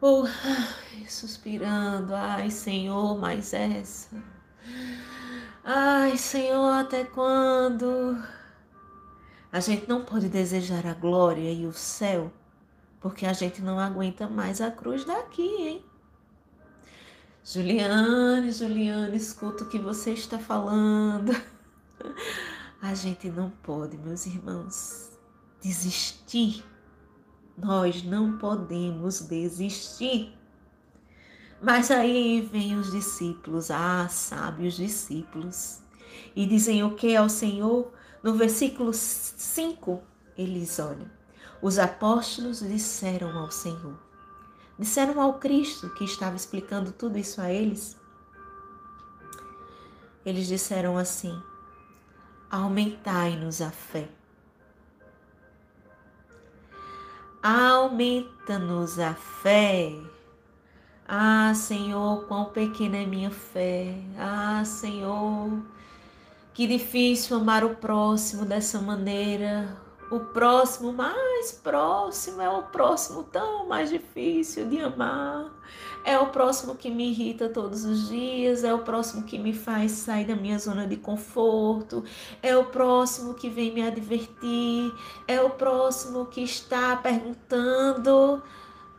ou 0.00 0.26
ai, 0.26 1.06
suspirando, 1.08 2.14
ai 2.14 2.50
Senhor, 2.50 3.18
mais 3.18 3.52
essa. 3.52 4.08
Ai 5.64 6.16
Senhor, 6.16 6.72
até 6.72 7.04
quando? 7.04 8.20
A 9.52 9.60
gente 9.60 9.88
não 9.88 10.04
pode 10.04 10.28
desejar 10.28 10.86
a 10.86 10.94
glória 10.94 11.52
e 11.52 11.66
o 11.66 11.72
céu, 11.72 12.32
porque 13.00 13.26
a 13.26 13.32
gente 13.32 13.62
não 13.62 13.78
aguenta 13.78 14.28
mais 14.28 14.60
a 14.60 14.70
cruz 14.70 15.04
daqui, 15.04 15.42
hein? 15.42 15.91
Juliane, 17.44 18.52
Juliane, 18.52 19.16
escuta 19.16 19.64
o 19.64 19.68
que 19.68 19.78
você 19.78 20.12
está 20.12 20.38
falando. 20.38 21.32
A 22.80 22.94
gente 22.94 23.28
não 23.30 23.50
pode, 23.50 23.98
meus 23.98 24.26
irmãos, 24.26 25.10
desistir. 25.60 26.64
Nós 27.56 28.02
não 28.04 28.38
podemos 28.38 29.20
desistir. 29.22 30.36
Mas 31.60 31.90
aí 31.90 32.48
vêm 32.52 32.76
os 32.76 32.90
discípulos, 32.90 33.70
ah, 33.70 34.08
sábios 34.08 34.74
discípulos, 34.74 35.80
e 36.34 36.46
dizem 36.46 36.82
o 36.82 36.94
que 36.94 37.14
ao 37.14 37.28
Senhor? 37.28 37.92
No 38.22 38.34
versículo 38.34 38.92
5, 38.92 40.02
eles 40.36 40.78
olham. 40.78 41.10
Os 41.60 41.78
apóstolos 41.78 42.60
disseram 42.60 43.36
ao 43.36 43.50
Senhor, 43.50 43.98
disseram 44.78 45.20
ao 45.20 45.34
Cristo 45.34 45.90
que 45.90 46.04
estava 46.04 46.36
explicando 46.36 46.92
tudo 46.92 47.18
isso 47.18 47.40
a 47.40 47.50
eles. 47.50 47.96
Eles 50.24 50.46
disseram 50.46 50.96
assim: 50.96 51.40
Aumentai-nos 52.50 53.60
a 53.60 53.70
fé. 53.70 54.08
Aumenta-nos 57.42 58.98
a 58.98 59.14
fé. 59.14 59.92
Ah, 61.08 61.52
Senhor, 61.54 62.24
quão 62.26 62.46
pequena 62.46 62.98
é 62.98 63.06
minha 63.06 63.30
fé. 63.30 63.94
Ah, 64.16 64.64
Senhor, 64.64 65.60
que 66.54 66.66
difícil 66.66 67.36
amar 67.36 67.64
o 67.64 67.74
próximo 67.76 68.44
dessa 68.44 68.80
maneira. 68.80 69.76
O 70.12 70.20
próximo 70.20 70.92
mais 70.92 71.52
próximo 71.52 72.42
é 72.42 72.48
o 72.50 72.64
próximo 72.64 73.22
tão 73.22 73.66
mais 73.66 73.88
difícil 73.88 74.68
de 74.68 74.78
amar. 74.78 75.50
É 76.04 76.18
o 76.18 76.26
próximo 76.26 76.74
que 76.74 76.90
me 76.90 77.08
irrita 77.08 77.48
todos 77.48 77.86
os 77.86 78.10
dias, 78.10 78.62
é 78.62 78.74
o 78.74 78.80
próximo 78.80 79.22
que 79.22 79.38
me 79.38 79.54
faz 79.54 79.92
sair 79.92 80.26
da 80.26 80.36
minha 80.36 80.58
zona 80.58 80.86
de 80.86 80.98
conforto, 80.98 82.04
é 82.42 82.54
o 82.54 82.66
próximo 82.66 83.32
que 83.32 83.48
vem 83.48 83.72
me 83.72 83.80
advertir, 83.80 84.92
é 85.26 85.40
o 85.40 85.48
próximo 85.48 86.26
que 86.26 86.42
está 86.42 86.94
perguntando 86.94 88.42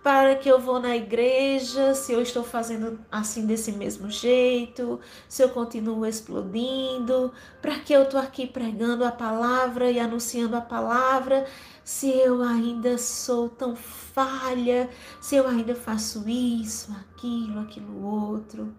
para 0.04 0.36
que 0.36 0.50
eu 0.50 0.60
vou 0.60 0.82
na 0.82 0.98
igreja, 0.98 1.96
se 1.96 2.12
eu 2.12 2.22
estou 2.22 2.44
fazendo 2.44 3.00
assim 3.10 3.46
desse 3.46 3.72
mesmo 3.72 4.10
jeito, 4.12 5.00
se 5.30 5.42
eu 5.42 5.48
continuo 5.50 6.06
explodindo, 6.06 7.32
para 7.62 7.80
que 7.80 7.94
eu 7.94 8.04
estou 8.04 8.20
aqui 8.20 8.46
pregando 8.46 9.06
a 9.06 9.12
palavra 9.14 9.90
e 9.90 9.98
anunciando 9.98 10.58
a 10.58 10.62
palavra, 10.62 11.48
se 11.86 12.10
eu 12.10 12.44
ainda 12.44 12.98
sou 12.98 13.48
tão 13.48 13.78
falha, 13.78 14.90
se 15.22 15.38
eu 15.38 15.48
ainda 15.48 15.74
faço 15.74 16.28
isso, 16.28 16.92
aquilo, 17.00 17.62
aquilo 17.62 18.04
outro. 18.04 18.76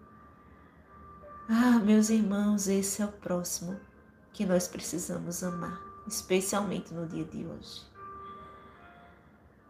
Ah, 1.49 1.79
meus 1.83 2.11
irmãos, 2.11 2.67
esse 2.67 3.01
é 3.01 3.05
o 3.05 3.11
próximo 3.11 3.79
que 4.31 4.45
nós 4.45 4.67
precisamos 4.67 5.43
amar, 5.43 5.81
especialmente 6.07 6.93
no 6.93 7.07
dia 7.07 7.25
de 7.25 7.45
hoje. 7.47 7.81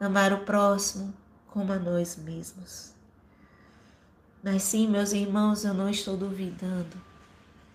Amar 0.02 0.34
o 0.34 0.40
próximo 0.40 1.14
como 1.56 1.72
a 1.72 1.80
nós 1.80 2.18
mesmos. 2.18 2.94
Mas 4.44 4.62
sim, 4.64 4.90
meus 4.90 5.14
irmãos, 5.14 5.64
eu 5.64 5.74
não 5.74 5.90
estou 5.90 6.18
duvidando 6.18 7.02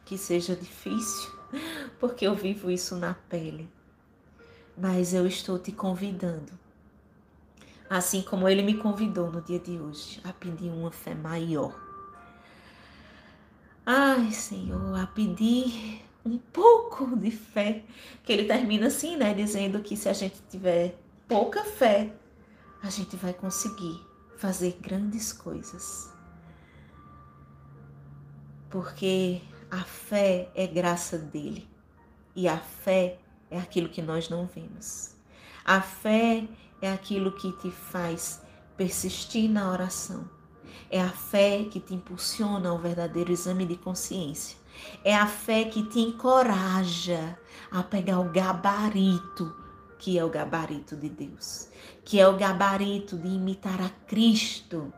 que 0.04 0.18
seja 0.18 0.54
difícil, 0.54 1.32
porque 1.98 2.26
eu 2.26 2.34
vivo 2.34 2.70
isso 2.70 2.94
na 2.94 3.14
pele. 3.14 3.70
Mas 4.76 5.14
eu 5.14 5.26
estou 5.26 5.58
te 5.58 5.72
convidando, 5.72 6.52
assim 7.88 8.20
como 8.20 8.46
ele 8.46 8.62
me 8.62 8.74
convidou 8.74 9.32
no 9.32 9.40
dia 9.40 9.58
de 9.58 9.80
hoje, 9.80 10.20
a 10.24 10.32
pedir 10.32 10.68
uma 10.68 10.92
fé 10.92 11.14
maior. 11.14 11.74
Ai, 13.86 14.30
Senhor, 14.30 14.94
a 14.94 15.06
pedir 15.06 16.04
um 16.22 16.36
pouco 16.36 17.16
de 17.16 17.30
fé, 17.30 17.82
que 18.24 18.30
ele 18.30 18.44
termina 18.44 18.88
assim, 18.88 19.16
né, 19.16 19.32
dizendo 19.32 19.80
que 19.80 19.96
se 19.96 20.06
a 20.06 20.12
gente 20.12 20.36
tiver 20.50 20.98
pouca 21.26 21.64
fé, 21.64 22.12
a 22.82 22.88
gente 22.88 23.16
vai 23.16 23.32
conseguir 23.32 24.06
fazer 24.36 24.78
grandes 24.80 25.32
coisas. 25.32 26.10
Porque 28.70 29.42
a 29.70 29.82
fé 29.82 30.50
é 30.54 30.66
graça 30.66 31.18
dele 31.18 31.68
e 32.34 32.48
a 32.48 32.58
fé 32.58 33.18
é 33.50 33.58
aquilo 33.58 33.88
que 33.88 34.00
nós 34.00 34.28
não 34.28 34.46
vemos. 34.46 35.14
A 35.64 35.80
fé 35.80 36.48
é 36.80 36.90
aquilo 36.90 37.32
que 37.32 37.52
te 37.52 37.70
faz 37.70 38.40
persistir 38.76 39.50
na 39.50 39.70
oração. 39.70 40.28
É 40.90 41.00
a 41.00 41.10
fé 41.10 41.64
que 41.70 41.78
te 41.78 41.94
impulsiona 41.94 42.70
ao 42.70 42.78
verdadeiro 42.78 43.30
exame 43.30 43.66
de 43.66 43.76
consciência. 43.76 44.56
É 45.04 45.14
a 45.14 45.26
fé 45.26 45.64
que 45.64 45.82
te 45.82 46.00
encoraja 46.00 47.38
a 47.70 47.82
pegar 47.82 48.18
o 48.20 48.30
gabarito, 48.30 49.54
que 50.00 50.18
é 50.18 50.24
o 50.24 50.30
gabarito 50.30 50.96
de 50.96 51.08
Deus 51.08 51.70
que 52.04 52.18
é 52.18 52.26
o 52.26 52.36
gabarito 52.36 53.16
de 53.16 53.28
imitar 53.28 53.80
a 53.80 53.88
Cristo. 53.88 54.92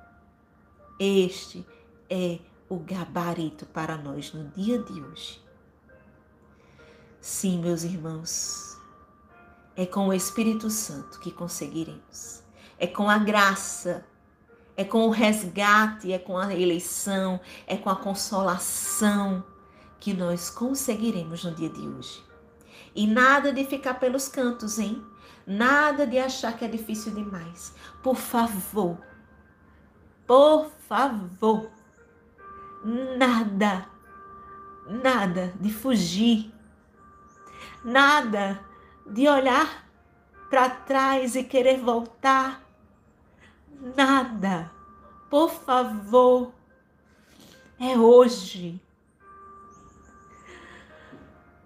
Este 0.99 1.63
é 2.09 2.39
o 2.69 2.79
gabarito 2.79 3.67
para 3.67 3.99
nós 3.99 4.33
no 4.33 4.49
dia 4.49 4.79
de 4.79 5.01
hoje. 5.01 5.39
Sim, 7.21 7.61
meus 7.61 7.83
irmãos, 7.83 8.79
é 9.77 9.85
com 9.85 10.09
o 10.09 10.13
Espírito 10.15 10.71
Santo 10.71 11.21
que 11.21 11.31
conseguiremos. 11.31 12.43
É 12.79 12.87
com 12.87 13.09
a 13.09 13.19
graça, 13.19 14.05
é 14.77 14.85
com 14.85 15.07
o 15.07 15.11
resgate, 15.11 16.13
é 16.13 16.19
com 16.19 16.39
a 16.39 16.55
eleição, 16.55 17.39
é 17.67 17.77
com 17.77 17.91
a 17.91 17.97
consolação 17.97 19.45
que 20.01 20.15
nós 20.15 20.51
conseguiremos 20.51 21.45
no 21.45 21.55
dia 21.55 21.69
de 21.69 21.81
hoje. 21.81 22.32
E 22.95 23.07
nada 23.07 23.53
de 23.53 23.65
ficar 23.65 23.95
pelos 23.95 24.29
cantos, 24.29 24.79
hein? 24.79 25.05
Nada 25.47 26.07
de 26.07 26.19
achar 26.19 26.57
que 26.57 26.65
é 26.65 26.69
difícil 26.69 27.13
demais. 27.13 27.75
Por 28.03 28.17
favor. 28.17 28.99
Por 30.27 30.71
favor. 30.89 31.71
Nada. 33.17 33.87
Nada 34.87 35.53
de 35.61 35.73
fugir. 35.73 36.53
Nada 37.85 38.61
de 39.07 39.29
olhar 39.29 39.87
para 40.51 40.71
trás 40.71 41.35
e 41.35 41.43
querer 41.43 41.81
voltar. 41.81 42.63
Nada. 43.97 44.71
Por 45.31 45.51
favor. 45.51 46.53
É 47.81 47.99
hoje. 47.99 48.81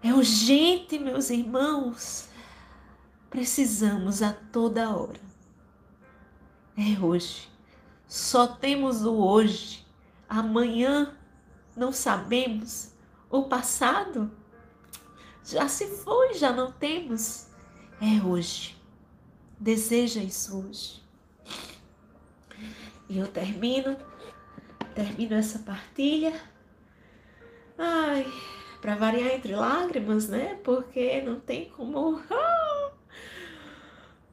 É 0.07 0.15
urgente, 0.15 1.01
meus 1.01 1.31
irmãos. 1.31 2.29
Precisamos 3.29 4.23
a 4.23 4.33
toda 4.33 4.95
hora. 4.97 5.19
É 6.79 7.05
hoje. 7.05 7.49
Só 8.07 8.47
temos 8.47 9.03
o 9.03 9.15
hoje. 9.17 9.85
Amanhã 10.29 11.13
não 11.77 11.91
sabemos. 11.91 12.93
O 13.29 13.49
passado 13.49 14.31
já 15.45 15.67
se 15.67 15.89
foi, 15.89 16.35
já 16.35 16.53
não 16.53 16.71
temos. 16.71 17.49
É 18.01 18.25
hoje. 18.25 18.81
Deseja 19.59 20.23
isso 20.23 20.57
hoje. 20.57 21.03
E 23.09 23.19
eu 23.19 23.27
termino, 23.27 23.97
termino 24.95 25.35
essa 25.35 25.59
partilha. 25.59 26.41
Ai, 27.77 28.25
para 28.81 28.95
variar 28.95 29.35
entre 29.35 29.55
lágrimas, 29.55 30.29
né? 30.29 30.55
Porque 30.63 31.21
não 31.23 31.41
tem 31.41 31.69
como 31.71 32.21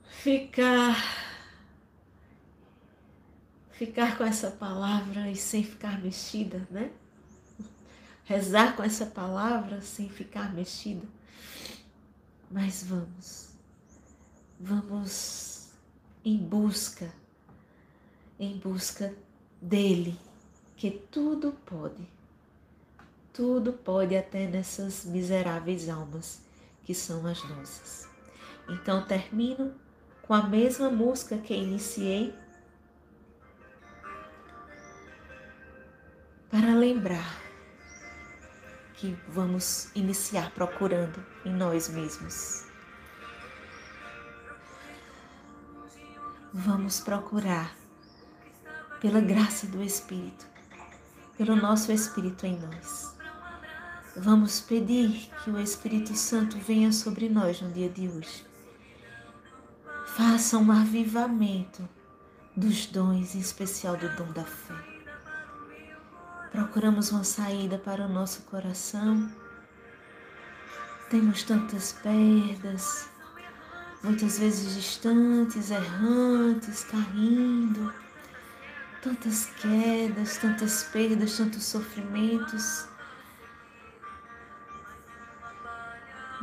ficar 0.06 0.96
ficar 3.72 4.18
com 4.18 4.24
essa 4.24 4.52
palavra 4.52 5.30
e 5.30 5.36
sem 5.36 5.64
ficar 5.64 6.02
mexida, 6.02 6.68
né? 6.70 6.92
Rezar 8.24 8.76
com 8.76 8.84
essa 8.84 9.06
palavra 9.06 9.82
sem 9.82 10.10
ficar 10.10 10.54
mexida. 10.54 11.06
Mas 12.50 12.84
vamos, 12.84 13.50
vamos 14.60 15.70
em 16.24 16.38
busca, 16.38 17.12
em 18.40 18.58
busca 18.58 19.14
dele, 19.62 20.18
que 20.78 20.92
tudo 20.92 21.52
pode 21.66 22.08
tudo 23.34 23.74
pode 23.74 24.16
até 24.16 24.46
nessas 24.46 25.04
miseráveis 25.06 25.90
almas 25.90 26.40
que 26.84 26.94
são 26.94 27.26
as 27.26 27.44
nossas. 27.50 28.08
Então 28.70 29.04
termino 29.06 29.74
com 30.22 30.36
a 30.36 30.44
mesma 30.44 30.90
música 30.90 31.38
que 31.38 31.54
iniciei 31.54 32.34
para 36.50 36.76
lembrar 36.76 37.42
que 38.94 39.18
vamos 39.28 39.90
iniciar 39.96 40.52
procurando 40.52 41.26
em 41.44 41.52
nós 41.52 41.90
mesmos. 41.90 42.68
Vamos 46.54 47.00
procurar 47.00 47.76
pela 49.02 49.20
graça 49.20 49.66
do 49.66 49.84
Espírito, 49.84 50.46
pelo 51.36 51.56
nosso 51.56 51.92
Espírito 51.92 52.46
em 52.46 52.58
nós. 52.60 53.14
Vamos 54.16 54.60
pedir 54.60 55.28
que 55.44 55.50
o 55.50 55.60
Espírito 55.60 56.16
Santo 56.16 56.56
venha 56.60 56.92
sobre 56.92 57.28
nós 57.28 57.60
no 57.60 57.72
dia 57.72 57.90
de 57.90 58.08
hoje. 58.08 58.46
Faça 60.06 60.56
um 60.60 60.72
avivamento 60.72 61.90
dos 62.56 62.86
dons, 62.86 63.34
em 63.34 63.40
especial 63.40 63.98
do 63.98 64.08
dom 64.16 64.32
da 64.32 64.44
fé. 64.44 64.76
Procuramos 66.52 67.12
uma 67.12 67.24
saída 67.24 67.80
para 67.80 68.06
o 68.06 68.08
nosso 68.08 68.44
coração. 68.44 69.32
Temos 71.10 71.42
tantas 71.42 71.94
perdas, 71.94 73.10
muitas 74.04 74.38
vezes 74.38 74.76
distantes, 74.76 75.72
errantes, 75.72 76.84
caindo, 76.84 77.92
tantas 79.02 79.48
quedas, 79.60 80.38
tantas 80.38 80.84
perdas, 80.84 81.36
tantos 81.36 81.64
sofrimentos 81.64 82.93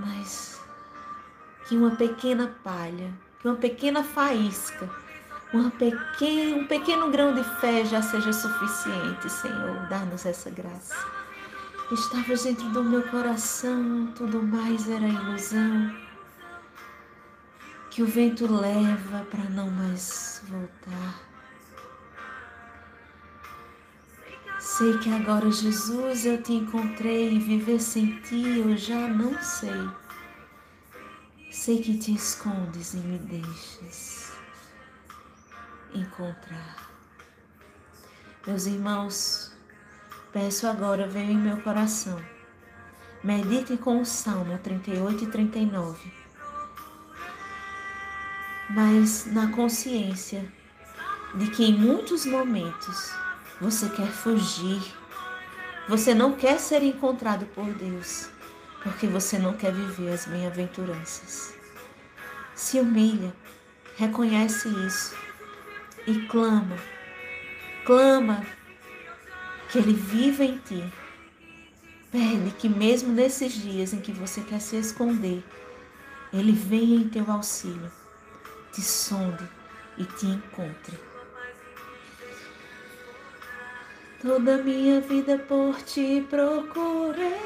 mas 0.05 0.61
que 1.67 1.77
uma 1.77 1.93
pequena 1.93 2.49
palha, 2.65 3.13
que 3.39 3.47
uma 3.47 3.57
pequena 3.57 4.03
faísca, 4.03 4.91
uma 5.53 5.71
pequeno, 5.71 6.59
um 6.59 6.67
pequeno 6.67 7.11
grão 7.11 7.35
de 7.35 7.45
fé 7.61 7.85
já 7.85 8.01
seja 8.03 8.33
suficiente, 8.33 9.31
Senhor, 9.31 9.87
dá-nos 9.89 10.27
essa 10.27 10.51
graça. 10.51 10.95
Estavas 11.93 12.45
dentro 12.45 12.69
do 12.71 12.85
meu 12.85 13.03
coração, 13.05 14.13
tudo 14.17 14.43
mais 14.43 14.89
era 14.89 15.07
ilusão, 15.07 15.95
que 17.91 18.03
o 18.03 18.07
vento 18.07 18.47
leva 18.47 19.27
para 19.31 19.45
não 19.51 19.71
mais 19.71 20.43
voltar. 20.49 21.30
Sei 24.81 24.97
que 24.97 25.13
agora, 25.13 25.51
Jesus, 25.51 26.25
eu 26.25 26.43
te 26.43 26.55
encontrei 26.55 27.35
e 27.35 27.39
viver 27.39 27.79
sem 27.79 28.19
ti 28.23 28.61
eu 28.61 28.75
já 28.79 29.09
não 29.09 29.39
sei. 29.43 29.91
Sei 31.51 31.83
que 31.83 31.99
te 31.99 32.15
escondes 32.15 32.95
e 32.95 32.97
me 32.97 33.19
deixas 33.19 34.33
encontrar. 35.95 36.91
Meus 38.47 38.65
irmãos, 38.65 39.53
peço 40.33 40.67
agora, 40.67 41.07
venha 41.07 41.33
em 41.33 41.37
meu 41.37 41.61
coração. 41.61 42.19
Medite 43.23 43.77
com 43.77 44.01
o 44.01 44.07
Salmo 44.07 44.57
38 44.61 45.25
e 45.25 45.27
39. 45.27 46.13
Mas 48.71 49.27
na 49.27 49.53
consciência 49.53 50.51
de 51.35 51.51
que 51.51 51.67
em 51.67 51.79
muitos 51.79 52.25
momentos 52.25 53.13
você 53.61 53.89
quer 53.91 54.09
fugir. 54.09 54.81
Você 55.89 56.15
não 56.15 56.33
quer 56.33 56.59
ser 56.59 56.83
encontrado 56.83 57.45
por 57.47 57.67
Deus, 57.75 58.31
porque 58.83 59.07
você 59.07 59.39
não 59.39 59.55
quer 59.55 59.73
viver 59.73 60.13
as 60.13 60.25
bem-aventuranças. 60.25 61.55
Se 62.55 62.79
humilha, 62.81 63.35
reconhece 63.97 64.69
isso 64.87 65.15
e 66.07 66.27
clama. 66.27 66.77
Clama 67.85 68.47
que 69.69 69.79
Ele 69.79 69.93
viva 69.93 70.45
em 70.45 70.59
ti. 70.59 70.85
Pede 72.11 72.51
que 72.59 72.69
mesmo 72.69 73.13
nesses 73.13 73.53
dias 73.53 73.93
em 73.93 74.01
que 74.01 74.13
você 74.13 74.41
quer 74.41 74.61
se 74.61 74.77
esconder, 74.77 75.45
Ele 76.33 76.53
venha 76.53 76.97
em 76.97 77.09
teu 77.09 77.31
auxílio, 77.31 77.91
te 78.73 78.81
sonde 78.81 79.49
e 79.99 80.05
te 80.05 80.27
encontre. 80.27 81.10
Toda 84.23 84.59
minha 84.59 85.01
vida 85.01 85.39
por 85.39 85.81
ti 85.81 86.27
procurei. 86.29 87.41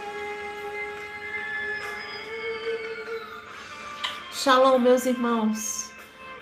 Shalom, 4.32 4.80
meus 4.80 5.06
irmãos. 5.06 5.92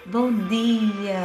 Bom 0.06 0.32
dia, 0.32 1.20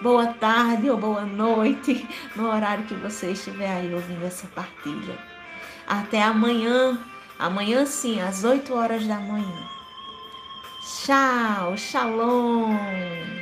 boa 0.00 0.28
tarde 0.34 0.88
ou 0.88 0.96
boa 0.96 1.22
noite, 1.22 2.08
no 2.36 2.48
horário 2.48 2.84
que 2.84 2.94
você 2.94 3.32
estiver 3.32 3.70
aí 3.70 3.92
ouvindo 3.92 4.24
essa 4.24 4.46
partilha. 4.54 5.18
Até 5.88 6.22
amanhã, 6.22 6.96
amanhã 7.40 7.84
sim, 7.84 8.20
às 8.20 8.44
8 8.44 8.72
horas 8.72 9.04
da 9.04 9.16
manhã. 9.16 9.68
Tchau, 11.04 11.76
shalom. 11.76 13.35